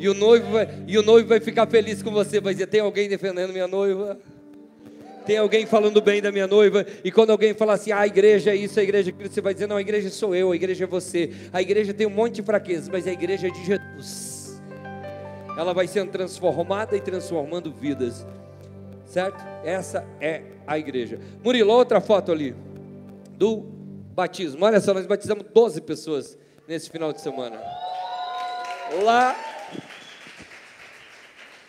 E 0.00 0.08
o 0.08 0.14
noivo 0.14 0.52
vai, 0.52 0.66
e 0.86 0.96
o 0.96 1.02
noivo 1.02 1.28
vai 1.28 1.40
ficar 1.40 1.66
feliz 1.66 2.02
com 2.02 2.10
você, 2.10 2.40
vai 2.40 2.54
dizer: 2.54 2.68
tem 2.68 2.80
alguém 2.80 3.06
defendendo 3.06 3.52
minha 3.52 3.68
noiva? 3.68 4.18
Tem 5.26 5.36
alguém 5.36 5.66
falando 5.66 6.00
bem 6.00 6.22
da 6.22 6.32
minha 6.32 6.46
noiva? 6.46 6.86
E 7.04 7.12
quando 7.12 7.28
alguém 7.28 7.52
falar 7.52 7.74
assim, 7.74 7.92
ah, 7.92 8.00
a 8.00 8.06
igreja 8.06 8.50
é 8.50 8.56
isso, 8.56 8.80
a 8.80 8.82
igreja 8.82 9.10
é 9.10 9.12
aquilo, 9.12 9.30
você 9.30 9.42
vai 9.42 9.52
dizer: 9.52 9.66
não, 9.66 9.76
a 9.76 9.80
igreja 9.82 10.08
sou 10.08 10.34
eu, 10.34 10.52
a 10.52 10.56
igreja 10.56 10.84
é 10.84 10.86
você. 10.86 11.30
A 11.52 11.60
igreja 11.60 11.92
tem 11.92 12.06
um 12.06 12.10
monte 12.10 12.36
de 12.36 12.42
fraquezas, 12.42 12.88
mas 12.88 13.06
a 13.06 13.12
igreja 13.12 13.48
é 13.48 13.50
de 13.50 13.62
Jesus. 13.62 14.62
Ela 15.54 15.74
vai 15.74 15.86
sendo 15.86 16.10
transformada 16.10 16.96
e 16.96 17.00
transformando 17.02 17.70
vidas, 17.70 18.26
certo? 19.04 19.44
Essa 19.62 20.06
é 20.18 20.40
a 20.66 20.78
igreja. 20.78 21.20
Murilo, 21.44 21.74
outra 21.74 22.00
foto 22.00 22.32
ali 22.32 22.54
do 23.32 23.66
batismo. 24.14 24.64
Olha 24.64 24.80
só, 24.80 24.94
nós 24.94 25.04
batizamos 25.04 25.44
12 25.52 25.82
pessoas 25.82 26.38
nesse 26.66 26.88
final 26.88 27.12
de 27.12 27.20
semana. 27.20 27.60
Lá 29.04 29.49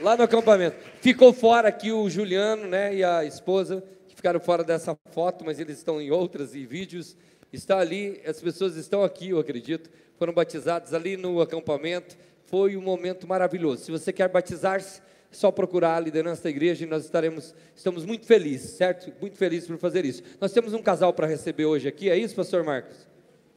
lá 0.01 0.17
no 0.17 0.23
acampamento. 0.23 0.75
Ficou 0.99 1.31
fora 1.31 1.69
aqui 1.69 1.91
o 1.91 2.09
Juliano, 2.09 2.67
né, 2.67 2.93
e 2.95 3.03
a 3.03 3.23
esposa, 3.23 3.83
que 4.07 4.15
ficaram 4.15 4.39
fora 4.39 4.63
dessa 4.63 4.97
foto, 5.11 5.45
mas 5.45 5.59
eles 5.59 5.77
estão 5.77 6.01
em 6.01 6.11
outras 6.11 6.55
e 6.55 6.65
vídeos. 6.65 7.15
Está 7.53 7.79
ali, 7.79 8.21
as 8.25 8.41
pessoas 8.41 8.75
estão 8.75 9.03
aqui, 9.03 9.29
eu 9.29 9.39
acredito, 9.39 9.89
foram 10.17 10.33
batizadas 10.33 10.93
ali 10.93 11.17
no 11.17 11.41
acampamento. 11.41 12.17
Foi 12.45 12.75
um 12.75 12.81
momento 12.81 13.27
maravilhoso. 13.27 13.83
Se 13.83 13.91
você 13.91 14.11
quer 14.11 14.27
batizar-se, 14.27 14.99
é 14.99 15.03
só 15.31 15.51
procurar 15.51 15.95
a 15.95 15.99
liderança 15.99 16.43
da 16.43 16.49
igreja 16.49 16.83
e 16.83 16.87
nós 16.87 17.05
estaremos, 17.05 17.55
estamos 17.75 18.05
muito 18.05 18.25
felizes, 18.25 18.71
certo? 18.71 19.13
Muito 19.21 19.37
felizes 19.37 19.67
por 19.67 19.77
fazer 19.77 20.03
isso. 20.05 20.21
Nós 20.39 20.51
temos 20.51 20.73
um 20.73 20.81
casal 20.81 21.13
para 21.13 21.27
receber 21.27 21.65
hoje 21.65 21.87
aqui, 21.87 22.09
é 22.09 22.17
isso, 22.17 22.35
pastor 22.35 22.63
Marcos? 22.63 23.07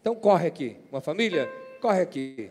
Então 0.00 0.14
corre 0.14 0.46
aqui. 0.46 0.76
Uma 0.92 1.00
família? 1.00 1.50
Corre 1.80 2.02
aqui. 2.02 2.50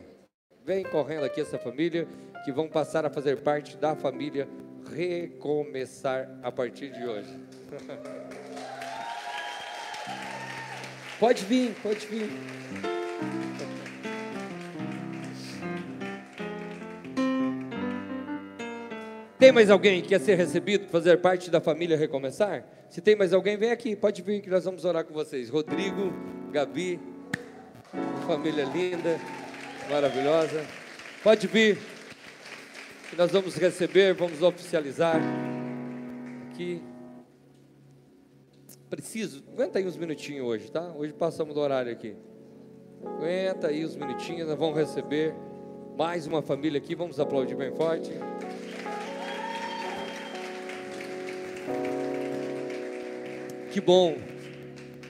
Vem 0.65 0.83
correndo 0.83 1.25
aqui 1.25 1.41
essa 1.41 1.57
família 1.57 2.07
que 2.43 2.51
vão 2.51 2.67
passar 2.67 3.05
a 3.05 3.09
fazer 3.09 3.41
parte 3.41 3.77
da 3.77 3.95
família 3.95 4.47
recomeçar 4.93 6.29
a 6.43 6.51
partir 6.51 6.91
de 6.91 7.05
hoje. 7.05 7.39
pode 11.19 11.45
vir, 11.45 11.73
pode 11.81 12.05
vir. 12.07 12.29
Tem 19.43 19.51
mais 19.51 19.69
alguém 19.69 20.01
que 20.01 20.07
quer 20.07 20.21
ser 20.21 20.35
recebido, 20.35 20.87
fazer 20.87 21.17
parte 21.17 21.51
da 21.51 21.59
família 21.59 21.97
Recomeçar? 21.97 22.63
Se 22.89 23.01
tem 23.01 23.13
mais 23.13 23.33
alguém, 23.33 23.57
vem 23.57 23.71
aqui, 23.71 23.93
pode 23.93 24.21
vir 24.21 24.41
que 24.41 24.49
nós 24.49 24.63
vamos 24.63 24.85
orar 24.85 25.03
com 25.03 25.13
vocês. 25.13 25.49
Rodrigo, 25.49 26.13
Gabi, 26.49 26.97
família 28.25 28.63
linda, 28.63 29.19
maravilhosa. 29.89 30.63
Pode 31.21 31.45
vir 31.47 31.77
que 33.13 33.19
nós 33.19 33.31
vamos 33.31 33.55
receber, 33.55 34.15
vamos 34.15 34.41
oficializar 34.41 35.21
aqui. 36.49 36.81
Preciso, 38.89 39.43
aguenta 39.53 39.77
aí 39.77 39.85
uns 39.85 39.95
minutinhos 39.95 40.47
hoje, 40.47 40.71
tá? 40.71 40.91
Hoje 40.95 41.13
passamos 41.13 41.53
do 41.53 41.59
horário 41.59 41.91
aqui. 41.91 42.15
Aguenta 43.05 43.67
aí 43.67 43.83
os 43.83 43.95
minutinhos, 43.95 44.47
nós 44.47 44.57
vamos 44.57 44.75
receber 44.75 45.35
mais 45.95 46.25
uma 46.25 46.41
família 46.41 46.79
aqui. 46.79 46.95
Vamos 46.95 47.19
aplaudir 47.19 47.55
bem 47.55 47.71
forte. 47.71 48.11
Que 53.71 53.79
bom, 53.79 54.17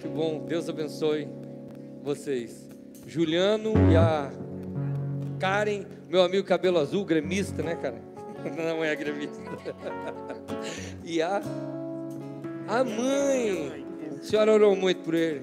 que 0.02 0.08
bom. 0.10 0.46
Deus 0.46 0.68
abençoe 0.68 1.28
vocês. 2.02 2.70
Juliano 3.08 3.74
e 3.90 3.96
a 3.96 4.30
Karen, 5.44 5.84
meu 6.08 6.24
amigo 6.24 6.48
cabelo 6.48 6.80
azul, 6.80 7.04
gremista, 7.04 7.62
né, 7.62 7.76
cara? 7.76 8.02
Não 8.56 8.82
é 8.82 8.96
gremista. 8.96 9.42
E 11.04 11.22
a, 11.22 11.42
a 12.66 12.84
mãe. 12.86 13.86
A 14.18 14.24
senhora 14.24 14.54
orou 14.54 14.74
muito 14.74 15.04
por 15.04 15.14
ele. 15.14 15.42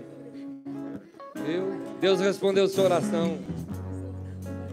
Viu? 1.44 1.78
Deus 2.00 2.18
respondeu 2.18 2.66
sua 2.66 2.84
oração. 2.84 3.38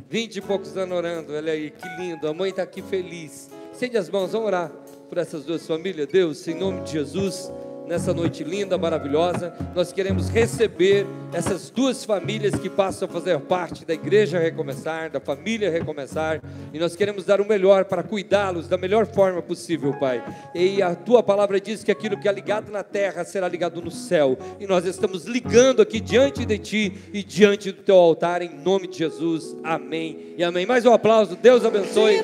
Vinte 0.10 0.38
e 0.38 0.42
poucos 0.42 0.78
anos 0.78 0.98
orando. 0.98 1.34
Olha 1.34 1.52
aí, 1.52 1.72
que 1.72 1.90
lindo. 2.02 2.26
A 2.26 2.34
mãe 2.34 2.52
está 2.52 2.64
aqui 2.64 2.82
feliz. 2.82 3.50
Sente 3.74 3.98
as 3.98 4.10
mãos, 4.10 4.32
vamos 4.32 4.48
orar 4.48 4.72
por 5.10 5.18
essas 5.18 5.44
duas 5.44 5.68
famílias. 5.68 6.08
Deus, 6.08 6.48
em 6.48 6.56
nome 6.56 6.84
de 6.84 6.94
Jesus 6.94 7.52
nessa 7.88 8.14
noite 8.14 8.44
linda, 8.44 8.78
maravilhosa. 8.78 9.54
Nós 9.74 9.92
queremos 9.92 10.30
receber 10.30 11.06
essas 11.34 11.70
duas 11.70 12.04
famílias 12.04 12.56
que 12.56 12.70
passam 12.70 13.08
a 13.08 13.12
fazer 13.12 13.40
parte 13.40 13.86
da 13.86 13.94
Igreja 13.94 14.40
Recomeçar, 14.40 15.10
da 15.10 15.20
família 15.20 15.70
Recomeçar, 15.70 16.42
e 16.74 16.80
nós 16.80 16.96
queremos 16.96 17.26
dar 17.26 17.42
o 17.42 17.48
melhor 17.48 17.86
para 17.86 18.04
cuidá-los 18.04 18.68
da 18.68 18.78
melhor 18.78 19.06
forma 19.06 19.42
possível, 19.42 19.94
Pai. 19.94 20.24
E 20.54 20.82
a 20.82 20.96
tua 20.96 21.24
palavra 21.24 21.60
diz 21.60 21.84
que 21.84 21.92
aquilo 21.92 22.18
que 22.18 22.28
é 22.28 22.32
ligado 22.32 22.72
na 22.72 22.84
terra 22.84 23.24
será 23.24 23.48
ligado 23.48 23.82
no 23.82 23.92
céu, 23.92 24.38
e 24.60 24.68
nós 24.68 24.86
estamos 24.86 25.26
ligando 25.26 25.82
aqui 25.82 26.00
diante 26.00 26.46
de 26.46 26.58
ti 26.58 26.94
e 27.14 27.24
diante 27.24 27.72
do 27.72 27.82
teu 27.82 27.96
altar, 27.96 28.42
em 28.42 28.50
nome 28.50 28.88
de 28.88 28.98
Jesus. 28.98 29.56
Amém 29.64 30.36
e 30.38 30.44
amém. 30.44 30.66
Mais 30.66 30.86
um 30.86 30.94
aplauso, 30.94 31.36
Deus 31.36 31.64
abençoe. 31.66 32.18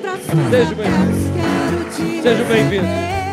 Seja 0.50 0.74
bem-vindo. 0.74 2.22
Seja 2.22 2.44
bem-vindo. 2.44 3.23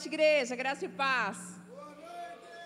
Noite, 0.00 0.08
igreja. 0.08 0.56
Graça 0.56 0.86
e 0.86 0.88
paz. 0.88 1.36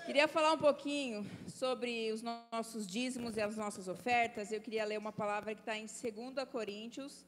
Queria 0.07 0.29
falar 0.29 0.53
um 0.53 0.59
pouquinho 0.59 1.27
sobre 1.49 2.13
os 2.13 2.23
nossos 2.23 2.87
dízimos 2.87 3.37
e 3.37 3.41
as 3.41 3.57
nossas 3.57 3.89
ofertas. 3.89 4.53
Eu 4.53 4.61
queria 4.61 4.85
ler 4.85 4.99
uma 4.99 5.11
palavra 5.11 5.53
que 5.53 5.61
está 5.61 5.77
em 5.77 5.87
2 5.87 6.49
Coríntios, 6.49 7.25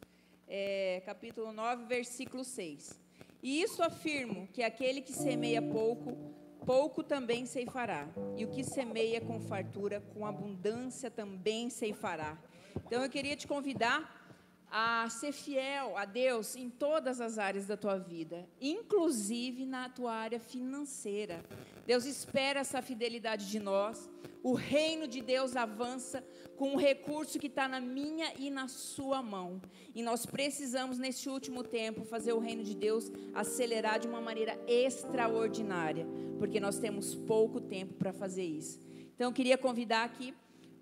é, 0.46 1.02
capítulo 1.04 1.50
9, 1.52 1.86
versículo 1.86 2.44
6. 2.44 3.00
E 3.42 3.60
isso 3.62 3.82
afirmo 3.82 4.46
que 4.52 4.62
aquele 4.62 5.00
que 5.00 5.12
semeia 5.12 5.60
pouco, 5.60 6.16
pouco 6.64 7.02
também 7.02 7.44
ceifará. 7.44 8.08
E 8.36 8.44
o 8.44 8.48
que 8.48 8.62
semeia 8.62 9.20
com 9.20 9.40
fartura, 9.40 10.00
com 10.14 10.24
abundância 10.24 11.10
também 11.10 11.68
ceifará. 11.68 12.38
Então 12.86 13.02
eu 13.02 13.10
queria 13.10 13.34
te 13.34 13.48
convidar 13.48 14.25
a 14.70 15.08
ser 15.08 15.32
fiel 15.32 15.96
a 15.96 16.04
Deus 16.04 16.56
em 16.56 16.68
todas 16.68 17.20
as 17.20 17.38
áreas 17.38 17.66
da 17.66 17.76
tua 17.76 17.98
vida, 17.98 18.48
inclusive 18.60 19.64
na 19.64 19.88
tua 19.88 20.12
área 20.12 20.40
financeira. 20.40 21.44
Deus 21.86 22.04
espera 22.04 22.60
essa 22.60 22.82
fidelidade 22.82 23.48
de 23.48 23.60
nós. 23.60 24.10
O 24.42 24.54
reino 24.54 25.08
de 25.08 25.20
Deus 25.20 25.56
avança 25.56 26.24
com 26.56 26.70
um 26.70 26.76
recurso 26.76 27.38
que 27.38 27.46
está 27.46 27.68
na 27.68 27.80
minha 27.80 28.32
e 28.38 28.50
na 28.50 28.68
sua 28.68 29.22
mão. 29.22 29.60
E 29.94 30.02
nós 30.02 30.24
precisamos, 30.24 30.98
neste 30.98 31.28
último 31.28 31.62
tempo, 31.62 32.04
fazer 32.04 32.32
o 32.32 32.38
reino 32.38 32.62
de 32.62 32.74
Deus 32.74 33.10
acelerar 33.34 33.98
de 33.98 34.06
uma 34.06 34.20
maneira 34.20 34.58
extraordinária, 34.66 36.06
porque 36.38 36.60
nós 36.60 36.78
temos 36.78 37.14
pouco 37.14 37.60
tempo 37.60 37.94
para 37.94 38.12
fazer 38.12 38.44
isso. 38.44 38.80
Então, 39.14 39.30
eu 39.30 39.32
queria 39.32 39.58
convidar 39.58 40.04
aqui 40.04 40.34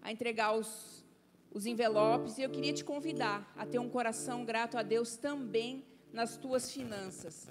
a 0.02 0.12
entregar 0.12 0.52
os 0.52 0.93
os 1.54 1.64
envelopes, 1.66 2.36
e 2.36 2.42
eu 2.42 2.50
queria 2.50 2.72
te 2.72 2.84
convidar 2.84 3.50
a 3.56 3.64
ter 3.64 3.78
um 3.78 3.88
coração 3.88 4.44
grato 4.44 4.76
a 4.76 4.82
Deus 4.82 5.16
também 5.16 5.84
nas 6.12 6.36
tuas 6.36 6.70
finanças. 6.70 7.48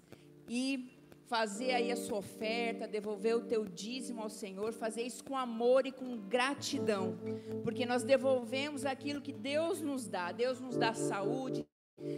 E 0.48 0.94
fazer 1.26 1.72
aí 1.72 1.90
a 1.90 1.96
sua 1.96 2.18
oferta, 2.18 2.88
devolver 2.88 3.36
o 3.36 3.42
teu 3.42 3.66
dízimo 3.66 4.22
ao 4.22 4.30
Senhor, 4.30 4.74
fazer 4.74 5.04
isso 5.04 5.24
com 5.24 5.38
amor 5.38 5.88
e 5.88 5.92
com 5.92 6.18
gratidão, 6.18 7.18
porque 7.64 7.86
nós 7.86 8.04
devolvemos 8.04 8.86
aquilo 8.86 9.22
que 9.22 9.32
Deus 9.32 9.82
nos 9.82 10.06
dá. 10.06 10.34
Deus 10.34 10.60
nos 10.60 10.76
dá 10.76 10.94
saúde, 10.94 11.66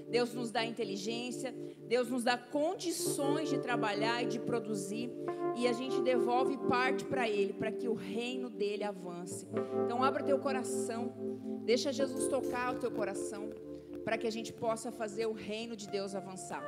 Deus 0.10 0.34
nos 0.34 0.52
dá 0.52 0.66
inteligência, 0.66 1.54
Deus 1.88 2.10
nos 2.10 2.24
dá 2.24 2.36
condições 2.38 3.48
de 3.48 3.60
trabalhar 3.60 4.24
e 4.24 4.26
de 4.26 4.40
produzir, 4.40 5.12
e 5.56 5.68
a 5.68 5.74
gente 5.74 6.02
devolve 6.02 6.58
parte 6.68 7.06
para 7.06 7.30
Ele, 7.30 7.54
para 7.54 7.72
que 7.72 7.88
o 7.88 7.94
reino 7.94 8.50
dele 8.50 8.84
avance. 8.84 9.48
Então, 9.86 10.04
abra 10.04 10.24
teu 10.24 10.40
coração, 10.40 11.14
deixa 11.66 11.92
Jesus 11.92 12.28
tocar 12.28 12.76
o 12.76 12.80
teu 12.80 12.92
coração, 12.92 13.50
para 14.04 14.18
que 14.20 14.28
a 14.28 14.32
gente 14.32 14.54
possa 14.54 14.92
fazer 14.92 15.26
o 15.26 15.34
reino 15.34 15.76
de 15.76 15.88
Deus 15.90 16.14
avançar. 16.14 16.64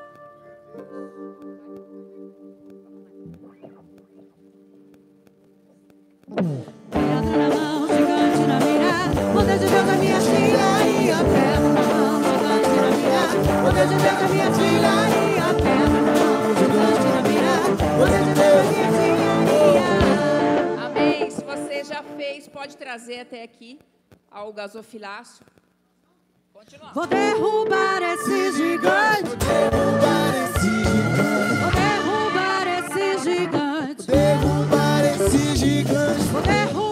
Amém. 20.85 21.29
Se 21.29 21.43
você 21.43 21.83
já 21.83 22.01
fez, 22.03 22.47
pode 22.47 22.75
trazer 22.75 23.19
até 23.19 23.43
aqui 23.43 23.79
ao 24.37 24.53
gasofilácio. 24.53 25.43
Continua. 26.53 26.93
Vou 26.93 27.07
derrubar 27.07 28.01
esse 28.03 28.51
gigante, 28.51 29.35
Derrubar 29.35 30.35
esse 30.43 30.69
gigante, 30.83 31.61
vou 31.61 31.71
derrubar 31.71 32.67
esse 32.77 33.23
gigante, 33.23 34.07
derrubar 34.07 35.05
esse 35.05 35.55
gigante, 35.55 36.23
vou 36.31 36.41
derrubar 36.41 36.86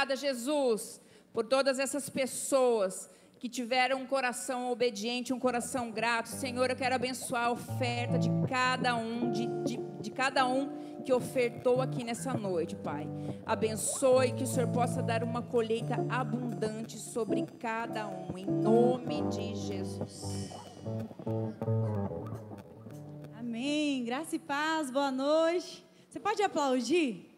Obrigada, 0.00 0.16
Jesus, 0.16 0.98
por 1.30 1.44
todas 1.44 1.78
essas 1.78 2.08
pessoas 2.08 3.10
que 3.38 3.50
tiveram 3.50 3.98
um 3.98 4.06
coração 4.06 4.72
obediente, 4.72 5.30
um 5.30 5.38
coração 5.38 5.90
grato. 5.90 6.30
Senhor, 6.30 6.70
eu 6.70 6.76
quero 6.76 6.94
abençoar 6.94 7.48
a 7.48 7.50
oferta 7.50 8.18
de 8.18 8.30
cada 8.48 8.96
um, 8.96 9.30
de, 9.30 9.46
de, 9.62 9.76
de 10.00 10.10
cada 10.10 10.48
um 10.48 11.02
que 11.04 11.12
ofertou 11.12 11.82
aqui 11.82 12.02
nessa 12.02 12.32
noite, 12.32 12.74
Pai. 12.76 13.06
Abençoe 13.44 14.32
que 14.32 14.44
o 14.44 14.46
Senhor 14.46 14.70
possa 14.70 15.02
dar 15.02 15.22
uma 15.22 15.42
colheita 15.42 15.96
abundante 16.08 16.96
sobre 16.96 17.44
cada 17.58 18.08
um, 18.08 18.38
em 18.38 18.46
nome 18.46 19.20
de 19.28 19.54
Jesus. 19.54 20.50
Amém. 23.38 24.02
Graça 24.02 24.34
e 24.34 24.38
paz, 24.38 24.90
boa 24.90 25.10
noite. 25.10 25.84
Você 26.08 26.18
pode 26.18 26.42
aplaudir? 26.42 27.29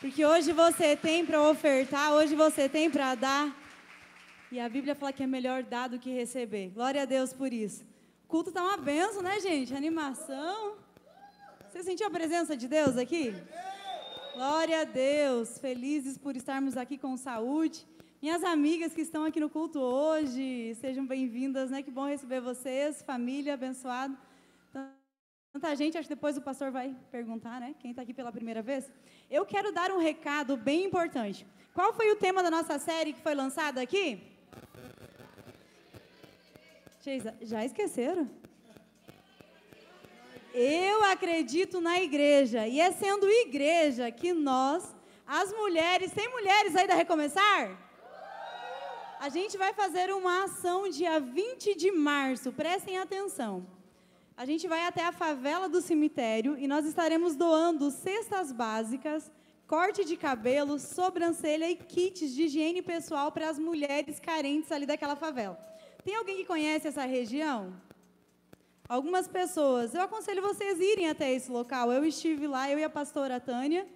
Porque 0.00 0.24
hoje 0.24 0.50
você 0.50 0.96
tem 0.96 1.26
para 1.26 1.42
ofertar, 1.42 2.14
hoje 2.14 2.34
você 2.34 2.70
tem 2.70 2.88
para 2.88 3.14
dar. 3.14 3.54
E 4.50 4.58
a 4.58 4.66
Bíblia 4.66 4.94
fala 4.94 5.12
que 5.12 5.22
é 5.22 5.26
melhor 5.26 5.62
dar 5.62 5.88
do 5.90 5.98
que 5.98 6.10
receber. 6.10 6.70
Glória 6.70 7.02
a 7.02 7.04
Deus 7.04 7.34
por 7.34 7.52
isso. 7.52 7.84
O 8.24 8.28
culto 8.28 8.48
está 8.48 8.62
uma 8.64 8.78
benção, 8.78 9.20
né, 9.20 9.38
gente? 9.40 9.74
Animação. 9.74 10.78
Você 11.68 11.82
sentiu 11.82 12.06
a 12.06 12.10
presença 12.10 12.56
de 12.56 12.66
Deus 12.66 12.96
aqui? 12.96 13.34
Glória 14.34 14.80
a 14.80 14.84
Deus. 14.84 15.58
Felizes 15.58 16.16
por 16.16 16.34
estarmos 16.34 16.78
aqui 16.78 16.96
com 16.96 17.14
saúde. 17.18 17.86
Minhas 18.22 18.42
amigas 18.42 18.94
que 18.94 19.02
estão 19.02 19.24
aqui 19.24 19.38
no 19.38 19.50
culto 19.50 19.80
hoje, 19.80 20.74
sejam 20.80 21.04
bem-vindas, 21.06 21.70
né? 21.70 21.82
Que 21.82 21.90
bom 21.90 22.06
receber 22.06 22.40
vocês, 22.40 23.02
família 23.02 23.52
abençoado. 23.52 24.16
Tanta 25.52 25.74
gente, 25.74 25.98
acho 25.98 26.08
que 26.08 26.14
depois 26.14 26.36
o 26.36 26.42
pastor 26.42 26.70
vai 26.70 26.94
perguntar, 27.10 27.60
né? 27.60 27.74
Quem 27.80 27.90
está 27.90 28.02
aqui 28.02 28.14
pela 28.14 28.30
primeira 28.30 28.62
vez. 28.62 28.90
Eu 29.28 29.44
quero 29.44 29.72
dar 29.72 29.90
um 29.90 29.98
recado 29.98 30.56
bem 30.56 30.84
importante. 30.84 31.44
Qual 31.74 31.92
foi 31.92 32.12
o 32.12 32.16
tema 32.16 32.40
da 32.40 32.50
nossa 32.50 32.78
série 32.78 33.12
que 33.12 33.20
foi 33.20 33.34
lançada 33.34 33.80
aqui? 33.80 34.22
Já 37.42 37.64
esqueceram? 37.64 38.30
Eu 40.54 41.02
acredito 41.04 41.80
na 41.80 42.00
igreja. 42.00 42.68
E 42.68 42.80
é 42.80 42.92
sendo 42.92 43.28
igreja 43.28 44.08
que 44.12 44.32
nós, 44.32 44.94
as 45.26 45.52
mulheres, 45.52 46.12
tem 46.12 46.28
mulheres 46.28 46.76
aí 46.76 46.86
da 46.86 46.94
Recomeçar? 46.94 47.76
A 49.18 49.28
gente 49.28 49.58
vai 49.58 49.72
fazer 49.74 50.12
uma 50.12 50.44
ação 50.44 50.88
dia 50.88 51.18
20 51.18 51.74
de 51.74 51.90
março, 51.90 52.52
prestem 52.52 52.98
atenção. 52.98 53.79
A 54.40 54.46
gente 54.46 54.66
vai 54.66 54.86
até 54.86 55.04
a 55.04 55.12
favela 55.12 55.68
do 55.68 55.82
cemitério 55.82 56.56
e 56.56 56.66
nós 56.66 56.86
estaremos 56.86 57.36
doando 57.36 57.90
cestas 57.90 58.50
básicas, 58.50 59.30
corte 59.66 60.02
de 60.02 60.16
cabelo, 60.16 60.78
sobrancelha 60.78 61.68
e 61.70 61.76
kits 61.76 62.32
de 62.34 62.44
higiene 62.44 62.80
pessoal 62.80 63.30
para 63.30 63.50
as 63.50 63.58
mulheres 63.58 64.18
carentes 64.18 64.72
ali 64.72 64.86
daquela 64.86 65.14
favela. 65.14 65.60
Tem 66.02 66.16
alguém 66.16 66.38
que 66.38 66.46
conhece 66.46 66.88
essa 66.88 67.04
região? 67.04 67.74
Algumas 68.88 69.28
pessoas. 69.28 69.94
Eu 69.94 70.00
aconselho 70.00 70.40
vocês 70.40 70.80
irem 70.80 71.10
até 71.10 71.30
esse 71.30 71.52
local. 71.52 71.92
Eu 71.92 72.02
estive 72.02 72.46
lá, 72.46 72.70
eu 72.70 72.78
e 72.78 72.84
a 72.84 72.88
pastora 72.88 73.38
Tânia, 73.38 73.86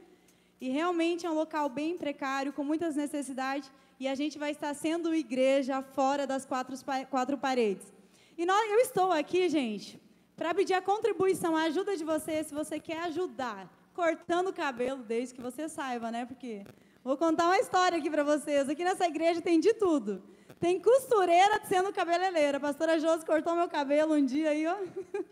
e 0.61 0.69
realmente 0.69 1.25
é 1.25 1.31
um 1.31 1.35
local 1.35 1.71
bem 1.71 1.97
precário, 1.97 2.53
com 2.53 2.63
muitas 2.63 2.97
necessidades, 2.97 3.73
e 3.99 4.07
a 4.07 4.15
gente 4.15 4.39
vai 4.39 4.51
estar 4.51 4.75
sendo 4.75 5.15
igreja 5.15 5.81
fora 5.81 6.27
das 6.27 6.45
quatro, 6.45 6.77
quatro 7.09 7.39
paredes. 7.39 7.91
E 8.37 8.45
nós, 8.45 8.71
eu 8.71 8.81
estou 8.81 9.11
aqui, 9.11 9.49
gente, 9.49 10.05
para 10.37 10.55
pedir 10.55 10.75
a 10.75 10.83
contribuição, 10.83 11.57
a 11.57 11.65
ajuda 11.65 11.97
de 11.97 12.05
você, 12.05 12.43
se 12.43 12.53
você 12.53 12.81
quer 12.81 12.99
ajudar, 13.05 13.71
cortando 13.95 14.49
o 14.49 14.53
cabelo, 14.53 15.03
desde 15.03 15.35
que 15.35 15.41
você 15.41 15.69
saiba, 15.69 16.11
né? 16.11 16.27
Porque 16.27 16.65
vou 17.03 17.17
contar 17.17 17.47
uma 17.47 17.59
história 17.59 17.99
aqui 17.99 18.11
para 18.11 18.25
vocês. 18.25 18.69
Aqui 18.69 18.83
nessa 18.83 19.07
igreja 19.07 19.41
tem 19.41 19.61
de 19.61 19.73
tudo. 19.75 20.23
Tem 20.59 20.81
costureira 20.81 21.61
sendo 21.67 21.93
cabeleireira. 21.93 22.59
A 22.59 22.61
pastora 22.61 22.99
Josi 22.99 23.25
cortou 23.25 23.55
meu 23.55 23.69
cabelo 23.69 24.15
um 24.15 24.25
dia 24.25 24.51
aí, 24.51 24.67
ó. 24.67 24.77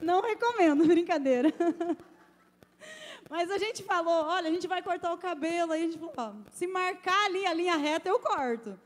Não 0.00 0.20
recomendo, 0.20 0.84
brincadeira. 0.86 1.52
Mas 3.28 3.50
a 3.50 3.58
gente 3.58 3.82
falou, 3.82 4.26
olha, 4.26 4.48
a 4.48 4.52
gente 4.52 4.68
vai 4.68 4.80
cortar 4.82 5.12
o 5.12 5.18
cabelo. 5.18 5.72
Aí 5.72 5.82
a 5.82 5.84
gente 5.86 5.98
falou, 5.98 6.14
ó, 6.16 6.32
se 6.52 6.66
marcar 6.66 7.26
ali 7.26 7.44
a 7.44 7.52
linha 7.52 7.76
reta, 7.76 8.08
eu 8.08 8.20
corto. 8.20 8.78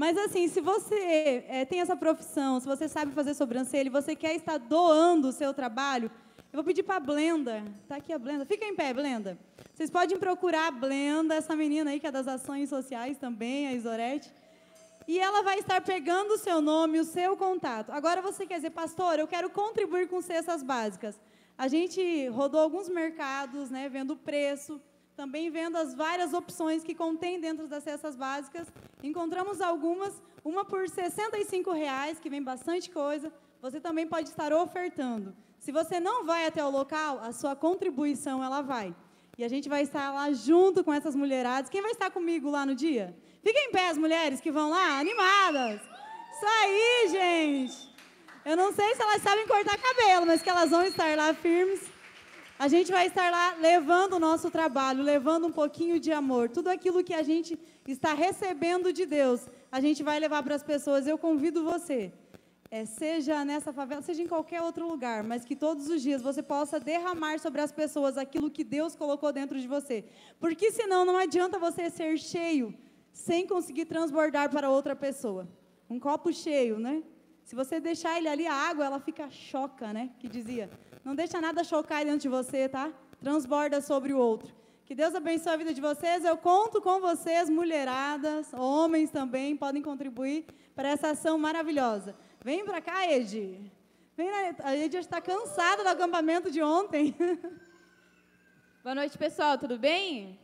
Mas 0.00 0.16
assim, 0.16 0.48
se 0.48 0.62
você 0.62 1.44
é, 1.46 1.66
tem 1.66 1.82
essa 1.82 1.94
profissão, 1.94 2.58
se 2.58 2.66
você 2.66 2.88
sabe 2.88 3.12
fazer 3.12 3.34
sobrancelha 3.34 3.88
e 3.88 3.90
você 3.90 4.16
quer 4.16 4.34
estar 4.34 4.56
doando 4.56 5.28
o 5.28 5.32
seu 5.32 5.52
trabalho, 5.52 6.10
eu 6.50 6.56
vou 6.56 6.64
pedir 6.64 6.82
para 6.82 6.96
a 6.96 7.00
Blenda. 7.00 7.62
Tá 7.86 7.96
aqui 7.96 8.10
a 8.10 8.18
Blenda. 8.18 8.46
Fica 8.46 8.64
em 8.64 8.74
pé, 8.74 8.94
Blenda. 8.94 9.38
Vocês 9.74 9.90
podem 9.90 10.16
procurar 10.16 10.68
a 10.68 10.70
Blenda, 10.70 11.34
essa 11.34 11.54
menina 11.54 11.90
aí 11.90 12.00
que 12.00 12.06
é 12.06 12.10
das 12.10 12.26
ações 12.26 12.70
sociais 12.70 13.18
também, 13.18 13.68
a 13.68 13.74
Isorete 13.74 14.32
e 15.06 15.18
ela 15.18 15.42
vai 15.42 15.58
estar 15.58 15.82
pegando 15.82 16.32
o 16.32 16.38
seu 16.38 16.62
nome, 16.62 16.98
o 16.98 17.04
seu 17.04 17.36
contato. 17.36 17.92
Agora 17.92 18.22
você 18.22 18.46
quer 18.46 18.56
dizer, 18.56 18.70
pastor, 18.70 19.18
eu 19.18 19.26
quero 19.26 19.50
contribuir 19.50 20.08
com 20.08 20.22
cestas 20.22 20.62
básicas. 20.62 21.20
A 21.58 21.68
gente 21.68 22.28
rodou 22.28 22.60
alguns 22.60 22.88
mercados, 22.88 23.70
né, 23.70 23.86
vendo 23.88 24.12
o 24.12 24.16
preço, 24.16 24.80
também 25.20 25.50
vendo 25.50 25.76
as 25.76 25.94
várias 25.94 26.32
opções 26.32 26.82
que 26.82 26.94
contém 26.94 27.38
dentro 27.38 27.68
das 27.68 27.84
cestas 27.84 28.16
básicas. 28.16 28.66
Encontramos 29.02 29.60
algumas, 29.60 30.14
uma 30.42 30.64
por 30.64 30.88
65 30.88 31.72
reais, 31.72 32.18
que 32.18 32.30
vem 32.30 32.42
bastante 32.42 32.88
coisa. 32.88 33.30
Você 33.60 33.78
também 33.78 34.06
pode 34.06 34.30
estar 34.30 34.50
ofertando. 34.50 35.36
Se 35.58 35.70
você 35.70 36.00
não 36.00 36.24
vai 36.24 36.46
até 36.46 36.64
o 36.64 36.70
local, 36.70 37.18
a 37.22 37.32
sua 37.32 37.54
contribuição 37.54 38.42
ela 38.42 38.62
vai. 38.62 38.94
E 39.36 39.44
a 39.44 39.48
gente 39.48 39.68
vai 39.68 39.82
estar 39.82 40.10
lá 40.10 40.32
junto 40.32 40.82
com 40.82 40.90
essas 40.90 41.14
mulheradas. 41.14 41.68
Quem 41.68 41.82
vai 41.82 41.90
estar 41.90 42.10
comigo 42.10 42.48
lá 42.48 42.64
no 42.64 42.74
dia? 42.74 43.14
Fiquem 43.42 43.68
em 43.68 43.72
pé 43.72 43.88
as 43.88 43.98
mulheres 43.98 44.40
que 44.40 44.50
vão 44.50 44.70
lá, 44.70 44.98
animadas. 44.98 45.82
Isso 46.32 46.46
aí, 46.46 47.08
gente. 47.10 47.94
Eu 48.42 48.56
não 48.56 48.72
sei 48.72 48.94
se 48.94 49.02
elas 49.02 49.20
sabem 49.20 49.46
cortar 49.46 49.76
cabelo, 49.76 50.24
mas 50.24 50.40
que 50.40 50.48
elas 50.48 50.70
vão 50.70 50.82
estar 50.82 51.14
lá 51.14 51.34
firmes. 51.34 51.82
A 52.60 52.68
gente 52.68 52.92
vai 52.92 53.06
estar 53.06 53.30
lá 53.30 53.54
levando 53.58 54.16
o 54.16 54.20
nosso 54.20 54.50
trabalho, 54.50 55.02
levando 55.02 55.46
um 55.46 55.50
pouquinho 55.50 55.98
de 55.98 56.12
amor. 56.12 56.50
Tudo 56.50 56.68
aquilo 56.68 57.02
que 57.02 57.14
a 57.14 57.22
gente 57.22 57.58
está 57.88 58.12
recebendo 58.12 58.92
de 58.92 59.06
Deus, 59.06 59.48
a 59.72 59.80
gente 59.80 60.02
vai 60.02 60.20
levar 60.20 60.42
para 60.42 60.56
as 60.56 60.62
pessoas. 60.62 61.06
Eu 61.06 61.16
convido 61.16 61.64
você, 61.64 62.12
é, 62.70 62.84
seja 62.84 63.46
nessa 63.46 63.72
favela, 63.72 64.02
seja 64.02 64.22
em 64.22 64.26
qualquer 64.26 64.60
outro 64.60 64.86
lugar, 64.86 65.24
mas 65.24 65.42
que 65.42 65.56
todos 65.56 65.88
os 65.88 66.02
dias 66.02 66.20
você 66.20 66.42
possa 66.42 66.78
derramar 66.78 67.38
sobre 67.38 67.62
as 67.62 67.72
pessoas 67.72 68.18
aquilo 68.18 68.50
que 68.50 68.62
Deus 68.62 68.94
colocou 68.94 69.32
dentro 69.32 69.58
de 69.58 69.66
você. 69.66 70.04
Porque 70.38 70.70
senão 70.70 71.06
não 71.06 71.16
adianta 71.16 71.58
você 71.58 71.88
ser 71.88 72.18
cheio 72.18 72.74
sem 73.10 73.46
conseguir 73.46 73.86
transbordar 73.86 74.50
para 74.50 74.68
outra 74.68 74.94
pessoa. 74.94 75.48
Um 75.88 75.98
copo 75.98 76.30
cheio, 76.30 76.78
né? 76.78 77.02
Se 77.50 77.56
você 77.56 77.80
deixar 77.80 78.16
ele 78.16 78.28
ali, 78.28 78.46
a 78.46 78.54
água, 78.54 78.84
ela 78.84 79.00
fica 79.00 79.28
choca, 79.28 79.92
né? 79.92 80.10
Que 80.20 80.28
dizia. 80.28 80.70
Não 81.04 81.16
deixa 81.16 81.40
nada 81.40 81.64
chocar 81.64 82.04
dentro 82.04 82.20
de 82.20 82.28
você, 82.28 82.68
tá? 82.68 82.92
Transborda 83.18 83.80
sobre 83.80 84.12
o 84.12 84.18
outro. 84.18 84.54
Que 84.84 84.94
Deus 84.94 85.16
abençoe 85.16 85.54
a 85.54 85.56
vida 85.56 85.74
de 85.74 85.80
vocês. 85.80 86.24
Eu 86.24 86.36
conto 86.36 86.80
com 86.80 87.00
vocês, 87.00 87.50
mulheradas, 87.50 88.52
homens 88.54 89.10
também, 89.10 89.56
podem 89.56 89.82
contribuir 89.82 90.46
para 90.76 90.90
essa 90.90 91.08
ação 91.08 91.36
maravilhosa. 91.40 92.14
Vem 92.40 92.64
para 92.64 92.80
cá, 92.80 93.10
Edi. 93.10 93.60
Vem, 94.16 94.30
a 94.62 94.76
Edi 94.76 94.92
já 94.92 95.00
está 95.00 95.20
cansada 95.20 95.82
do 95.82 95.88
acampamento 95.88 96.52
de 96.52 96.62
ontem. 96.62 97.16
Boa 98.84 98.94
noite, 98.94 99.18
pessoal. 99.18 99.58
Tudo 99.58 99.76
bem? 99.76 100.38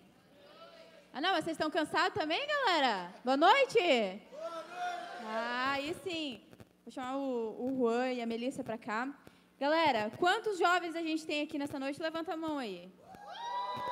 Ah, 1.14 1.20
não, 1.20 1.30
mas 1.30 1.44
vocês 1.44 1.54
estão 1.54 1.70
cansados 1.70 2.18
também, 2.18 2.44
galera? 2.48 3.14
Boa 3.24 3.36
noite! 3.36 3.78
Boa 3.78 4.50
noite! 4.50 5.24
Ah, 5.24 5.70
aí 5.74 5.94
sim. 6.02 6.45
Vou 6.86 6.92
chamar 6.92 7.16
o, 7.16 7.66
o 7.66 7.76
Juan 7.76 8.12
e 8.12 8.22
a 8.22 8.26
Melissa 8.26 8.62
para 8.62 8.78
cá. 8.78 9.12
Galera, 9.58 10.08
quantos 10.20 10.56
jovens 10.56 10.94
a 10.94 11.02
gente 11.02 11.26
tem 11.26 11.42
aqui 11.42 11.58
nessa 11.58 11.80
noite? 11.80 12.00
Levanta 12.00 12.34
a 12.34 12.36
mão 12.36 12.58
aí. 12.58 12.88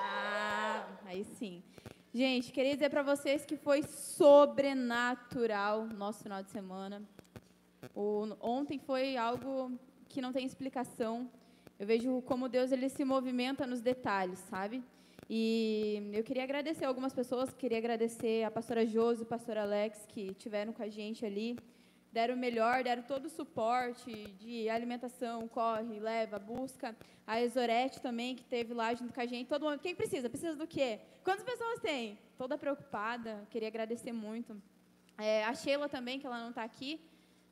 Ah, 0.00 0.86
aí 1.04 1.24
sim. 1.24 1.60
Gente, 2.14 2.52
queria 2.52 2.72
dizer 2.72 2.90
para 2.90 3.02
vocês 3.02 3.44
que 3.44 3.56
foi 3.56 3.82
sobrenatural 3.82 5.86
nosso 5.86 6.22
final 6.22 6.40
de 6.40 6.52
semana. 6.52 7.02
O, 7.96 8.28
ontem 8.40 8.78
foi 8.78 9.16
algo 9.16 9.76
que 10.08 10.20
não 10.20 10.32
tem 10.32 10.46
explicação. 10.46 11.28
Eu 11.80 11.88
vejo 11.88 12.22
como 12.22 12.48
Deus 12.48 12.70
ele 12.70 12.88
se 12.88 13.04
movimenta 13.04 13.66
nos 13.66 13.80
detalhes, 13.80 14.38
sabe? 14.38 14.80
E 15.28 16.12
eu 16.12 16.22
queria 16.22 16.44
agradecer 16.44 16.84
algumas 16.84 17.12
pessoas, 17.12 17.52
queria 17.52 17.78
agradecer 17.78 18.44
a 18.44 18.52
pastora 18.52 18.86
Josi, 18.86 19.24
o 19.24 19.26
pastor 19.26 19.58
Alex, 19.58 20.06
que 20.06 20.32
tiveram 20.34 20.72
com 20.72 20.84
a 20.84 20.88
gente 20.88 21.26
ali, 21.26 21.58
deram 22.14 22.34
o 22.36 22.38
melhor, 22.38 22.84
deram 22.84 23.02
todo 23.02 23.26
o 23.26 23.28
suporte 23.28 24.12
de 24.38 24.68
alimentação, 24.70 25.48
corre, 25.48 25.98
leva, 25.98 26.38
busca. 26.38 26.96
A 27.26 27.42
Exorete 27.42 28.00
também, 28.00 28.36
que 28.36 28.44
teve 28.44 28.72
lá 28.72 28.94
junto 28.94 29.12
com 29.12 29.20
a 29.20 29.26
gente. 29.26 29.48
Todo 29.48 29.64
mundo, 29.64 29.80
quem 29.80 29.96
precisa? 29.96 30.30
Precisa 30.30 30.54
do 30.54 30.66
quê? 30.66 31.00
Quantas 31.24 31.44
pessoas 31.44 31.80
tem? 31.80 32.16
Toda 32.38 32.56
preocupada, 32.56 33.44
queria 33.50 33.66
agradecer 33.66 34.12
muito. 34.12 34.56
É, 35.18 35.44
a 35.44 35.54
Sheila 35.54 35.88
também, 35.88 36.20
que 36.20 36.26
ela 36.26 36.38
não 36.38 36.50
está 36.50 36.62
aqui, 36.62 37.00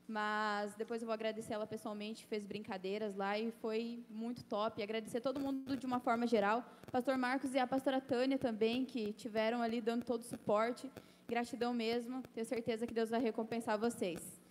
mas 0.07 0.75
depois 0.77 1.03
eu 1.03 1.07
vou 1.07 1.15
agradecer 1.15 1.55
ela 1.55 1.67
pessoalmente, 1.67 2.25
fez 2.27 2.45
brincadeiras 2.45 3.17
lá 3.17 3.37
e 3.37 3.51
foi 3.51 4.05
muito 4.09 4.45
top. 4.45 4.81
Agradecer 4.81 5.21
todo 5.21 5.41
mundo 5.41 5.77
de 5.77 5.87
uma 5.87 5.99
forma 5.99 6.25
geral. 6.25 6.65
Pastor 6.93 7.17
Marcos 7.17 7.53
e 7.53 7.59
a 7.59 7.67
pastora 7.67 8.01
Tânia 8.01 8.39
também, 8.39 8.85
que 8.85 9.13
tiveram 9.15 9.61
ali 9.61 9.81
dando 9.81 10.05
todo 10.05 10.21
o 10.21 10.25
suporte. 10.25 10.89
Gratidão 11.27 11.75
mesmo. 11.75 12.23
Tenho 12.33 12.47
certeza 12.47 12.87
que 12.87 12.95
Deus 12.95 13.11
vai 13.11 13.21
recompensar 13.21 13.77
vocês. 13.77 14.42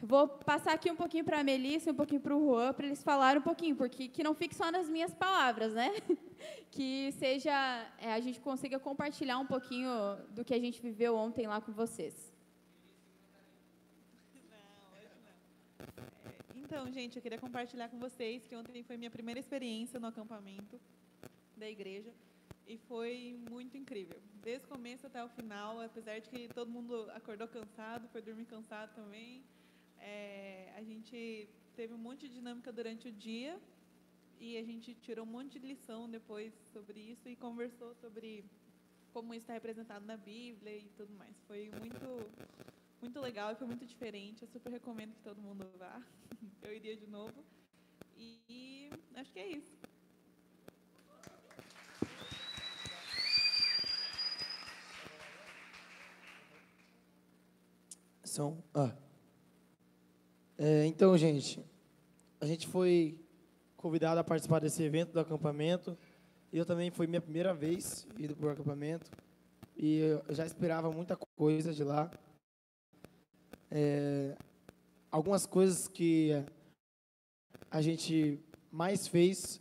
Vou 0.00 0.28
passar 0.28 0.74
aqui 0.74 0.90
um 0.90 0.94
pouquinho 0.94 1.24
para 1.24 1.40
a 1.40 1.42
Melissa 1.42 1.90
um 1.90 1.94
pouquinho 1.94 2.20
para 2.20 2.36
o 2.36 2.40
Juan, 2.40 2.72
para 2.72 2.86
eles 2.86 3.02
falarem 3.02 3.40
um 3.40 3.44
pouquinho, 3.44 3.74
porque 3.74 4.06
que 4.06 4.22
não 4.22 4.32
fique 4.32 4.54
só 4.54 4.70
nas 4.70 4.88
minhas 4.88 5.14
palavras, 5.14 5.74
né? 5.74 5.90
Que 6.70 7.10
seja, 7.12 7.50
é, 7.98 8.12
a 8.12 8.20
gente 8.20 8.38
consiga 8.38 8.78
compartilhar 8.78 9.38
um 9.38 9.46
pouquinho 9.46 9.90
do 10.30 10.44
que 10.44 10.54
a 10.54 10.60
gente 10.60 10.80
viveu 10.80 11.16
ontem 11.16 11.48
lá 11.48 11.60
com 11.60 11.72
vocês. 11.72 12.32
Então, 16.54 16.92
gente, 16.92 17.16
eu 17.16 17.22
queria 17.22 17.38
compartilhar 17.38 17.88
com 17.88 17.98
vocês 17.98 18.46
que 18.46 18.54
ontem 18.54 18.84
foi 18.84 18.96
minha 18.96 19.10
primeira 19.10 19.40
experiência 19.40 19.98
no 19.98 20.06
acampamento 20.06 20.80
da 21.56 21.68
igreja 21.68 22.12
e 22.68 22.76
foi 22.76 23.36
muito 23.50 23.76
incrível. 23.76 24.20
Desde 24.42 24.66
o 24.66 24.68
começo 24.68 25.06
até 25.06 25.24
o 25.24 25.28
final, 25.28 25.80
apesar 25.80 26.20
de 26.20 26.28
que 26.28 26.48
todo 26.48 26.70
mundo 26.70 27.10
acordou 27.14 27.48
cansado, 27.48 28.06
foi 28.08 28.22
dormir 28.22 28.44
cansado 28.44 28.94
também, 28.94 29.42
é, 30.00 30.72
a 30.76 30.82
gente 30.82 31.48
teve 31.74 31.94
um 31.94 31.98
monte 31.98 32.28
de 32.28 32.34
dinâmica 32.34 32.72
durante 32.72 33.08
o 33.08 33.12
dia 33.12 33.60
e 34.40 34.56
a 34.56 34.62
gente 34.62 34.94
tirou 34.94 35.24
um 35.24 35.30
monte 35.30 35.58
de 35.58 35.66
lição 35.66 36.08
depois 36.08 36.52
sobre 36.72 37.00
isso 37.00 37.28
e 37.28 37.36
conversou 37.36 37.94
sobre 37.94 38.44
como 39.12 39.34
isso 39.34 39.42
está 39.42 39.54
representado 39.54 40.04
na 40.04 40.16
Bíblia 40.16 40.76
e 40.76 40.88
tudo 40.96 41.12
mais. 41.14 41.36
Foi 41.46 41.70
muito, 41.70 42.30
muito 43.00 43.20
legal 43.20 43.52
e 43.52 43.56
foi 43.56 43.66
muito 43.66 43.84
diferente. 43.86 44.42
Eu 44.42 44.48
super 44.48 44.70
recomendo 44.70 45.14
que 45.14 45.22
todo 45.22 45.40
mundo 45.40 45.68
vá. 45.78 46.02
Eu 46.62 46.74
iria 46.74 46.96
de 46.96 47.06
novo. 47.06 47.44
E 48.16 48.90
acho 49.14 49.32
que 49.32 49.38
é 49.38 49.48
isso. 49.48 49.76
São. 58.24 58.62
Ah. 58.74 59.07
É, 60.60 60.84
então, 60.86 61.16
gente, 61.16 61.64
a 62.40 62.44
gente 62.44 62.66
foi 62.66 63.16
convidado 63.76 64.18
a 64.18 64.24
participar 64.24 64.58
desse 64.58 64.82
evento 64.82 65.12
do 65.12 65.20
acampamento. 65.20 65.96
Eu 66.52 66.66
também 66.66 66.90
foi 66.90 67.06
minha 67.06 67.20
primeira 67.20 67.54
vez 67.54 68.08
indo 68.18 68.34
para 68.34 68.46
o 68.46 68.50
acampamento 68.50 69.08
e 69.76 69.98
eu 69.98 70.34
já 70.34 70.44
esperava 70.44 70.90
muita 70.90 71.16
coisa 71.36 71.72
de 71.72 71.84
lá. 71.84 72.10
É, 73.70 74.36
algumas 75.12 75.46
coisas 75.46 75.86
que 75.86 76.32
a 77.70 77.80
gente 77.80 78.40
mais 78.72 79.06
fez 79.06 79.60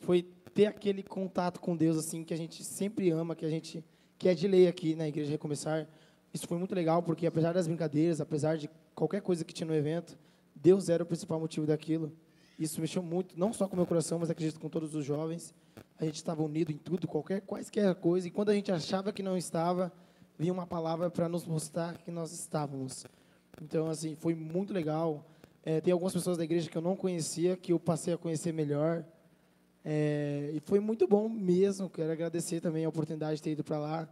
foi 0.00 0.22
ter 0.54 0.66
aquele 0.66 1.04
contato 1.04 1.60
com 1.60 1.76
Deus 1.76 1.96
assim 1.96 2.24
que 2.24 2.34
a 2.34 2.36
gente 2.36 2.64
sempre 2.64 3.10
ama, 3.10 3.36
que 3.36 3.44
a 3.44 3.50
gente 3.50 3.84
que 4.18 4.28
é 4.28 4.34
de 4.34 4.48
lei 4.48 4.66
aqui 4.66 4.96
na 4.96 5.06
igreja 5.06 5.30
recomeçar. 5.30 5.88
Isso 6.34 6.48
foi 6.48 6.58
muito 6.58 6.74
legal 6.74 7.00
porque 7.00 7.28
apesar 7.28 7.52
das 7.52 7.68
brincadeiras, 7.68 8.20
apesar 8.20 8.56
de 8.56 8.68
qualquer 8.92 9.22
coisa 9.22 9.44
que 9.44 9.54
tinha 9.54 9.66
no 9.68 9.74
evento, 9.74 10.18
Deus 10.62 10.88
era 10.88 11.02
o 11.02 11.06
principal 11.06 11.40
motivo 11.40 11.66
daquilo. 11.66 12.12
Isso 12.58 12.80
mexeu 12.80 13.02
muito, 13.02 13.36
não 13.36 13.52
só 13.52 13.66
com 13.66 13.74
o 13.74 13.76
meu 13.76 13.86
coração, 13.86 14.20
mas 14.20 14.30
acredito 14.30 14.60
com 14.60 14.68
todos 14.68 14.94
os 14.94 15.04
jovens. 15.04 15.52
A 15.98 16.04
gente 16.04 16.14
estava 16.14 16.42
unido 16.42 16.70
em 16.70 16.76
tudo, 16.76 17.08
qualquer 17.08 17.40
quaisquer 17.40 17.92
coisa. 17.96 18.28
E 18.28 18.30
quando 18.30 18.50
a 18.50 18.54
gente 18.54 18.70
achava 18.70 19.12
que 19.12 19.22
não 19.22 19.36
estava, 19.36 19.92
vinha 20.38 20.52
uma 20.52 20.66
palavra 20.66 21.10
para 21.10 21.28
nos 21.28 21.44
mostrar 21.44 21.98
que 21.98 22.12
nós 22.12 22.32
estávamos. 22.32 23.04
Então, 23.60 23.88
assim, 23.88 24.14
foi 24.14 24.34
muito 24.34 24.72
legal. 24.72 25.26
É, 25.64 25.80
tem 25.80 25.92
algumas 25.92 26.12
pessoas 26.12 26.38
da 26.38 26.44
igreja 26.44 26.70
que 26.70 26.78
eu 26.78 26.82
não 26.82 26.94
conhecia, 26.94 27.56
que 27.56 27.72
eu 27.72 27.80
passei 27.80 28.14
a 28.14 28.18
conhecer 28.18 28.52
melhor. 28.52 29.04
É, 29.84 30.52
e 30.54 30.60
foi 30.60 30.78
muito 30.78 31.08
bom 31.08 31.28
mesmo. 31.28 31.90
Quero 31.90 32.12
agradecer 32.12 32.60
também 32.60 32.84
a 32.84 32.88
oportunidade 32.88 33.36
de 33.36 33.42
ter 33.42 33.50
ido 33.50 33.64
para 33.64 33.78
lá. 33.78 34.08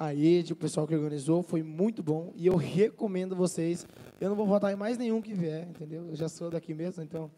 A 0.00 0.14
Ed, 0.14 0.52
o 0.52 0.56
pessoal 0.56 0.86
que 0.86 0.94
organizou, 0.94 1.42
foi 1.42 1.60
muito 1.60 2.04
bom. 2.04 2.32
E 2.36 2.46
eu 2.46 2.54
recomendo 2.54 3.34
vocês. 3.34 3.84
Eu 4.20 4.28
não 4.28 4.36
vou 4.36 4.46
votar 4.46 4.72
em 4.72 4.76
mais 4.76 4.96
nenhum 4.96 5.20
que 5.20 5.34
vier, 5.34 5.66
entendeu? 5.68 6.06
Eu 6.06 6.14
já 6.14 6.28
sou 6.28 6.48
daqui 6.48 6.72
mesmo, 6.72 7.02
então 7.02 7.28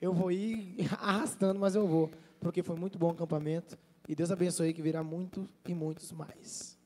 eu 0.00 0.14
vou 0.14 0.32
ir 0.32 0.74
arrastando, 0.98 1.60
mas 1.60 1.74
eu 1.74 1.86
vou. 1.86 2.10
Porque 2.40 2.62
foi 2.62 2.76
muito 2.76 2.98
bom 2.98 3.08
o 3.08 3.10
acampamento. 3.10 3.76
E 4.08 4.14
Deus 4.14 4.30
abençoe 4.30 4.72
que 4.72 4.80
virá 4.80 5.02
muito 5.02 5.46
e 5.66 5.74
muitos 5.74 6.10
mais. 6.10 6.78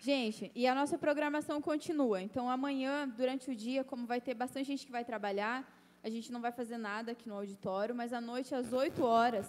Gente, 0.00 0.50
e 0.54 0.66
a 0.66 0.74
nossa 0.74 0.96
programação 0.96 1.60
continua. 1.60 2.22
Então, 2.22 2.48
amanhã, 2.48 3.06
durante 3.06 3.50
o 3.50 3.54
dia, 3.54 3.84
como 3.84 4.06
vai 4.06 4.18
ter 4.18 4.32
bastante 4.32 4.66
gente 4.66 4.86
que 4.86 4.92
vai 4.92 5.04
trabalhar, 5.04 5.62
a 6.04 6.10
gente 6.10 6.30
não 6.30 6.40
vai 6.46 6.52
fazer 6.52 6.76
nada 6.76 7.12
aqui 7.12 7.26
no 7.30 7.34
auditório, 7.34 7.94
mas 7.94 8.12
à 8.12 8.20
noite, 8.20 8.54
às 8.54 8.74
8 8.74 9.02
horas, 9.02 9.48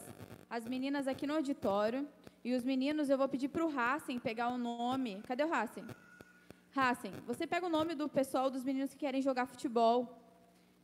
as 0.50 0.66
meninas 0.66 1.06
aqui 1.06 1.28
no 1.28 1.34
auditório 1.34 2.08
e 2.46 2.54
os 2.56 2.64
meninos, 2.64 3.10
eu 3.10 3.18
vou 3.18 3.28
pedir 3.28 3.50
para 3.50 3.66
o 3.66 3.70
Racing 3.70 4.20
pegar 4.20 4.48
o 4.48 4.58
nome. 4.58 5.22
Cadê 5.28 5.44
o 5.44 5.50
Racing? 5.50 5.86
Racing, 6.72 7.12
você 7.28 7.46
pega 7.46 7.66
o 7.66 7.70
nome 7.70 7.94
do 7.94 8.08
pessoal 8.08 8.50
dos 8.50 8.64
meninos 8.64 8.92
que 8.94 9.00
querem 9.00 9.22
jogar 9.22 9.48
futebol. 9.48 10.18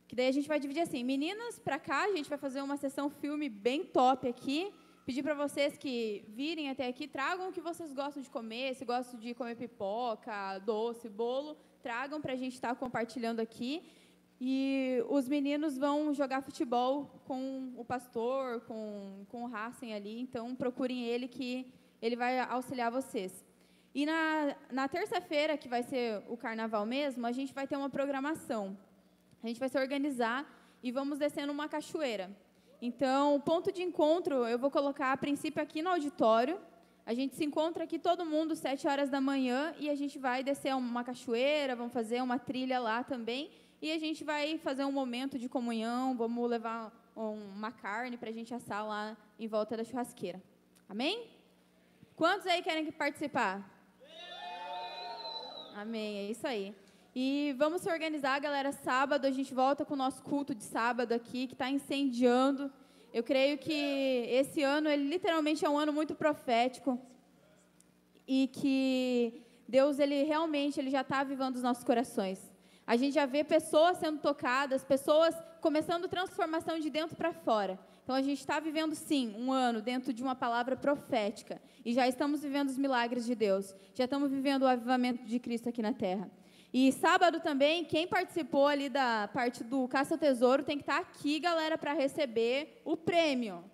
Que 0.06 0.14
daí 0.14 0.28
a 0.28 0.32
gente 0.32 0.46
vai 0.46 0.60
dividir 0.60 0.82
assim: 0.82 1.02
meninas, 1.02 1.58
para 1.58 1.78
cá, 1.78 2.04
a 2.04 2.12
gente 2.14 2.28
vai 2.28 2.36
fazer 2.36 2.60
uma 2.60 2.76
sessão 2.76 3.08
filme 3.08 3.48
bem 3.48 3.82
top 3.82 4.28
aqui. 4.28 4.70
Pedir 5.06 5.22
para 5.22 5.34
vocês 5.34 5.78
que 5.78 6.22
virem 6.28 6.68
até 6.68 6.86
aqui, 6.86 7.08
tragam 7.08 7.48
o 7.48 7.52
que 7.52 7.62
vocês 7.62 7.94
gostam 7.94 8.22
de 8.22 8.28
comer, 8.28 8.74
se 8.74 8.84
gostam 8.84 9.18
de 9.18 9.32
comer 9.32 9.56
pipoca, 9.56 10.58
doce, 10.58 11.08
bolo, 11.08 11.56
tragam 11.82 12.20
para 12.20 12.34
a 12.34 12.36
gente 12.36 12.52
estar 12.52 12.68
tá 12.68 12.74
compartilhando 12.74 13.40
aqui. 13.40 13.82
E 14.44 15.00
os 15.08 15.28
meninos 15.28 15.78
vão 15.78 16.12
jogar 16.12 16.42
futebol 16.42 17.08
com 17.28 17.72
o 17.76 17.84
pastor, 17.84 18.60
com, 18.62 19.24
com 19.28 19.44
o 19.44 19.46
Racing 19.46 19.92
ali, 19.92 20.18
então 20.20 20.52
procurem 20.56 21.04
ele 21.04 21.28
que 21.28 21.72
ele 22.02 22.16
vai 22.16 22.40
auxiliar 22.40 22.90
vocês. 22.90 23.44
E 23.94 24.04
na, 24.04 24.56
na 24.68 24.88
terça-feira, 24.88 25.56
que 25.56 25.68
vai 25.68 25.84
ser 25.84 26.24
o 26.28 26.36
carnaval 26.36 26.84
mesmo, 26.84 27.24
a 27.24 27.30
gente 27.30 27.54
vai 27.54 27.68
ter 27.68 27.76
uma 27.76 27.88
programação. 27.88 28.76
A 29.44 29.46
gente 29.46 29.60
vai 29.60 29.68
se 29.68 29.78
organizar 29.78 30.44
e 30.82 30.90
vamos 30.90 31.20
descendo 31.20 31.52
uma 31.52 31.68
cachoeira. 31.68 32.28
Então, 32.80 33.36
o 33.36 33.40
ponto 33.40 33.70
de 33.70 33.84
encontro 33.84 34.44
eu 34.48 34.58
vou 34.58 34.72
colocar 34.72 35.12
a 35.12 35.16
princípio 35.16 35.62
aqui 35.62 35.82
no 35.82 35.90
auditório. 35.90 36.58
A 37.06 37.14
gente 37.14 37.36
se 37.36 37.44
encontra 37.44 37.84
aqui 37.84 37.96
todo 37.96 38.26
mundo 38.26 38.56
sete 38.56 38.88
horas 38.88 39.08
da 39.08 39.20
manhã 39.20 39.72
e 39.78 39.88
a 39.88 39.94
gente 39.94 40.18
vai 40.18 40.42
descer 40.42 40.74
uma 40.74 41.04
cachoeira, 41.04 41.76
vamos 41.76 41.92
fazer 41.92 42.20
uma 42.20 42.40
trilha 42.40 42.80
lá 42.80 43.04
também 43.04 43.61
e 43.82 43.90
a 43.90 43.98
gente 43.98 44.22
vai 44.22 44.58
fazer 44.58 44.84
um 44.84 44.92
momento 44.92 45.36
de 45.36 45.48
comunhão, 45.48 46.16
vamos 46.16 46.48
levar 46.48 46.92
uma 47.16 47.72
carne 47.72 48.16
para 48.16 48.30
a 48.30 48.32
gente 48.32 48.54
assar 48.54 48.86
lá 48.86 49.16
em 49.36 49.48
volta 49.48 49.76
da 49.76 49.82
churrasqueira. 49.82 50.40
Amém? 50.88 51.26
Quantos 52.14 52.46
aí 52.46 52.62
querem 52.62 52.92
participar? 52.92 53.68
Amém, 55.74 56.18
é 56.18 56.30
isso 56.30 56.46
aí. 56.46 56.72
E 57.12 57.56
vamos 57.58 57.82
se 57.82 57.90
organizar, 57.90 58.38
galera. 58.38 58.70
Sábado 58.70 59.26
a 59.26 59.32
gente 59.32 59.52
volta 59.52 59.84
com 59.84 59.94
o 59.94 59.96
nosso 59.96 60.22
culto 60.22 60.54
de 60.54 60.62
sábado 60.62 61.12
aqui, 61.12 61.48
que 61.48 61.54
está 61.54 61.68
incendiando. 61.68 62.72
Eu 63.12 63.24
creio 63.24 63.58
que 63.58 63.72
esse 64.30 64.62
ano, 64.62 64.88
ele 64.88 65.08
literalmente 65.08 65.64
é 65.64 65.68
um 65.68 65.76
ano 65.76 65.92
muito 65.92 66.14
profético. 66.14 67.00
E 68.28 68.46
que 68.46 69.42
Deus, 69.66 69.98
ele 69.98 70.22
realmente, 70.22 70.78
ele 70.78 70.88
já 70.88 71.00
está 71.00 71.18
avivando 71.18 71.56
os 71.56 71.64
nossos 71.64 71.82
corações. 71.82 72.51
A 72.92 72.96
gente 72.96 73.14
já 73.14 73.24
vê 73.24 73.42
pessoas 73.42 73.96
sendo 73.96 74.18
tocadas, 74.18 74.84
pessoas 74.84 75.34
começando 75.62 76.06
transformação 76.08 76.78
de 76.78 76.90
dentro 76.90 77.16
para 77.16 77.32
fora. 77.32 77.78
Então 78.04 78.14
a 78.14 78.20
gente 78.20 78.40
está 78.40 78.60
vivendo 78.60 78.94
sim 78.94 79.34
um 79.38 79.50
ano 79.50 79.80
dentro 79.80 80.12
de 80.12 80.22
uma 80.22 80.34
palavra 80.34 80.76
profética 80.76 81.58
e 81.86 81.94
já 81.94 82.06
estamos 82.06 82.42
vivendo 82.42 82.68
os 82.68 82.76
milagres 82.76 83.24
de 83.24 83.34
Deus. 83.34 83.74
Já 83.94 84.04
estamos 84.04 84.30
vivendo 84.30 84.64
o 84.64 84.66
avivamento 84.66 85.24
de 85.24 85.38
Cristo 85.38 85.70
aqui 85.70 85.80
na 85.80 85.94
terra. 85.94 86.30
E 86.70 86.92
sábado 86.92 87.40
também, 87.40 87.82
quem 87.82 88.06
participou 88.06 88.66
ali 88.66 88.90
da 88.90 89.26
parte 89.32 89.64
do 89.64 89.88
Caça 89.88 90.18
Tesouro 90.18 90.62
tem 90.62 90.76
que 90.76 90.82
estar 90.82 90.98
aqui, 90.98 91.40
galera, 91.40 91.78
para 91.78 91.94
receber 91.94 92.82
o 92.84 92.94
prêmio. 92.94 93.64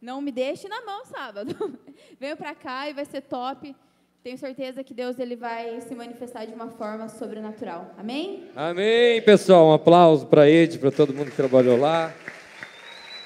Não 0.00 0.20
me 0.20 0.30
deixe 0.30 0.68
na 0.68 0.82
mão 0.82 1.04
sábado. 1.04 1.52
Venha 2.16 2.36
para 2.36 2.54
cá 2.54 2.88
e 2.88 2.92
vai 2.92 3.04
ser 3.04 3.22
top. 3.22 3.74
Tenho 4.22 4.36
certeza 4.36 4.82
que 4.82 4.92
Deus 4.92 5.16
ele 5.18 5.36
vai 5.36 5.80
se 5.80 5.94
manifestar 5.94 6.44
de 6.44 6.52
uma 6.52 6.68
forma 6.68 7.08
sobrenatural. 7.08 7.94
Amém? 7.96 8.48
Amém, 8.54 9.22
pessoal. 9.22 9.68
Um 9.68 9.72
aplauso 9.72 10.26
para 10.26 10.48
Ed, 10.50 10.78
para 10.78 10.90
todo 10.90 11.14
mundo 11.14 11.30
que 11.30 11.36
trabalhou 11.36 11.78
lá. 11.78 12.12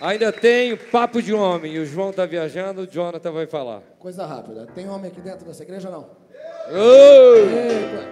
Ainda 0.02 0.30
tem 0.30 0.72
o 0.74 0.76
papo 0.76 1.22
de 1.22 1.32
homem. 1.32 1.74
E 1.74 1.78
o 1.78 1.86
João 1.86 2.10
está 2.10 2.26
viajando, 2.26 2.82
o 2.82 2.86
Jonathan 2.86 3.32
vai 3.32 3.46
falar. 3.46 3.80
Coisa 3.98 4.26
rápida. 4.26 4.66
Tem 4.74 4.88
homem 4.88 5.10
aqui 5.10 5.20
dentro 5.22 5.46
dessa 5.46 5.62
igreja 5.62 5.88
ou 5.88 5.94
não? 5.94 6.10
Oh! 6.70 7.36
Eita. 7.36 8.02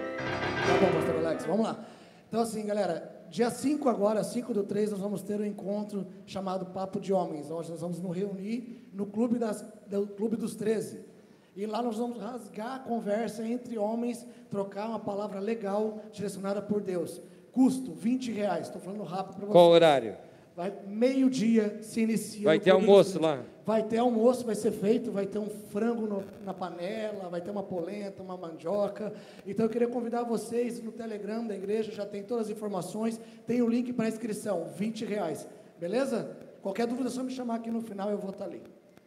Tá 0.65 0.85
bom, 0.85 0.91
pastor 0.93 1.25
Alex, 1.25 1.45
vamos 1.45 1.65
lá. 1.65 1.85
Então, 2.27 2.41
assim, 2.41 2.65
galera, 2.65 3.25
dia 3.29 3.51
5 3.51 3.87
agora, 3.89 4.23
5 4.23 4.53
do 4.53 4.63
3, 4.63 4.91
nós 4.91 4.99
vamos 4.99 5.21
ter 5.21 5.39
um 5.39 5.45
encontro 5.45 6.07
chamado 6.25 6.65
Papo 6.65 6.99
de 6.99 7.13
Homens, 7.13 7.51
onde 7.51 7.69
nós 7.69 7.81
vamos 7.81 7.99
nos 7.99 8.15
reunir 8.15 8.89
no 8.91 9.05
Clube, 9.05 9.37
das, 9.37 9.63
do 9.85 10.07
Clube 10.07 10.35
dos 10.35 10.55
13. 10.55 11.10
E 11.55 11.65
lá 11.65 11.81
nós 11.81 11.97
vamos 11.97 12.17
rasgar 12.19 12.75
a 12.75 12.79
conversa 12.79 13.45
entre 13.45 13.77
homens, 13.77 14.25
trocar 14.49 14.87
uma 14.87 14.99
palavra 14.99 15.39
legal 15.39 15.99
direcionada 16.11 16.61
por 16.61 16.81
Deus. 16.81 17.21
Custo, 17.51 17.91
20 17.91 18.31
reais. 18.31 18.67
Estou 18.67 18.81
falando 18.81 19.03
rápido 19.03 19.35
para 19.35 19.45
vocês. 19.45 19.51
Qual 19.51 19.69
horário? 19.69 20.15
Vai 20.55 20.73
meio-dia 20.87 21.79
se 21.81 22.01
inicia. 22.01 22.45
Vai 22.45 22.59
ter 22.59 22.71
almoço 22.71 23.21
lá? 23.21 23.41
Vai 23.65 23.83
ter 23.83 23.97
almoço, 23.97 24.45
vai 24.45 24.55
ser 24.55 24.71
feito, 24.71 25.11
vai 25.11 25.25
ter 25.25 25.39
um 25.39 25.49
frango 25.49 26.07
no- 26.07 26.23
na 26.43 26.53
panela, 26.53 27.29
vai 27.29 27.41
ter 27.41 27.51
uma 27.51 27.63
polenta, 27.63 28.23
uma 28.23 28.35
mandioca. 28.37 29.13
Então 29.45 29.65
eu 29.65 29.69
queria 29.69 29.87
convidar 29.87 30.23
vocês 30.23 30.81
no 30.81 30.91
Telegram 30.91 31.45
da 31.45 31.55
igreja, 31.55 31.91
já 31.91 32.05
tem 32.05 32.23
todas 32.23 32.47
as 32.47 32.51
informações, 32.51 33.19
tem 33.45 33.61
o 33.61 33.67
link 33.67 33.93
para 33.93 34.07
inscrição, 34.09 34.67
20 34.77 35.05
reais. 35.05 35.47
Beleza? 35.79 36.35
Qualquer 36.61 36.85
dúvida 36.87 37.07
é 37.09 37.11
só 37.11 37.23
me 37.23 37.31
chamar 37.31 37.55
aqui 37.55 37.69
no 37.71 37.81
final, 37.81 38.09
eu 38.09 38.17
vou 38.17 38.31
estar 38.31 38.45
ali. 38.45 38.61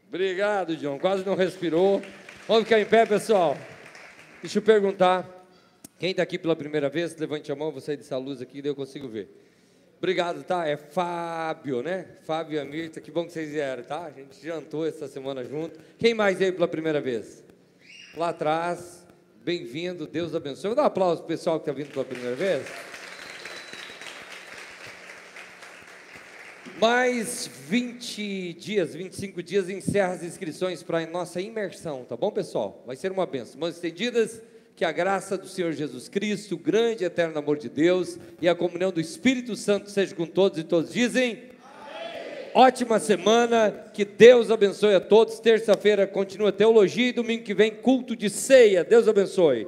Obrigado, 0.09 0.77
John. 0.77 0.99
Quase 0.99 1.25
não 1.27 1.35
respirou. 1.35 2.01
Vamos 2.47 2.65
ficar 2.65 2.79
em 2.79 2.85
pé, 2.85 3.07
pessoal. 3.07 3.57
Deixa 4.43 4.59
eu 4.59 4.63
perguntar. 4.63 5.27
Quem 5.99 6.11
está 6.11 6.23
aqui 6.23 6.39
pela 6.39 6.55
primeira 6.55 6.91
vez, 6.91 7.17
levante 7.17 7.51
a 7.51 7.57
mão, 7.57 7.73
vou 7.73 7.81
sair 7.81 7.97
dessa 7.97 8.19
luz 8.19 8.43
aqui, 8.43 8.61
daí 8.61 8.71
eu 8.71 8.75
consigo 8.75 9.09
ver. 9.09 9.31
Obrigado, 9.97 10.43
tá? 10.45 10.69
É 10.69 10.77
Fábio, 10.77 11.83
né? 11.83 12.07
Fábio 12.27 12.57
e 12.57 12.85
a 12.85 13.01
que 13.01 13.11
bom 13.11 13.25
que 13.25 13.33
vocês 13.33 13.51
vieram, 13.51 13.83
tá? 13.83 14.05
A 14.05 14.11
gente 14.11 14.37
jantou 14.45 14.87
essa 14.87 15.09
semana 15.09 15.43
junto. 15.43 15.81
Quem 15.97 16.13
mais 16.13 16.39
veio 16.39 16.53
pela 16.53 16.69
primeira 16.69 17.01
vez? 17.01 17.43
Lá 18.15 18.29
atrás, 18.29 19.07
bem-vindo, 19.43 20.07
Deus 20.07 20.35
abençoe. 20.35 20.69
Vou 20.69 20.77
dar 20.77 20.83
um 20.83 20.87
aplauso 20.87 21.23
pro 21.23 21.29
pessoal 21.29 21.59
que 21.59 21.63
está 21.63 21.73
vindo 21.73 21.93
pela 21.93 22.05
primeira 22.05 22.37
vez. 22.37 22.67
Mais 26.81 27.49
20 27.69 28.55
dias, 28.55 28.95
25 28.95 29.43
dias, 29.43 29.71
encerra 29.71 30.15
as 30.15 30.23
inscrições 30.25 30.83
para 30.83 30.99
a 30.99 31.07
nossa 31.07 31.41
imersão, 31.41 32.05
tá 32.05 32.17
bom, 32.17 32.33
pessoal? 32.33 32.83
Vai 32.85 32.97
ser 32.97 33.13
uma 33.13 33.25
benção. 33.25 33.61
Mãos 33.61 33.77
estendidas, 33.77 34.43
que 34.75 34.85
a 34.85 34.91
graça 34.91 35.39
do 35.39 35.47
Senhor 35.47 35.73
Jesus 35.73 36.09
Cristo, 36.09 36.57
o 36.57 36.59
grande 36.59 37.05
e 37.05 37.07
eterno 37.07 37.39
amor 37.39 37.59
de 37.59 37.69
Deus 37.69 38.19
e 38.41 38.49
a 38.49 38.57
comunhão 38.57 38.91
do 38.91 39.01
Espírito 39.01 39.55
Santo 39.55 39.89
seja 39.89 40.15
com 40.17 40.27
todos 40.27 40.59
e 40.59 40.65
todos 40.65 40.93
dizem. 40.93 41.45
Ótima 42.53 42.99
semana, 42.99 43.71
que 43.93 44.05
Deus 44.05 44.51
abençoe 44.51 44.95
a 44.95 45.01
todos. 45.01 45.39
Terça-feira 45.39 46.07
continua 46.07 46.53
teologia 46.53 47.09
e 47.09 47.13
domingo 47.13 47.45
que 47.45 47.55
vem 47.55 47.71
culto 47.71 48.17
de 48.17 48.29
ceia. 48.29 48.85
Deus 48.85 49.07
abençoe. 49.07 49.67